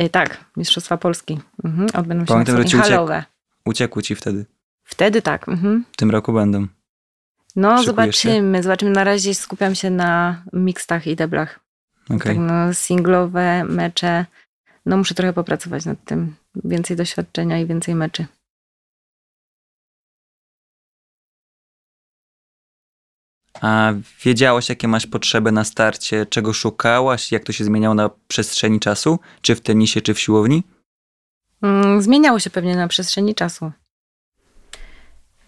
Ej, 0.00 0.10
tak, 0.10 0.44
Mistrzostwa 0.56 0.96
Polski. 0.96 1.38
Mhm, 1.64 1.88
odbędą 1.94 2.24
się 2.24 2.28
Pamiętam, 2.28 2.56
że 2.56 2.64
ci 2.64 2.76
uciekł. 2.76 2.90
halowe. 2.90 3.24
Uciekły 3.64 4.02
ci 4.02 4.14
wtedy. 4.14 4.46
Wtedy 4.84 5.22
tak. 5.22 5.48
Mhm. 5.48 5.84
W 5.92 5.96
tym 5.96 6.10
roku 6.10 6.32
będą. 6.32 6.66
No, 7.56 7.82
Szykujesz 7.82 8.16
się? 8.16 8.28
zobaczymy. 8.28 8.62
Zobaczymy. 8.62 8.90
Na 8.90 9.04
razie 9.04 9.34
skupiam 9.34 9.74
się 9.74 9.90
na 9.90 10.42
mixtach 10.52 11.06
i 11.06 11.16
deblach. 11.16 11.60
Okej. 12.04 12.18
Tak, 12.18 12.36
no, 12.38 12.74
singlowe 12.74 13.64
mecze. 13.64 14.26
No, 14.86 14.96
muszę 14.96 15.14
trochę 15.14 15.32
popracować 15.32 15.84
nad 15.84 16.04
tym. 16.04 16.34
Więcej 16.64 16.96
doświadczenia 16.96 17.58
i 17.60 17.66
więcej 17.66 17.94
meczy. 17.94 18.26
A 23.60 23.92
wiedziałaś, 24.24 24.68
jakie 24.68 24.88
masz 24.88 25.06
potrzeby 25.06 25.52
na 25.52 25.64
starcie? 25.64 26.26
Czego 26.26 26.52
szukałaś? 26.52 27.32
Jak 27.32 27.44
to 27.44 27.52
się 27.52 27.64
zmieniało 27.64 27.94
na 27.94 28.10
przestrzeni 28.28 28.80
czasu? 28.80 29.18
Czy 29.42 29.54
w 29.54 29.60
tenisie, 29.60 30.00
czy 30.00 30.14
w 30.14 30.20
siłowni? 30.20 30.62
Mm, 31.62 32.02
zmieniało 32.02 32.38
się 32.38 32.50
pewnie 32.50 32.76
na 32.76 32.88
przestrzeni 32.88 33.34
czasu. 33.34 33.72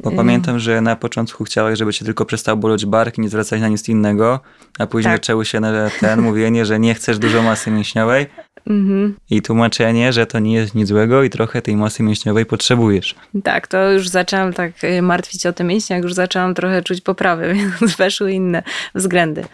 Bo 0.01 0.11
Ym. 0.11 0.17
pamiętam, 0.17 0.59
że 0.59 0.81
na 0.81 0.97
początku 0.97 1.45
chciałaś, 1.45 1.79
żeby 1.79 1.93
cię 1.93 2.05
tylko 2.05 2.25
przestał 2.25 2.57
boleć 2.57 2.87
bark 2.87 3.19
i 3.19 3.21
nie 3.21 3.29
zwracać 3.29 3.61
na 3.61 3.69
nic 3.69 3.89
innego, 3.89 4.41
a 4.79 4.87
później 4.87 5.13
Tak. 5.15 5.21
zaczęły 5.21 5.45
się 5.45 5.61
na 5.61 5.91
ten 6.01 6.21
mówienie, 6.23 6.67
że 6.67 6.79
nie 6.79 6.95
chcesz 6.95 7.19
dużo 7.19 7.43
masy 7.43 7.71
mięśniowej 7.71 8.27
Mhm. 8.67 9.17
i 9.31 9.43
tłumaczenie, 9.43 10.13
że 10.13 10.27
to 10.27 10.39
nie 10.39 10.55
jest 10.55 10.75
nic 10.75 10.89
złego 10.89 11.23
i 11.23 11.31
trochę 11.31 11.63
tej 11.63 11.77
masy 11.77 12.03
mięśniowej 12.03 12.47
potrzebujesz. 12.47 13.15
Tak, 13.45 13.67
to 13.67 13.93
już 13.93 14.09
zaczęłam 14.09 14.53
tak 14.53 14.85
y, 14.85 15.03
martwić 15.03 15.47
o 15.47 15.53
te 15.53 15.65
mięśnie, 15.65 15.97
jak 15.97 16.03
już 16.03 16.15
zaczęłam 16.15 16.55
trochę 16.55 16.83
czuć 16.83 17.01
poprawę, 17.01 17.55
więc 17.55 17.97
weszły 17.97 18.33
inne 18.33 18.63
względy. 18.95 19.45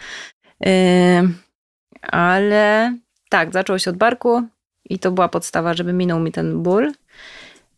Ym, 1.19 1.35
ale 2.03 2.95
tak, 3.29 3.53
zaczęło 3.53 3.79
się 3.79 3.91
od 3.91 3.97
barku 3.97 4.43
i 4.91 4.99
to 4.99 5.11
była 5.13 5.29
podstawa, 5.29 5.75
żeby 5.75 5.93
minął 5.93 6.21
mi 6.21 6.33
ten 6.33 6.63
ból. 6.63 6.93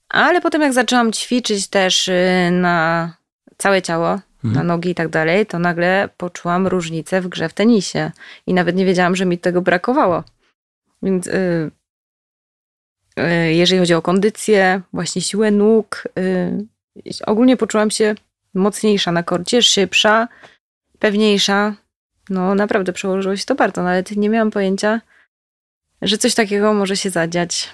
Ale 0.08 0.40
potem 0.40 0.62
jak 0.62 0.72
zaczęłam 0.72 1.12
ćwiczyć 1.12 1.68
też 1.68 2.08
y, 2.08 2.48
na 2.52 3.12
całe 3.56 3.82
ciało, 3.82 4.06
na 4.06 4.20
Mhm. 4.50 4.66
nogi 4.66 4.90
i 4.90 4.94
tak 4.94 5.08
dalej, 5.08 5.46
to 5.46 5.58
nagle 5.58 6.08
poczułam 6.16 6.66
różnicę 6.66 7.20
w 7.20 7.28
grze 7.28 7.48
w 7.48 7.52
tenisie. 7.52 8.10
I 8.46 8.54
nawet 8.54 8.76
nie 8.76 8.84
wiedziałam, 8.84 9.16
że 9.16 9.26
mi 9.26 9.38
tego 9.38 9.62
brakowało. 9.62 10.24
Więc 11.02 11.26
y, 11.26 11.70
y, 13.18 13.52
jeżeli 13.52 13.80
chodzi 13.80 13.94
o 13.94 14.02
kondycję, 14.02 14.80
właśnie 14.92 15.22
siłę 15.22 15.50
nóg, 15.50 16.08
y, 16.18 16.66
ogólnie 17.26 17.56
poczułam 17.56 17.90
się 17.90 18.14
mocniejsza 18.54 19.12
na 19.12 19.22
korcie, 19.22 19.62
szybsza, 19.62 20.28
pewniejsza. 20.98 21.74
No 22.30 22.54
naprawdę 22.54 22.92
przełożyło 22.92 23.36
się 23.36 23.44
to 23.44 23.54
bardzo, 23.54 23.82
nawet 23.82 24.16
nie 24.16 24.28
miałam 24.28 24.50
pojęcia, 24.50 25.00
że 26.02 26.18
coś 26.18 26.34
takiego 26.34 26.74
może 26.74 26.96
się 26.96 27.10
zadziać. 27.10 27.72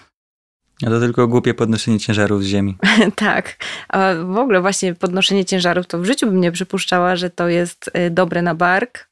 A 0.87 0.87
to 0.87 1.01
tylko 1.01 1.29
głupie 1.29 1.55
podnoszenie 1.55 2.01
ciężarów 2.01 2.43
z 2.43 2.47
ziemi. 2.47 2.79
tak. 3.16 3.57
A 3.89 4.14
w 4.14 4.37
ogóle 4.37 4.61
właśnie 4.61 4.95
podnoszenie 4.95 5.45
ciężarów 5.45 5.87
to 5.87 5.99
w 5.99 6.05
życiu 6.05 6.27
bym 6.27 6.41
nie 6.41 6.53
przypuszczała, 6.53 7.16
że 7.16 7.31
to 7.31 7.49
jest 7.49 7.91
y, 7.99 8.11
dobre 8.11 8.43
na 8.43 8.55
bark, 8.55 9.09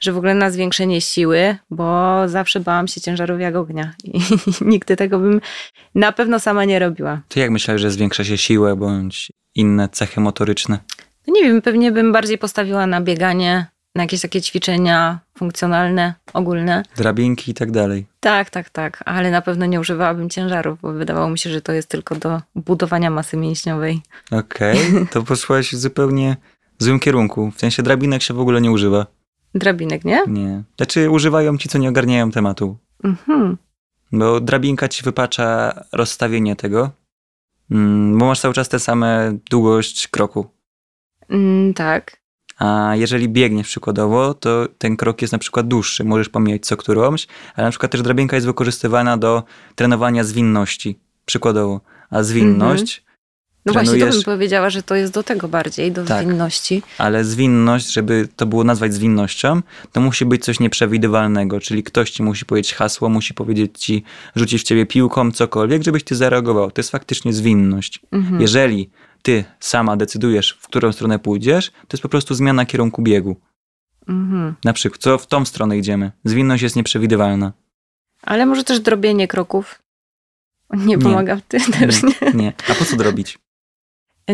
że 0.00 0.12
w 0.12 0.16
ogóle 0.16 0.34
na 0.34 0.50
zwiększenie 0.50 1.00
siły, 1.00 1.56
bo 1.70 2.18
zawsze 2.28 2.60
bałam 2.60 2.88
się 2.88 3.00
ciężarów 3.00 3.40
jak 3.40 3.56
ognia 3.56 3.94
i 4.04 4.20
nigdy 4.60 4.96
tego 4.96 5.18
bym 5.18 5.40
na 5.94 6.12
pewno 6.12 6.40
sama 6.40 6.64
nie 6.64 6.78
robiła. 6.78 7.20
To 7.28 7.40
jak 7.40 7.50
myślałeś, 7.50 7.82
że 7.82 7.90
zwiększa 7.90 8.24
się 8.24 8.38
siłę 8.38 8.76
bądź 8.76 9.32
inne 9.54 9.88
cechy 9.88 10.20
motoryczne? 10.20 10.78
No 11.26 11.34
nie 11.34 11.42
wiem, 11.42 11.62
pewnie 11.62 11.92
bym 11.92 12.12
bardziej 12.12 12.38
postawiła 12.38 12.86
na 12.86 13.00
bieganie, 13.00 13.66
na 13.94 14.02
jakieś 14.02 14.20
takie 14.20 14.42
ćwiczenia 14.42 15.18
funkcjonalne, 15.38 16.14
ogólne. 16.32 16.82
Drabinki 16.96 17.50
i 17.50 17.54
tak 17.54 17.70
dalej. 17.70 18.06
Tak, 18.20 18.50
tak, 18.50 18.70
tak, 18.70 19.02
ale 19.06 19.30
na 19.30 19.42
pewno 19.42 19.66
nie 19.66 19.80
używałabym 19.80 20.30
ciężarów, 20.30 20.80
bo 20.80 20.92
wydawało 20.92 21.30
mi 21.30 21.38
się, 21.38 21.50
że 21.50 21.60
to 21.60 21.72
jest 21.72 21.88
tylko 21.88 22.14
do 22.14 22.40
budowania 22.54 23.10
masy 23.10 23.36
mięśniowej. 23.36 24.00
Okej, 24.30 24.78
to 25.10 25.22
poszłaś 25.22 25.72
w 25.72 25.76
zupełnie 25.76 26.36
złym 26.78 27.00
kierunku. 27.00 27.50
W 27.50 27.60
sensie 27.60 27.82
drabinek 27.82 28.22
się 28.22 28.34
w 28.34 28.40
ogóle 28.40 28.60
nie 28.60 28.70
używa. 28.70 29.06
Drabinek, 29.54 30.04
nie? 30.04 30.22
Nie. 30.26 30.62
Znaczy 30.76 31.10
używają 31.10 31.58
ci, 31.58 31.68
co 31.68 31.78
nie 31.78 31.88
ogarniają 31.88 32.30
tematu. 32.30 32.76
Mhm. 33.04 33.56
Bo 34.12 34.40
drabinka 34.40 34.88
ci 34.88 35.02
wypacza 35.02 35.74
rozstawienie 35.92 36.56
tego, 36.56 36.90
mm, 37.70 38.18
bo 38.18 38.26
masz 38.26 38.40
cały 38.40 38.54
czas 38.54 38.68
tę 38.68 38.78
samą 38.78 39.06
długość 39.50 40.08
kroku. 40.08 40.46
Mm, 41.28 41.74
tak. 41.74 42.20
A 42.58 42.92
jeżeli 42.96 43.28
biegniesz 43.28 43.66
przykładowo, 43.66 44.34
to 44.34 44.68
ten 44.78 44.96
krok 44.96 45.22
jest 45.22 45.32
na 45.32 45.38
przykład 45.38 45.68
dłuższy. 45.68 46.04
Możesz 46.04 46.28
pomijać 46.28 46.66
co 46.66 46.76
którąś, 46.76 47.26
ale 47.54 47.64
na 47.66 47.70
przykład 47.70 47.92
też 47.92 48.02
drabinka 48.02 48.36
jest 48.36 48.46
wykorzystywana 48.46 49.16
do 49.16 49.42
trenowania 49.74 50.24
zwinności. 50.24 50.98
Przykładowo. 51.24 51.80
A 52.10 52.22
zwinność, 52.22 53.04
No 53.66 53.72
właśnie, 53.72 53.92
to 53.92 53.98
Trenujesz- 53.98 54.14
bym 54.14 54.24
powiedziała, 54.24 54.70
że 54.70 54.82
to 54.82 54.94
jest 54.94 55.12
do 55.12 55.22
tego 55.22 55.48
bardziej, 55.48 55.92
do 55.92 56.04
Tak. 56.04 56.24
zwinności. 56.24 56.82
ale 56.98 57.24
zwinność, 57.24 57.92
żeby 57.92 58.28
to 58.36 58.46
było 58.46 58.64
nazwać 58.64 58.94
zwinnością, 58.94 59.60
to 59.92 60.00
musi 60.00 60.24
być 60.26 60.44
coś 60.44 60.60
nieprzewidywalnego, 60.60 61.60
czyli 61.60 61.82
ktoś 61.82 62.10
ci 62.10 62.22
musi 62.22 62.44
powiedzieć 62.44 62.74
hasło, 62.74 63.08
musi 63.08 63.34
powiedzieć 63.34 63.78
ci, 63.78 64.04
rzucić 64.36 64.60
w 64.62 64.64
ciebie 64.64 64.86
piłką, 64.86 65.32
cokolwiek, 65.32 65.82
żebyś 65.82 66.04
ty 66.04 66.16
zareagował. 66.16 66.70
To 66.70 66.80
jest 66.80 66.90
faktycznie 66.90 67.32
zwinność. 67.32 68.00
Mhm. 68.12 68.40
Jeżeli 68.40 68.90
ty 69.22 69.44
sama 69.60 69.96
decydujesz, 69.96 70.58
w 70.60 70.66
którą 70.68 70.92
stronę 70.92 71.18
pójdziesz, 71.18 71.70
to 71.70 71.94
jest 71.96 72.02
po 72.02 72.08
prostu 72.08 72.34
zmiana 72.34 72.66
kierunku 72.66 73.02
biegu. 73.02 73.36
Mhm. 74.08 74.54
Na 74.64 74.72
przykład, 74.72 75.00
co 75.00 75.18
w 75.18 75.26
tą 75.26 75.44
stronę 75.44 75.78
idziemy. 75.78 76.12
Zwinność 76.24 76.62
jest 76.62 76.76
nieprzewidywalna. 76.76 77.52
Ale 78.22 78.46
może 78.46 78.64
też 78.64 78.80
drobienie 78.80 79.28
kroków. 79.28 79.82
Nie 80.74 80.98
pomaga 80.98 81.36
w 81.36 81.42
tym 81.42 81.60
też, 81.60 82.02
nie? 82.02 82.14
Nie. 82.34 82.52
A 82.70 82.74
po 82.74 82.84
co 82.84 82.96
drobić? 82.96 83.38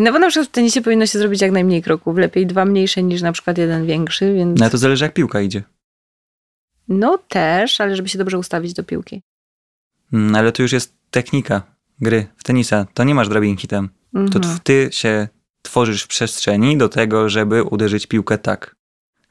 No 0.01 0.13
bo 0.13 0.19
na 0.19 0.29
przykład 0.29 0.49
w 0.49 0.53
tenisie 0.53 0.83
powinno 0.83 1.07
się 1.07 1.19
zrobić 1.19 1.41
jak 1.41 1.51
najmniej 1.53 1.83
kroków. 1.83 2.19
Lepiej 2.19 2.47
dwa 2.47 2.65
mniejsze 2.65 3.03
niż 3.03 3.23
na 3.23 3.33
przykład 3.33 3.59
jeden 3.59 3.87
większy, 3.87 4.35
więc... 4.35 4.61
No 4.61 4.71
to 4.71 4.79
zależy 4.79 5.05
jak 5.05 5.15
piłka 5.15 5.41
idzie. 5.41 5.63
No 6.89 7.19
też, 7.29 7.81
ale 7.81 7.97
żeby 7.97 8.09
się 8.09 8.19
dobrze 8.19 8.39
ustawić 8.39 8.73
do 8.75 8.85
piłki. 8.85 9.23
Mm, 10.13 10.35
Ale 10.35 10.53
to 10.53 10.63
już 10.63 10.73
jest 10.73 10.95
technika 11.11 11.63
gry 12.01 12.27
w 12.37 12.45
tenisa. 12.45 12.87
To 12.95 13.05
nie 13.05 13.15
masz 13.15 13.29
drabinki 13.29 13.69
tam. 13.69 13.89
To 14.13 14.19
Mhm. 14.21 14.43
tw- 14.45 14.61
ty 14.63 14.89
się 14.93 15.29
tworzysz 15.63 16.03
w 16.03 16.07
przestrzeni 16.09 16.77
do 16.79 16.89
tego, 16.89 17.29
żeby 17.29 17.63
uderzyć 17.63 18.07
piłkę 18.07 18.39
tak. 18.39 18.77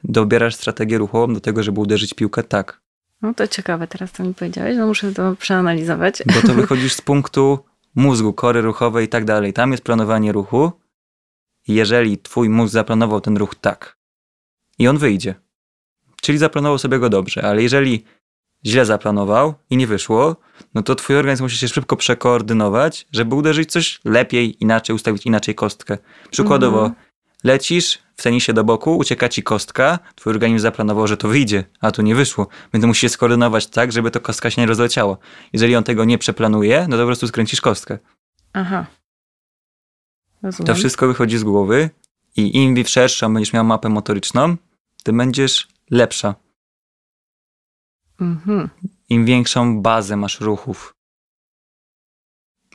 Dobierasz 0.03 0.55
strategię 0.55 0.97
ruchową 0.97 1.33
do 1.33 1.39
tego, 1.39 1.63
żeby 1.63 1.79
uderzyć 1.81 2.13
piłkę 2.13 2.43
tak. 2.43 2.81
No 3.21 3.33
to 3.33 3.47
ciekawe 3.47 3.87
teraz, 3.87 4.11
co 4.11 4.23
mi 4.23 4.33
powiedziałeś. 4.33 4.77
No 4.77 4.87
muszę 4.87 5.13
to 5.13 5.35
przeanalizować. 5.35 6.23
Bo 6.25 6.47
to 6.47 6.53
wychodzisz 6.61 6.93
z 6.93 7.01
punktu 7.01 7.59
mózgu, 7.95 8.33
kory 8.33 8.61
ruchowej 8.61 9.05
i 9.05 9.07
tak 9.07 9.25
dalej. 9.25 9.53
Tam 9.53 9.71
jest 9.71 9.83
planowanie 9.83 10.31
ruchu. 10.31 10.71
Jeżeli 11.67 12.17
twój 12.17 12.49
mózg 12.49 12.73
zaplanował 12.73 13.21
ten 13.21 13.37
ruch 13.37 13.55
tak 13.55 13.97
i 14.79 14.87
on 14.87 14.97
wyjdzie, 14.97 15.35
czyli 16.21 16.37
zaplanował 16.37 16.77
sobie 16.77 16.99
go 16.99 17.09
dobrze, 17.09 17.43
ale 17.43 17.63
jeżeli 17.63 18.03
źle 18.65 18.85
zaplanował 18.85 19.53
i 19.69 19.77
nie 19.77 19.87
wyszło, 19.87 20.35
no 20.73 20.83
to 20.83 20.95
twój 20.95 21.15
organizm 21.15 21.43
musi 21.43 21.57
się 21.57 21.67
szybko 21.67 21.95
przekoordynować, 21.95 23.07
żeby 23.11 23.35
uderzyć 23.35 23.71
coś 23.71 23.99
lepiej, 24.05 24.63
inaczej, 24.63 24.95
ustawić 24.95 25.25
inaczej 25.25 25.55
kostkę. 25.55 25.97
Przykładowo, 26.31 26.79
Mhm. 26.85 27.04
Lecisz 27.45 27.99
w 28.15 28.23
tenisie 28.23 28.53
do 28.53 28.63
boku, 28.63 28.97
ucieka 28.97 29.29
ci 29.29 29.43
kostka, 29.43 29.99
twój 30.15 30.33
organizm 30.33 30.61
zaplanował, 30.61 31.07
że 31.07 31.17
to 31.17 31.27
wyjdzie, 31.27 31.63
a 31.81 31.91
tu 31.91 32.01
nie 32.01 32.15
wyszło. 32.15 32.47
Więc 32.73 32.85
musisz 32.85 33.01
się 33.01 33.09
skoordynować 33.09 33.67
tak, 33.67 33.91
żeby 33.91 34.11
to 34.11 34.21
kostka 34.21 34.51
się 34.51 34.61
nie 34.61 34.67
rozleciała. 34.67 35.17
Jeżeli 35.53 35.75
on 35.75 35.83
tego 35.83 36.05
nie 36.05 36.17
przeplanuje, 36.17 36.85
no 36.89 36.97
to 36.97 37.03
po 37.03 37.07
prostu 37.07 37.27
skręcisz 37.27 37.61
kostkę. 37.61 37.99
Aha. 38.53 38.85
Rozumiem. 40.43 40.67
To 40.67 40.75
wszystko 40.75 41.07
wychodzi 41.07 41.37
z 41.37 41.43
głowy 41.43 41.89
i 42.35 42.57
im 42.57 42.85
szerszą 42.85 43.33
będziesz 43.33 43.53
miał 43.53 43.65
mapę 43.65 43.89
motoryczną, 43.89 44.55
tym 45.03 45.17
będziesz 45.17 45.67
lepsza. 45.91 46.35
Mhm. 48.21 48.69
Im 49.09 49.25
większą 49.25 49.81
bazę 49.81 50.17
masz 50.17 50.39
ruchów. 50.39 50.95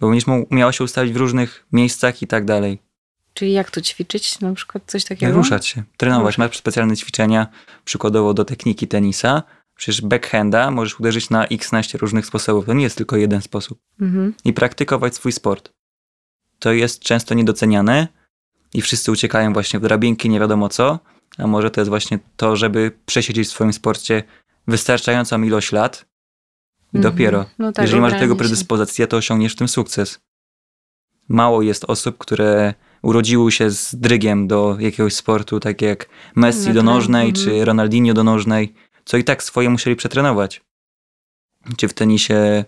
Bo 0.00 0.08
będziesz 0.08 0.28
umiała 0.50 0.72
się 0.72 0.84
ustawić 0.84 1.12
w 1.12 1.16
różnych 1.16 1.66
miejscach 1.72 2.22
i 2.22 2.26
tak 2.26 2.44
dalej. 2.44 2.89
Czyli 3.34 3.52
jak 3.52 3.70
to 3.70 3.80
ćwiczyć? 3.80 4.40
Na 4.40 4.54
przykład 4.54 4.84
coś 4.86 5.04
takiego? 5.04 5.32
Ruszać 5.32 5.66
się, 5.66 5.82
trenować. 5.96 6.38
Masz 6.38 6.58
specjalne 6.58 6.96
ćwiczenia, 6.96 7.46
przykładowo 7.84 8.34
do 8.34 8.44
techniki 8.44 8.88
tenisa. 8.88 9.42
Przecież 9.74 10.02
backhanda 10.02 10.70
możesz 10.70 11.00
uderzyć 11.00 11.30
na 11.30 11.46
x 11.46 11.72
naście 11.72 11.98
różnych 11.98 12.26
sposobów. 12.26 12.66
To 12.66 12.72
nie 12.72 12.82
jest 12.82 12.96
tylko 12.96 13.16
jeden 13.16 13.42
sposób. 13.42 13.78
Mhm. 14.00 14.34
I 14.44 14.52
praktykować 14.52 15.14
swój 15.14 15.32
sport. 15.32 15.72
To 16.58 16.72
jest 16.72 17.00
często 17.00 17.34
niedoceniane 17.34 18.08
i 18.74 18.82
wszyscy 18.82 19.12
uciekają 19.12 19.52
właśnie 19.52 19.78
w 19.80 19.82
drabinki, 19.82 20.30
nie 20.30 20.40
wiadomo 20.40 20.68
co. 20.68 20.98
A 21.38 21.46
może 21.46 21.70
to 21.70 21.80
jest 21.80 21.88
właśnie 21.88 22.18
to, 22.36 22.56
żeby 22.56 22.92
przesiedzieć 23.06 23.48
w 23.48 23.50
swoim 23.50 23.72
sporcie 23.72 24.22
wystarczającą 24.68 25.42
ilość 25.42 25.72
lat 25.72 26.06
i 26.92 26.96
Mhm. 26.96 27.12
dopiero. 27.14 27.46
No 27.58 27.72
tak, 27.72 27.82
Jeżeli 27.84 28.00
masz 28.00 28.12
do 28.12 28.18
tego 28.18 28.36
predyspozycję, 28.36 29.06
to 29.06 29.16
osiągniesz 29.16 29.52
w 29.52 29.56
tym 29.56 29.68
sukces. 29.68 30.20
Mało 31.28 31.62
jest 31.62 31.84
osób, 31.84 32.18
które 32.18 32.74
urodziły 33.02 33.52
się 33.52 33.70
z 33.70 33.94
drygiem 33.94 34.48
do 34.48 34.76
jakiegoś 34.78 35.14
sportu, 35.14 35.60
tak 35.60 35.82
jak 35.82 36.08
Messi 36.34 36.72
do 36.72 36.82
nożnej, 36.82 37.28
mhm. 37.28 37.46
czy 37.46 37.64
Ronaldinho 37.64 38.14
do 38.14 38.24
nożnej, 38.24 38.74
co 39.04 39.16
i 39.16 39.24
tak 39.24 39.42
swoje 39.42 39.70
musieli 39.70 39.96
przetrenować. 39.96 40.62
Czy 41.76 41.88
w 41.88 41.94
tenisie, 41.94 42.64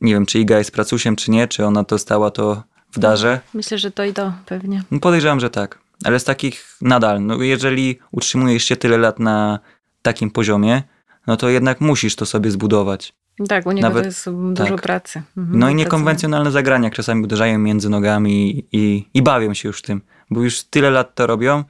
nie 0.00 0.14
wiem, 0.14 0.26
czy 0.26 0.38
Iga 0.38 0.58
jest 0.58 0.70
pracusiem, 0.70 1.16
czy 1.16 1.30
nie, 1.30 1.48
czy 1.48 1.66
ona 1.66 1.82
dostała 1.82 2.30
to 2.30 2.62
w 2.92 2.98
darze. 2.98 3.40
Myślę, 3.54 3.78
że 3.78 3.90
to 3.90 4.04
i 4.04 4.12
to 4.12 4.32
pewnie. 4.46 4.82
No 4.90 5.00
podejrzewam, 5.00 5.40
że 5.40 5.50
tak. 5.50 5.78
Ale 6.04 6.20
z 6.20 6.24
takich 6.24 6.76
nadal, 6.80 7.22
no 7.22 7.42
jeżeli 7.42 7.98
utrzymujesz 8.10 8.64
się 8.64 8.76
tyle 8.76 8.98
lat 8.98 9.18
na 9.18 9.58
takim 10.02 10.30
poziomie, 10.30 10.82
no 11.26 11.36
to 11.36 11.48
jednak 11.48 11.80
musisz 11.80 12.16
to 12.16 12.26
sobie 12.26 12.50
zbudować. 12.50 13.14
Tak, 13.48 13.66
u 13.66 13.72
niego 13.72 13.88
Nawet- 13.88 14.02
to 14.02 14.08
jest 14.08 14.24
dużo 14.52 14.74
tak. 14.74 14.82
pracy. 14.82 15.22
Mhm, 15.36 15.58
No 15.58 15.68
i 15.70 15.74
niekonwencjonalne 15.74 16.50
zagrania, 16.50 16.84
jak 16.84 16.94
czasami 16.94 17.24
uderzają 17.24 17.58
między 17.58 17.88
nogami 17.90 18.64
i, 18.72 19.08
i 19.14 19.22
bawią 19.22 19.54
się 19.54 19.68
już 19.68 19.82
tym, 19.82 20.00
bo 20.30 20.40
już 20.42 20.64
tyle 20.64 20.90
lat 20.90 21.14
to 21.14 21.26
robią, 21.26 21.64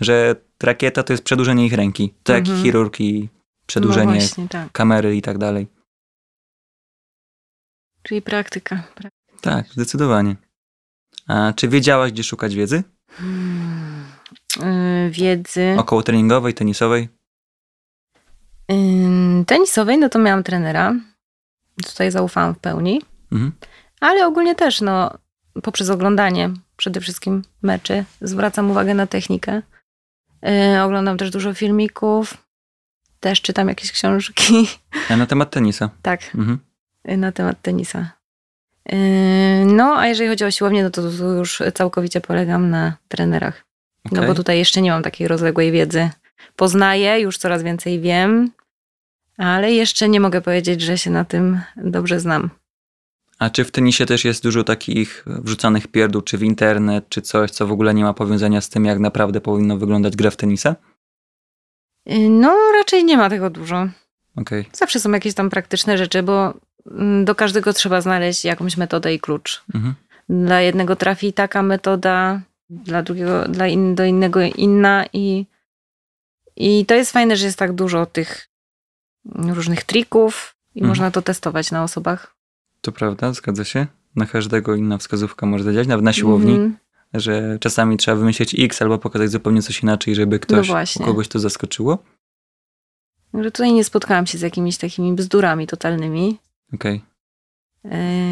że 0.00 0.36
rakieta 0.62 1.02
to 1.02 1.12
jest 1.12 1.24
przedłużenie 1.24 1.66
ich 1.66 1.72
ręki. 1.72 2.14
Tak 2.22 2.36
jak 2.36 2.46
Mhm. 2.46 2.62
chirurg 2.62 3.00
i 3.00 3.22
No 3.22 3.28
przedłużenie 3.66 4.12
właśnie, 4.12 4.48
tak. 4.48 4.72
kamery 4.72 5.16
i 5.16 5.22
tak 5.22 5.38
dalej. 5.38 5.66
Czyli 8.02 8.22
praktyka. 8.22 8.82
Pra- 8.96 9.08
Tak, 9.40 9.66
zdecydowanie. 9.66 10.36
A 11.28 11.52
czy 11.56 11.68
wiedziałaś, 11.68 12.12
gdzie 12.12 12.24
szukać 12.24 12.54
wiedzy? 12.54 12.82
Hmm. 13.10 14.04
Yy, 14.60 15.10
Wiedzy. 15.10 15.74
Około 15.78 16.02
treningowej, 16.02 16.54
tenisowej? 16.54 17.08
Tenisowej, 19.46 19.98
no 19.98 20.08
to 20.08 20.18
miałam 20.18 20.42
trenera. 20.42 20.94
Tutaj 21.86 22.10
zaufałam 22.10 22.54
w 22.54 22.58
pełni. 22.58 23.02
Mhm. 23.32 23.52
Ale 24.00 24.26
ogólnie 24.26 24.54
też, 24.54 24.80
no, 24.80 25.10
poprzez 25.62 25.90
oglądanie 25.90 26.50
przede 26.76 27.00
wszystkim 27.00 27.42
meczy, 27.62 28.04
zwracam 28.20 28.70
uwagę 28.70 28.94
na 28.94 29.06
technikę. 29.06 29.62
Yy, 30.42 30.82
oglądam 30.82 31.16
też 31.18 31.30
dużo 31.30 31.54
filmików, 31.54 32.36
też 33.20 33.40
czytam 33.42 33.68
jakieś 33.68 33.92
książki, 33.92 34.68
A 35.10 35.16
na 35.16 35.26
temat 35.26 35.50
tenisa. 35.50 35.90
tak, 36.02 36.20
Mhm. 36.34 36.58
yy, 37.04 37.16
na 37.16 37.32
temat 37.32 37.62
tenisa. 37.62 38.10
Yy, 38.88 38.96
no, 39.66 39.96
a 39.98 40.06
jeżeli 40.06 40.28
chodzi 40.30 40.44
o 40.44 40.50
siłownię, 40.50 40.82
no 40.82 40.90
to 40.90 41.02
tu 41.02 41.24
już 41.32 41.62
całkowicie 41.74 42.20
polegam 42.20 42.70
na 42.70 42.96
trenerach. 43.08 43.64
No 44.04 44.18
Okej. 44.18 44.26
bo 44.28 44.34
tutaj 44.34 44.58
jeszcze 44.58 44.82
nie 44.82 44.90
mam 44.90 45.02
takiej 45.02 45.28
rozległej 45.28 45.72
wiedzy. 45.72 46.10
Poznaję, 46.56 47.20
już 47.20 47.38
coraz 47.38 47.62
więcej 47.62 48.00
wiem, 48.00 48.50
ale 49.36 49.72
jeszcze 49.72 50.08
nie 50.08 50.20
mogę 50.20 50.40
powiedzieć, 50.40 50.80
że 50.80 50.98
się 50.98 51.10
na 51.10 51.24
tym 51.24 51.60
dobrze 51.76 52.20
znam. 52.20 52.50
A 53.38 53.50
czy 53.50 53.64
w 53.64 53.70
tenisie 53.70 54.06
też 54.06 54.24
jest 54.24 54.42
dużo 54.42 54.64
takich 54.64 55.24
wrzucanych 55.26 55.86
pierdół, 55.86 56.22
czy 56.22 56.38
w 56.38 56.42
internet, 56.42 57.08
czy 57.08 57.22
coś, 57.22 57.50
co 57.50 57.66
w 57.66 57.72
ogóle 57.72 57.94
nie 57.94 58.04
ma 58.04 58.14
powiązania 58.14 58.60
z 58.60 58.68
tym, 58.68 58.84
jak 58.84 58.98
naprawdę 58.98 59.40
powinno 59.40 59.76
wyglądać 59.76 60.16
gra 60.16 60.30
w 60.30 60.36
tenisa? 60.36 60.76
Yy, 62.06 62.28
No, 62.28 62.56
raczej 62.72 63.04
nie 63.04 63.16
ma 63.16 63.30
tego 63.30 63.50
dużo. 63.50 63.88
Okej. 64.36 64.64
Zawsze 64.72 65.00
są 65.00 65.10
jakieś 65.10 65.34
tam 65.34 65.50
praktyczne 65.50 65.98
rzeczy, 65.98 66.22
bo 66.22 66.54
mm, 66.90 67.24
do 67.24 67.34
każdego 67.34 67.72
trzeba 67.72 68.00
znaleźć 68.00 68.44
jakąś 68.44 68.76
metodę 68.76 69.14
i 69.14 69.20
klucz. 69.20 69.64
Mhm. 69.74 69.94
Dla 70.28 70.60
jednego 70.60 70.96
trafi 70.96 71.32
taka 71.32 71.62
metoda, 71.62 72.40
dla 72.70 73.02
drugiego, 73.02 73.48
dla 73.48 73.66
in, 73.66 73.94
do 73.94 74.04
innego 74.04 74.40
inna 74.42 75.04
i, 75.12 75.46
i 76.56 76.86
to 76.86 76.94
jest 76.94 77.12
fajne, 77.12 77.36
że 77.36 77.46
jest 77.46 77.58
tak 77.58 77.72
dużo 77.72 78.06
tych 78.06 78.51
różnych 79.24 79.84
trików 79.84 80.56
i 80.74 80.78
Mhm. 80.78 80.88
można 80.88 81.10
to 81.10 81.22
testować 81.22 81.70
na 81.70 81.82
osobach. 81.82 82.36
To 82.80 82.92
prawda, 82.92 83.32
zgadza 83.32 83.64
się. 83.64 83.86
Na 84.16 84.26
każdego 84.26 84.74
inna 84.74 84.98
wskazówka 84.98 85.46
może 85.46 85.64
zadziałać, 85.64 85.88
nawet 85.88 86.04
na 86.04 86.12
siłowni, 86.12 86.50
Mhm. 86.52 86.76
że 87.14 87.58
czasami 87.60 87.96
trzeba 87.96 88.16
wymyślić 88.16 88.54
X 88.58 88.82
albo 88.82 88.98
pokazać 88.98 89.30
zupełnie 89.30 89.62
coś 89.62 89.82
inaczej, 89.82 90.14
żeby 90.14 90.36
No 90.36 90.40
ktoś, 90.40 90.66
właśnie. 90.68 91.06
kogoś 91.06 91.28
to 91.28 91.38
zaskoczyło. 91.38 91.98
Że 93.34 93.50
tutaj 93.50 93.72
nie 93.72 93.84
spotkałam 93.84 94.26
się 94.26 94.38
z 94.38 94.40
jakimiś 94.40 94.76
takimi 94.76 95.12
bzdurami 95.12 95.66
totalnymi, 95.66 96.38
Okej. 96.74 96.96
e, 96.96 97.00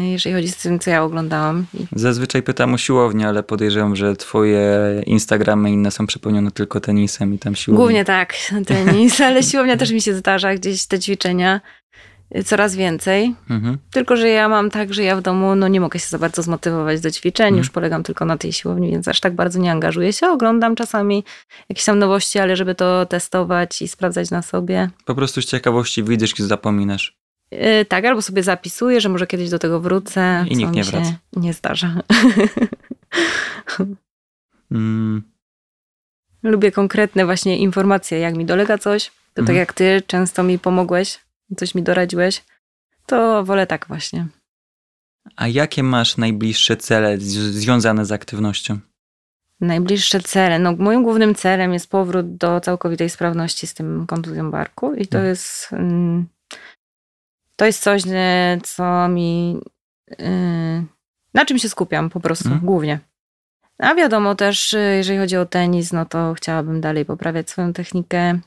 jeżeli 0.03 0.35
chodzi 0.35 0.49
z 0.49 0.57
tym, 0.57 0.79
co 0.79 0.89
ja 0.89 1.03
oglądałam. 1.03 1.65
Zazwyczaj 1.95 2.43
pytam 2.43 2.73
o 2.73 2.77
siłownię, 2.77 3.27
ale 3.27 3.43
podejrzewam, 3.43 3.95
że 3.95 4.15
twoje 4.15 4.61
Instagramy 5.05 5.71
inne 5.71 5.91
są 5.91 6.07
przepełnione 6.07 6.51
tylko 6.51 6.79
tenisem 6.79 7.33
i 7.33 7.39
tam 7.39 7.55
siłownią. 7.55 7.81
Głównie 7.83 8.05
tak, 8.05 8.33
tenis, 8.67 9.21
ale 9.21 9.43
siłownia 9.43 9.77
też 9.77 9.91
mi 9.91 10.01
się 10.01 10.13
zdarza, 10.15 10.55
gdzieś 10.55 10.85
te 10.85 10.99
ćwiczenia. 10.99 11.61
coraz 12.45 12.75
więcej. 12.75 13.35
Mhm. 13.49 13.77
Tylko, 13.91 14.17
że 14.17 14.29
ja 14.29 14.49
mam 14.49 14.69
tak, 14.69 14.93
że 14.93 15.03
ja 15.03 15.15
w 15.15 15.21
domu 15.21 15.55
no, 15.55 15.67
nie 15.67 15.81
mogę 15.81 15.99
się 15.99 16.07
za 16.07 16.19
bardzo 16.19 16.41
zmotywować 16.43 17.01
do 17.01 17.11
ćwiczeń, 17.11 17.45
Mhm. 17.47 17.57
już 17.57 17.69
polegam 17.69 18.03
tylko 18.03 18.25
na 18.25 18.37
tej 18.37 18.53
siłowni, 18.53 18.91
więc 18.91 19.07
aż 19.07 19.19
tak 19.19 19.35
bardzo 19.35 19.59
nie 19.59 19.71
angażuję 19.71 20.13
się. 20.13 20.27
Oglądam 20.27 20.75
czasami 20.75 21.23
jakieś 21.69 21.85
tam 21.85 21.99
nowości, 21.99 22.39
ale 22.39 22.55
żeby 22.55 22.75
to 22.75 23.05
testować 23.05 23.81
i 23.81 23.87
sprawdzać 23.87 24.31
na 24.31 24.41
sobie. 24.41 24.89
Po 25.05 25.15
prostu 25.15 25.41
z 25.41 25.45
ciekawości 25.45 26.03
wyjdziesz 26.03 26.39
i 26.39 26.43
zapominasz. 26.43 27.20
Yy, 27.51 27.85
tak, 27.85 28.05
albo 28.05 28.21
sobie 28.21 28.43
zapisuję, 28.43 29.01
że 29.01 29.09
może 29.09 29.27
kiedyś 29.27 29.49
do 29.49 29.59
tego 29.59 29.79
wrócę. 29.79 30.45
I 30.49 30.57
nikt 30.57 30.71
nie 30.71 30.83
wraca. 30.83 31.13
nie 31.35 31.53
zdarza. 31.53 31.95
Mm, 34.71 35.21
Lubię 36.43 36.71
konkretne 36.71 37.25
właśnie 37.25 37.57
informacje, 37.57 38.19
jak 38.19 38.35
mi 38.35 38.45
dolega 38.45 38.77
coś. 38.77 39.05
To 39.07 39.11
tak 39.35 39.39
Mhm. 39.39 39.57
jak 39.57 39.73
ty 39.73 40.01
często 40.07 40.43
mi 40.43 40.59
pomogłeś, 40.59 41.19
coś 41.57 41.75
mi 41.75 41.83
doradziłeś, 41.83 42.43
to 43.05 43.43
wolę 43.43 43.67
tak 43.67 43.87
właśnie. 43.87 44.27
a 45.35 45.47
jakie 45.47 45.83
masz 45.83 46.17
najbliższe 46.17 46.77
cele 46.77 47.17
związane 47.19 48.05
z 48.05 48.11
aktywnością? 48.11 48.79
Najbliższe 49.61 50.19
cele. 50.19 50.59
No, 50.59 50.75
moim 50.77 51.03
głównym 51.03 51.35
celem 51.35 51.73
jest 51.73 51.89
powrót 51.89 52.35
do 52.37 52.59
całkowitej 52.61 53.09
sprawności 53.09 53.67
z 53.67 53.73
tym 53.73 54.07
kontuzją 54.07 54.51
barku 54.51 54.93
i 54.95 55.07
to 55.07 55.17
Mhm. 55.17 55.25
jest 55.29 55.67
mm, 55.73 56.25
to 57.61 57.65
jest 57.65 57.83
coś, 57.83 58.01
co 58.63 59.07
mi 59.07 59.57
y, 60.11 60.15
na 61.33 61.45
czym 61.45 61.59
się 61.59 61.69
skupiam 61.69 62.09
po 62.09 62.19
prostu, 62.19 62.45
Mhm. 62.47 62.65
głównie. 62.65 62.99
A 63.77 63.95
wiadomo 63.95 64.35
też, 64.35 64.73
y, 64.73 64.77
jeżeli 64.97 65.19
chodzi 65.19 65.37
o 65.37 65.45
tenis, 65.45 65.93
no 65.93 66.05
to 66.05 66.33
chciałabym 66.33 66.81
dalej 66.81 67.05
poprawiać 67.05 67.49
swoją 67.49 67.73
technikę, 67.73 68.39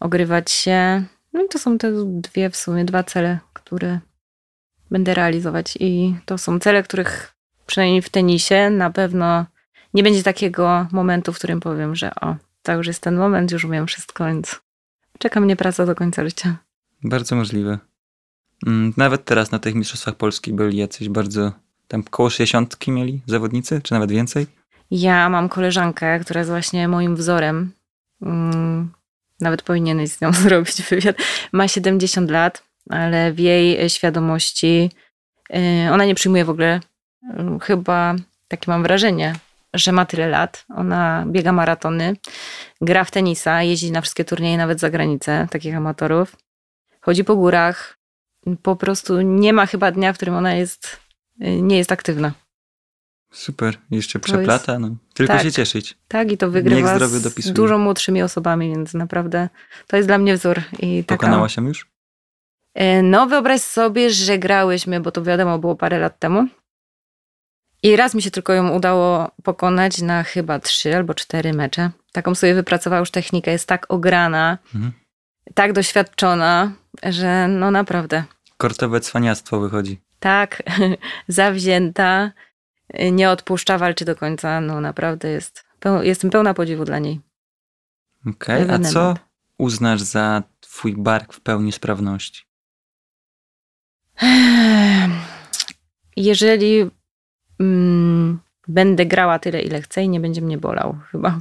ogrywać 0.00 0.50
się. 0.50 1.04
No 1.32 1.44
i 1.44 1.48
to 1.48 1.58
są 1.58 1.78
te 1.78 1.92
dwie 2.04 2.50
w 2.50 2.56
sumie, 2.56 2.84
dwa 2.84 3.02
cele, 3.02 3.38
które 3.52 4.00
będę 4.90 5.14
realizować 5.14 5.76
i 5.80 6.16
to 6.24 6.38
są 6.38 6.58
cele, 6.58 6.82
których 6.82 7.34
przynajmniej 7.66 8.02
w 8.02 8.08
tenisie 8.08 8.70
na 8.70 8.90
pewno 8.90 9.46
nie 9.94 10.02
będzie 10.02 10.22
takiego 10.22 10.86
momentu, 10.92 11.32
w 11.32 11.38
którym 11.38 11.60
powiem, 11.60 11.96
że 11.96 12.14
o, 12.14 12.36
to 12.62 12.72
już 12.72 12.86
jest 12.86 13.02
ten 13.02 13.16
moment, 13.16 13.52
już 13.52 13.64
umiem 13.64 13.86
wszystko, 13.86 14.24
więc 14.26 14.60
czeka 15.18 15.40
mnie 15.40 15.56
praca 15.56 15.86
do 15.86 15.94
końca 15.94 16.24
życia. 16.24 16.56
Bardzo 17.04 17.36
możliwe. 17.36 17.78
Mm, 18.66 18.92
Nawet 18.96 19.24
teraz 19.24 19.50
na 19.50 19.58
tych 19.58 19.74
Mistrzostwach 19.74 20.14
Polski 20.14 20.52
byli 20.52 20.78
jacyś 20.78 21.08
bardzo. 21.08 21.52
Tam 21.88 22.02
koło 22.02 22.30
60 22.30 22.86
mieli 22.88 23.22
zawodnicy, 23.26 23.80
czy 23.82 23.92
nawet 23.94 24.10
więcej? 24.10 24.46
Ja 24.90 25.28
mam 25.28 25.48
koleżankę, 25.48 26.20
która 26.20 26.38
jest 26.40 26.50
właśnie 26.50 26.88
moim 26.88 27.16
wzorem. 27.16 27.72
Mm, 28.22 28.92
Nawet 29.40 29.62
powinieneś 29.62 30.10
z 30.10 30.20
nią 30.20 30.32
zrobić 30.44 30.82
wywiad. 30.82 31.16
Ma 31.52 31.68
70 31.68 32.30
lat, 32.30 32.62
ale 32.90 33.32
w 33.32 33.38
jej 33.38 33.90
świadomości 33.90 34.90
y, 35.86 35.92
ona 35.92 36.04
nie 36.04 36.14
przyjmuje 36.14 36.44
w 36.44 36.50
ogóle, 36.50 36.80
y, 37.24 37.28
chyba 37.62 38.14
takie 38.48 38.70
mam 38.70 38.82
wrażenie, 38.82 39.34
że 39.74 39.92
ma 39.92 40.04
tyle 40.06 40.28
lat. 40.28 40.64
Ona 40.76 41.24
biega 41.26 41.52
maratony, 41.52 42.16
gra 42.80 43.04
w 43.04 43.10
tenisa, 43.10 43.62
jeździ 43.62 43.92
na 43.92 44.00
wszystkie 44.00 44.24
turnieje, 44.24 44.56
nawet 44.58 44.80
za 44.80 44.90
granicę, 44.90 45.48
takich 45.50 45.76
amatorów. 45.76 46.36
Chodzi 47.00 47.24
po 47.24 47.36
górach. 47.36 47.97
Po 48.56 48.76
prostu 48.76 49.20
nie 49.20 49.52
ma 49.52 49.66
chyba 49.66 49.90
dnia, 49.90 50.12
w 50.12 50.16
którym 50.16 50.34
ona 50.34 50.54
jest, 50.54 51.00
y, 51.42 51.62
nie 51.62 51.76
jest 51.78 51.92
aktywna. 51.92 52.32
Super, 53.32 53.78
jeszcze 53.90 54.18
przeplata, 54.18 54.78
no. 54.78 54.96
Tylko 55.14 55.32
tak. 55.32 55.42
się 55.42 55.52
cieszyć. 55.52 55.98
Tak, 56.08 56.32
i 56.32 56.38
to 56.38 56.50
wygrywa 56.50 56.98
z 57.38 57.52
dużo 57.52 57.78
młodszymi 57.78 58.22
osobami, 58.22 58.68
więc 58.68 58.94
naprawdę 58.94 59.48
to 59.86 59.96
jest 59.96 60.08
dla 60.08 60.18
mnie 60.18 60.36
wzór. 60.36 60.62
I 60.78 61.04
taka... 61.04 61.18
Pokonała 61.26 61.48
się 61.48 61.68
już? 61.68 61.88
E, 62.74 63.02
No, 63.02 63.26
wyobraź 63.26 63.60
sobie, 63.60 64.10
że 64.10 64.38
grałyśmy, 64.38 65.00
bo 65.00 65.10
to 65.10 65.22
wiadomo, 65.22 65.58
było 65.58 65.76
parę 65.76 65.98
lat 65.98 66.18
temu. 66.18 66.48
I 67.82 67.96
raz 67.96 68.14
mi 68.14 68.22
się 68.22 68.30
tylko 68.30 68.52
ją 68.52 68.70
udało 68.70 69.30
pokonać 69.42 70.02
na 70.02 70.22
chyba 70.22 70.58
trzy 70.58 70.96
albo 70.96 71.14
cztery 71.14 71.52
mecze. 71.52 71.90
Taką 72.12 72.34
sobie 72.34 72.54
wypracowała 72.54 73.00
już 73.00 73.10
technikę, 73.10 73.50
jest 73.50 73.68
tak 73.68 73.86
ograna, 73.88 74.58
Mhm. 74.74 74.92
tak 75.54 75.72
doświadczona, 75.72 76.72
że 77.02 77.48
no 77.48 77.70
naprawdę 77.70 78.24
Kortowe 78.58 79.00
cwaniactwo 79.00 79.60
wychodzi. 79.60 80.00
tak 80.20 80.62
zawzięta, 81.28 82.32
nie 83.12 83.30
odpuszcza, 83.30 83.78
walczy 83.78 84.04
do 84.04 84.16
końca. 84.16 84.60
No 84.60 84.80
naprawdę 84.80 85.28
jest, 85.28 85.64
peł- 85.80 86.02
jestem 86.02 86.30
pełna 86.30 86.54
podziwu 86.54 86.84
dla 86.84 86.98
niej. 86.98 87.20
Okej, 88.26 88.56
a 88.56 88.58
Ewenement. 88.58 88.94
co 88.94 89.14
uznasz 89.58 90.00
za 90.00 90.42
twój 90.60 90.96
bark 90.96 91.32
w 91.32 91.40
pełni 91.40 91.72
sprawności? 91.72 92.42
Jeżeli 96.16 96.90
mm, 97.60 98.38
będę 98.68 99.06
grała 99.06 99.38
tyle, 99.38 99.62
ile 99.62 99.82
chcę 99.82 100.02
i 100.04 100.08
nie 100.08 100.20
będzie 100.20 100.40
mnie 100.42 100.58
bolał, 100.58 100.98
chyba. 101.10 101.40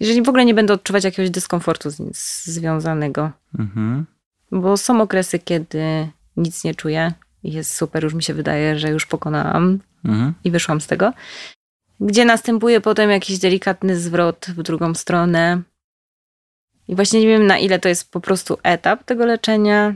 Jeżeli 0.00 0.22
w 0.22 0.28
ogóle 0.28 0.44
nie 0.44 0.54
będę 0.54 0.74
odczuwać 0.74 1.04
jakiegoś 1.04 1.30
dyskomfortu 1.30 1.90
z, 1.90 1.96
z, 2.16 2.46
związanego, 2.46 3.30
Mhm. 3.58 4.06
bo 4.52 4.76
są 4.76 5.00
okresy, 5.00 5.38
kiedy 5.38 6.08
nic 6.38 6.64
nie 6.64 6.74
czuję 6.74 7.12
jest 7.42 7.74
super, 7.74 8.04
już 8.04 8.14
mi 8.14 8.22
się 8.22 8.34
wydaje, 8.34 8.78
że 8.78 8.90
już 8.90 9.06
pokonałam 9.06 9.78
Mhm. 10.04 10.34
i 10.44 10.50
wyszłam 10.50 10.80
z 10.80 10.86
tego, 10.86 11.12
gdzie 12.00 12.24
następuje 12.24 12.80
potem 12.80 13.10
jakiś 13.10 13.38
delikatny 13.38 14.00
zwrot 14.00 14.46
w 14.48 14.62
drugą 14.62 14.94
stronę. 14.94 15.62
I 16.88 16.94
właśnie 16.94 17.20
nie 17.20 17.26
wiem, 17.26 17.46
na 17.46 17.58
ile 17.58 17.78
to 17.78 17.88
jest 17.88 18.10
po 18.10 18.20
prostu 18.20 18.58
etap 18.62 19.04
tego 19.04 19.26
leczenia, 19.26 19.94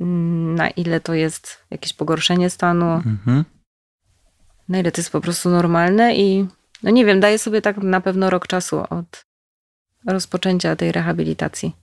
mm, 0.00 0.54
na 0.54 0.70
ile 0.70 1.00
to 1.00 1.14
jest 1.14 1.58
jakieś 1.70 1.92
pogorszenie 1.92 2.50
stanu. 2.50 2.86
Mhm. 2.86 3.44
na 4.68 4.78
ile 4.78 4.92
to 4.92 5.00
jest 5.00 5.10
po 5.10 5.20
prostu 5.20 5.50
normalne 5.50 6.16
i 6.16 6.46
no 6.82 6.90
nie 6.90 7.04
wiem, 7.04 7.20
daję 7.20 7.38
sobie 7.38 7.62
tak 7.62 7.76
na 7.76 8.00
pewno 8.00 8.30
rok 8.30 8.46
czasu 8.46 8.80
od 8.90 9.24
rozpoczęcia 10.06 10.76
tej 10.76 10.92
rehabilitacji. 10.92 11.76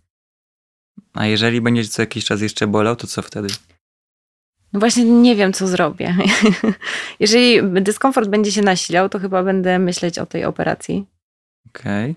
A 1.13 1.25
jeżeli 1.25 1.61
będzie 1.61 1.85
co 1.85 2.01
jakiś 2.01 2.25
czas 2.25 2.41
jeszcze 2.41 2.67
bolał, 2.67 2.95
to 2.95 3.07
co 3.07 3.21
wtedy? 3.21 3.47
No 4.73 4.79
właśnie 4.79 5.03
nie 5.03 5.35
wiem, 5.35 5.53
co 5.53 5.67
zrobię. 5.67 6.15
Jeżeli 7.19 7.71
dyskomfort 7.81 8.29
będzie 8.29 8.51
się 8.51 8.61
nasilał, 8.61 9.09
to 9.09 9.19
chyba 9.19 9.43
będę 9.43 9.79
myśleć 9.79 10.19
o 10.19 10.25
tej 10.25 10.45
operacji, 10.45 11.05
Okej. 11.67 12.15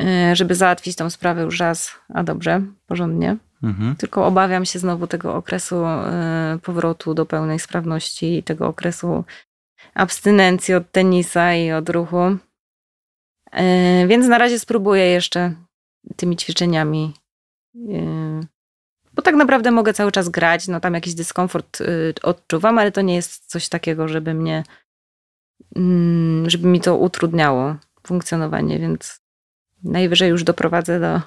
yy, 0.00 0.36
żeby 0.36 0.54
załatwić 0.54 0.96
tą 0.96 1.10
sprawę 1.10 1.42
już 1.42 1.60
raz, 1.60 1.92
a 2.14 2.22
dobrze, 2.22 2.62
porządnie. 2.86 3.36
Mhm. 3.62 3.96
Tylko 3.96 4.26
obawiam 4.26 4.64
się 4.64 4.78
znowu 4.78 5.06
tego 5.06 5.34
okresu 5.34 5.76
yy, 6.52 6.58
powrotu 6.58 7.14
do 7.14 7.26
pełnej 7.26 7.58
sprawności 7.58 8.38
i 8.38 8.42
tego 8.42 8.66
okresu 8.66 9.24
abstynencji 9.94 10.74
od 10.74 10.92
tenisa 10.92 11.54
i 11.54 11.72
od 11.72 11.88
ruchu. 11.88 12.36
Yy, 13.52 14.06
Więc 14.06 14.26
na 14.26 14.38
razie 14.38 14.58
spróbuję 14.58 15.06
jeszcze 15.06 15.54
tymi 16.16 16.36
ćwiczeniami. 16.36 17.14
Bo 19.14 19.22
tak 19.22 19.34
naprawdę 19.34 19.70
mogę 19.70 19.94
cały 19.94 20.12
czas 20.12 20.28
grać, 20.28 20.68
no 20.68 20.80
tam 20.80 20.94
jakiś 20.94 21.14
dyskomfort 21.14 21.80
yy, 21.80 22.14
odczuwam, 22.22 22.78
ale 22.78 22.92
to 22.92 23.00
nie 23.00 23.14
jest 23.14 23.46
coś 23.46 23.68
takiego, 23.68 24.08
żeby 24.08 24.34
mnie, 24.34 24.64
mm, 25.76 26.50
żeby 26.50 26.68
mi 26.68 26.80
to 26.80 26.96
utrudniało 26.96 27.76
funkcjonowanie, 28.06 28.78
więc 28.78 29.20
najwyżej 29.84 30.30
już 30.30 30.44
doprowadzę 30.44 31.00
do 31.00 31.20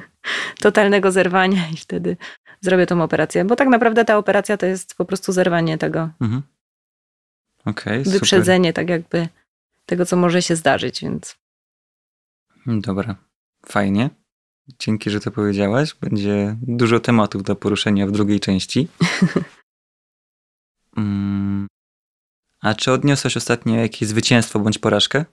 totalnego 0.60 1.12
zerwania 1.12 1.68
i 1.72 1.76
wtedy 1.76 2.16
zrobię 2.60 2.86
tą 2.86 3.02
operację. 3.02 3.44
Bo 3.44 3.56
tak 3.56 3.68
naprawdę 3.68 4.04
ta 4.04 4.18
operacja 4.18 4.56
to 4.56 4.66
jest 4.66 4.94
po 4.94 5.04
prostu 5.04 5.32
zerwanie 5.32 5.78
tego, 5.78 6.10
Mhm. 6.20 6.42
Super. 8.04 8.20
wyprzedzenie 8.20 8.72
tak 8.72 8.88
jakby 8.88 9.28
tego, 9.86 10.06
co 10.06 10.16
może 10.16 10.42
się 10.42 10.56
zdarzyć, 10.56 11.00
więc 11.00 11.36
Dobra, 12.66 13.16
fajnie. 13.66 14.10
Dzięki, 14.78 15.10
że 15.10 15.20
to 15.20 15.30
powiedziałaś. 15.30 15.94
Będzie 15.94 16.56
dużo 16.62 17.00
tematów 17.00 17.42
do 17.42 17.56
poruszenia 17.56 18.06
w 18.06 18.10
drugiej 18.12 18.40
części. 18.40 18.88
Mm. 20.96 21.66
A 22.62 22.74
czy 22.74 22.92
odniosłeś 22.92 23.36
ostatnio 23.36 23.74
jakieś 23.74 24.08
zwycięstwo 24.08 24.58
bądź 24.58 24.78
porażkę? 24.78 25.24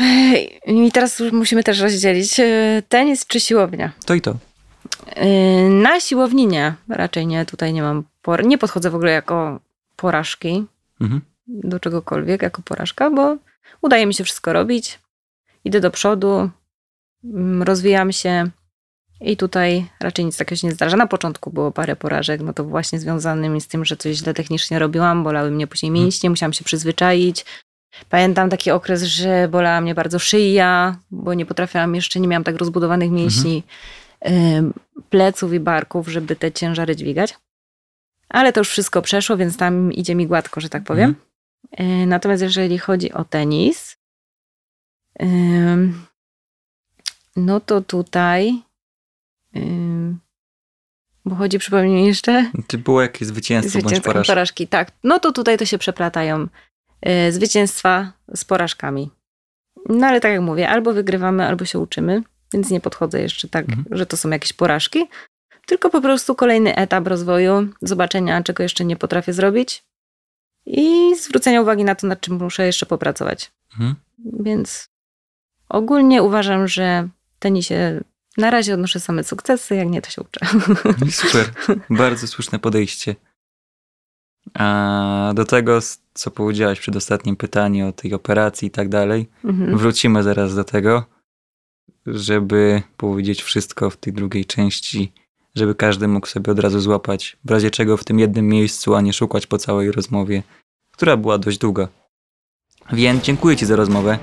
Ej, 0.00 0.60
I 0.66 0.92
teraz 0.92 1.22
musimy 1.32 1.62
też 1.64 1.80
rozdzielić 1.80 2.40
e, 2.40 2.82
tenis 2.88 3.26
czy 3.26 3.40
siłownia. 3.40 3.92
To 4.06 4.14
i 4.14 4.20
to. 4.20 4.36
E, 5.06 5.26
Na 5.70 6.00
siłowni 6.00 6.46
nie, 6.46 6.74
raczej 6.88 7.26
nie, 7.26 7.46
tutaj 7.46 7.72
nie 7.72 7.82
mam, 7.82 8.04
por- 8.22 8.46
nie 8.46 8.58
podchodzę 8.58 8.90
w 8.90 8.94
ogóle 8.94 9.12
jako 9.12 9.60
porażki 9.96 10.66
Mhm. 11.00 11.20
do 11.46 11.80
czegokolwiek, 11.80 12.42
jako 12.42 12.62
porażka, 12.62 13.10
bo 13.10 13.36
udaje 13.82 14.06
mi 14.06 14.14
się 14.14 14.24
wszystko 14.24 14.52
robić, 14.52 14.98
idę 15.64 15.80
do 15.80 15.90
przodu, 15.90 16.50
rozwijam 17.60 18.12
się 18.12 18.50
i 19.20 19.36
tutaj 19.36 19.86
raczej 20.00 20.24
nic 20.24 20.36
takiego 20.36 20.56
się 20.56 20.66
nie 20.66 20.72
zdarza. 20.72 20.96
Na 20.96 21.06
początku 21.06 21.50
było 21.50 21.72
parę 21.72 21.96
porażek, 21.96 22.40
no 22.40 22.52
to 22.52 22.64
właśnie 22.64 23.00
związanymi 23.00 23.60
z 23.60 23.68
tym, 23.68 23.84
że 23.84 23.96
coś 23.96 24.16
źle 24.16 24.34
technicznie 24.34 24.78
robiłam, 24.78 25.24
bolały 25.24 25.50
mnie 25.50 25.66
później 25.66 25.92
mięśnie, 25.92 26.30
musiałam 26.30 26.52
się 26.52 26.64
przyzwyczaić. 26.64 27.44
Pamiętam 28.08 28.50
taki 28.50 28.70
okres, 28.70 29.02
że 29.02 29.48
bolała 29.48 29.80
mnie 29.80 29.94
bardzo 29.94 30.18
szyja, 30.18 30.98
bo 31.10 31.34
nie 31.34 31.46
potrafiłam 31.46 31.94
jeszcze, 31.94 32.20
nie 32.20 32.28
miałam 32.28 32.44
tak 32.44 32.56
rozbudowanych 32.56 33.10
mięśni 33.10 33.62
pleców 35.10 35.52
i 35.52 35.60
barków, 35.60 36.08
żeby 36.08 36.36
te 36.36 36.52
ciężary 36.52 36.96
dźwigać. 36.96 37.34
Ale 38.28 38.52
to 38.52 38.60
już 38.60 38.68
wszystko 38.68 39.02
przeszło, 39.02 39.36
więc 39.36 39.56
tam 39.56 39.92
idzie 39.92 40.14
mi 40.14 40.26
gładko, 40.26 40.60
że 40.60 40.68
tak 40.68 40.84
powiem. 40.84 41.14
Mhm. 41.72 42.08
Natomiast 42.08 42.42
jeżeli 42.42 42.78
chodzi 42.78 43.12
o 43.12 43.24
tenis, 43.24 43.96
no 47.36 47.60
to 47.60 47.80
tutaj 47.80 48.62
bo 51.26 51.36
chodzi, 51.36 51.58
przypomnij 51.58 52.06
jeszcze. 52.06 52.50
Czy 52.66 52.78
było 52.78 53.02
jakieś 53.02 53.28
zwycięstwo, 53.28 53.70
zwycięstwo 53.70 54.12
bądź 54.12 54.26
porażki? 54.26 54.32
porażki? 54.32 54.68
Tak. 54.68 54.92
No 55.04 55.18
to 55.18 55.32
tutaj 55.32 55.58
to 55.58 55.64
się 55.64 55.78
przeplatają 55.78 56.46
y, 57.08 57.32
zwycięstwa 57.32 58.12
z 58.34 58.44
porażkami. 58.44 59.10
No 59.88 60.06
ale 60.06 60.20
tak 60.20 60.32
jak 60.32 60.40
mówię, 60.40 60.68
albo 60.68 60.92
wygrywamy, 60.92 61.46
albo 61.46 61.64
się 61.64 61.78
uczymy, 61.78 62.22
więc 62.52 62.70
nie 62.70 62.80
podchodzę 62.80 63.20
jeszcze 63.20 63.48
tak, 63.48 63.68
mhm. 63.68 63.84
że 63.90 64.06
to 64.06 64.16
są 64.16 64.30
jakieś 64.30 64.52
porażki, 64.52 65.06
tylko 65.66 65.90
po 65.90 66.00
prostu 66.00 66.34
kolejny 66.34 66.76
etap 66.76 67.06
rozwoju, 67.06 67.68
zobaczenia, 67.82 68.42
czego 68.42 68.62
jeszcze 68.62 68.84
nie 68.84 68.96
potrafię 68.96 69.32
zrobić 69.32 69.84
i 70.66 71.16
zwrócenia 71.16 71.62
uwagi 71.62 71.84
na 71.84 71.94
to, 71.94 72.06
nad 72.06 72.20
czym 72.20 72.34
muszę 72.34 72.66
jeszcze 72.66 72.86
popracować. 72.86 73.52
Mhm. 73.72 73.94
Więc 74.40 74.88
ogólnie 75.68 76.22
uważam, 76.22 76.68
że 76.68 77.08
tenisie 77.46 78.00
na 78.36 78.50
razie 78.50 78.74
odnoszę 78.74 79.00
same 79.00 79.24
sukcesy, 79.24 79.76
jak 79.76 79.88
nie, 79.88 80.02
to 80.02 80.10
się 80.10 80.22
uczę. 80.22 80.40
Super, 81.22 81.50
bardzo 81.90 82.26
słuszne 82.26 82.58
podejście. 82.58 83.16
A 84.54 85.32
do 85.34 85.44
tego, 85.44 85.78
co 86.14 86.30
powiedziałaś 86.30 86.80
przed 86.80 86.96
ostatnim 86.96 87.36
pytaniem 87.36 87.88
o 87.88 87.92
tej 87.92 88.14
operacji 88.14 88.68
i 88.68 88.70
tak 88.70 88.88
dalej, 88.88 89.28
mhm. 89.44 89.78
wrócimy 89.78 90.22
zaraz 90.22 90.54
do 90.54 90.64
tego, 90.64 91.04
żeby 92.06 92.82
powiedzieć 92.96 93.42
wszystko 93.42 93.90
w 93.90 93.96
tej 93.96 94.12
drugiej 94.12 94.44
części, 94.44 95.12
żeby 95.54 95.74
każdy 95.74 96.08
mógł 96.08 96.26
sobie 96.26 96.52
od 96.52 96.58
razu 96.58 96.80
złapać, 96.80 97.36
w 97.44 97.50
razie 97.50 97.70
czego 97.70 97.96
w 97.96 98.04
tym 98.04 98.18
jednym 98.18 98.48
miejscu, 98.48 98.94
a 98.94 99.00
nie 99.00 99.12
szukać 99.12 99.46
po 99.46 99.58
całej 99.58 99.92
rozmowie, 99.92 100.42
która 100.92 101.16
była 101.16 101.38
dość 101.38 101.58
długa. 101.58 101.88
Więc 102.92 103.24
dziękuję 103.24 103.56
Ci 103.56 103.66
za 103.66 103.76
rozmowę. 103.76 104.18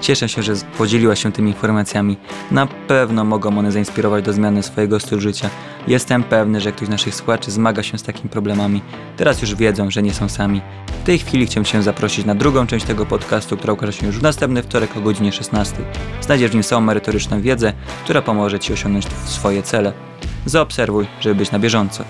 Cieszę 0.00 0.28
się, 0.28 0.42
że 0.42 0.52
podzieliła 0.78 1.16
się 1.16 1.32
tymi 1.32 1.50
informacjami. 1.50 2.16
Na 2.50 2.66
pewno 2.66 3.24
mogą 3.24 3.58
one 3.58 3.72
zainspirować 3.72 4.24
do 4.24 4.32
zmiany 4.32 4.62
swojego 4.62 5.00
stylu 5.00 5.20
życia. 5.20 5.50
Jestem 5.86 6.22
pewny, 6.22 6.60
że 6.60 6.72
ktoś 6.72 6.86
z 6.86 6.90
naszych 6.90 7.14
słuchaczy 7.14 7.50
zmaga 7.50 7.82
się 7.82 7.98
z 7.98 8.02
takimi 8.02 8.30
problemami. 8.30 8.82
Teraz 9.16 9.42
już 9.42 9.54
wiedzą, 9.54 9.90
że 9.90 10.02
nie 10.02 10.14
są 10.14 10.28
sami. 10.28 10.60
W 11.02 11.06
tej 11.06 11.18
chwili 11.18 11.46
chciałbym 11.46 11.64
Cię 11.64 11.82
zaprosić 11.82 12.24
na 12.26 12.34
drugą 12.34 12.66
część 12.66 12.86
tego 12.86 13.06
podcastu, 13.06 13.56
która 13.56 13.72
ukaże 13.72 13.92
się 13.92 14.06
już 14.06 14.18
w 14.18 14.22
następny 14.22 14.62
wtorek 14.62 14.96
o 14.96 15.00
godzinie 15.00 15.32
16. 15.32 15.76
Znajdziesz 16.20 16.50
w 16.50 16.54
nim 16.54 16.62
całą 16.62 16.82
merytoryczną 16.82 17.40
wiedzę, 17.40 17.72
która 18.04 18.22
pomoże 18.22 18.60
Ci 18.60 18.72
osiągnąć 18.72 19.06
swoje 19.24 19.62
cele. 19.62 19.92
Zaobserwuj, 20.46 21.06
żeby 21.20 21.34
być 21.34 21.50
na 21.50 21.58
bieżąco. 21.58 22.04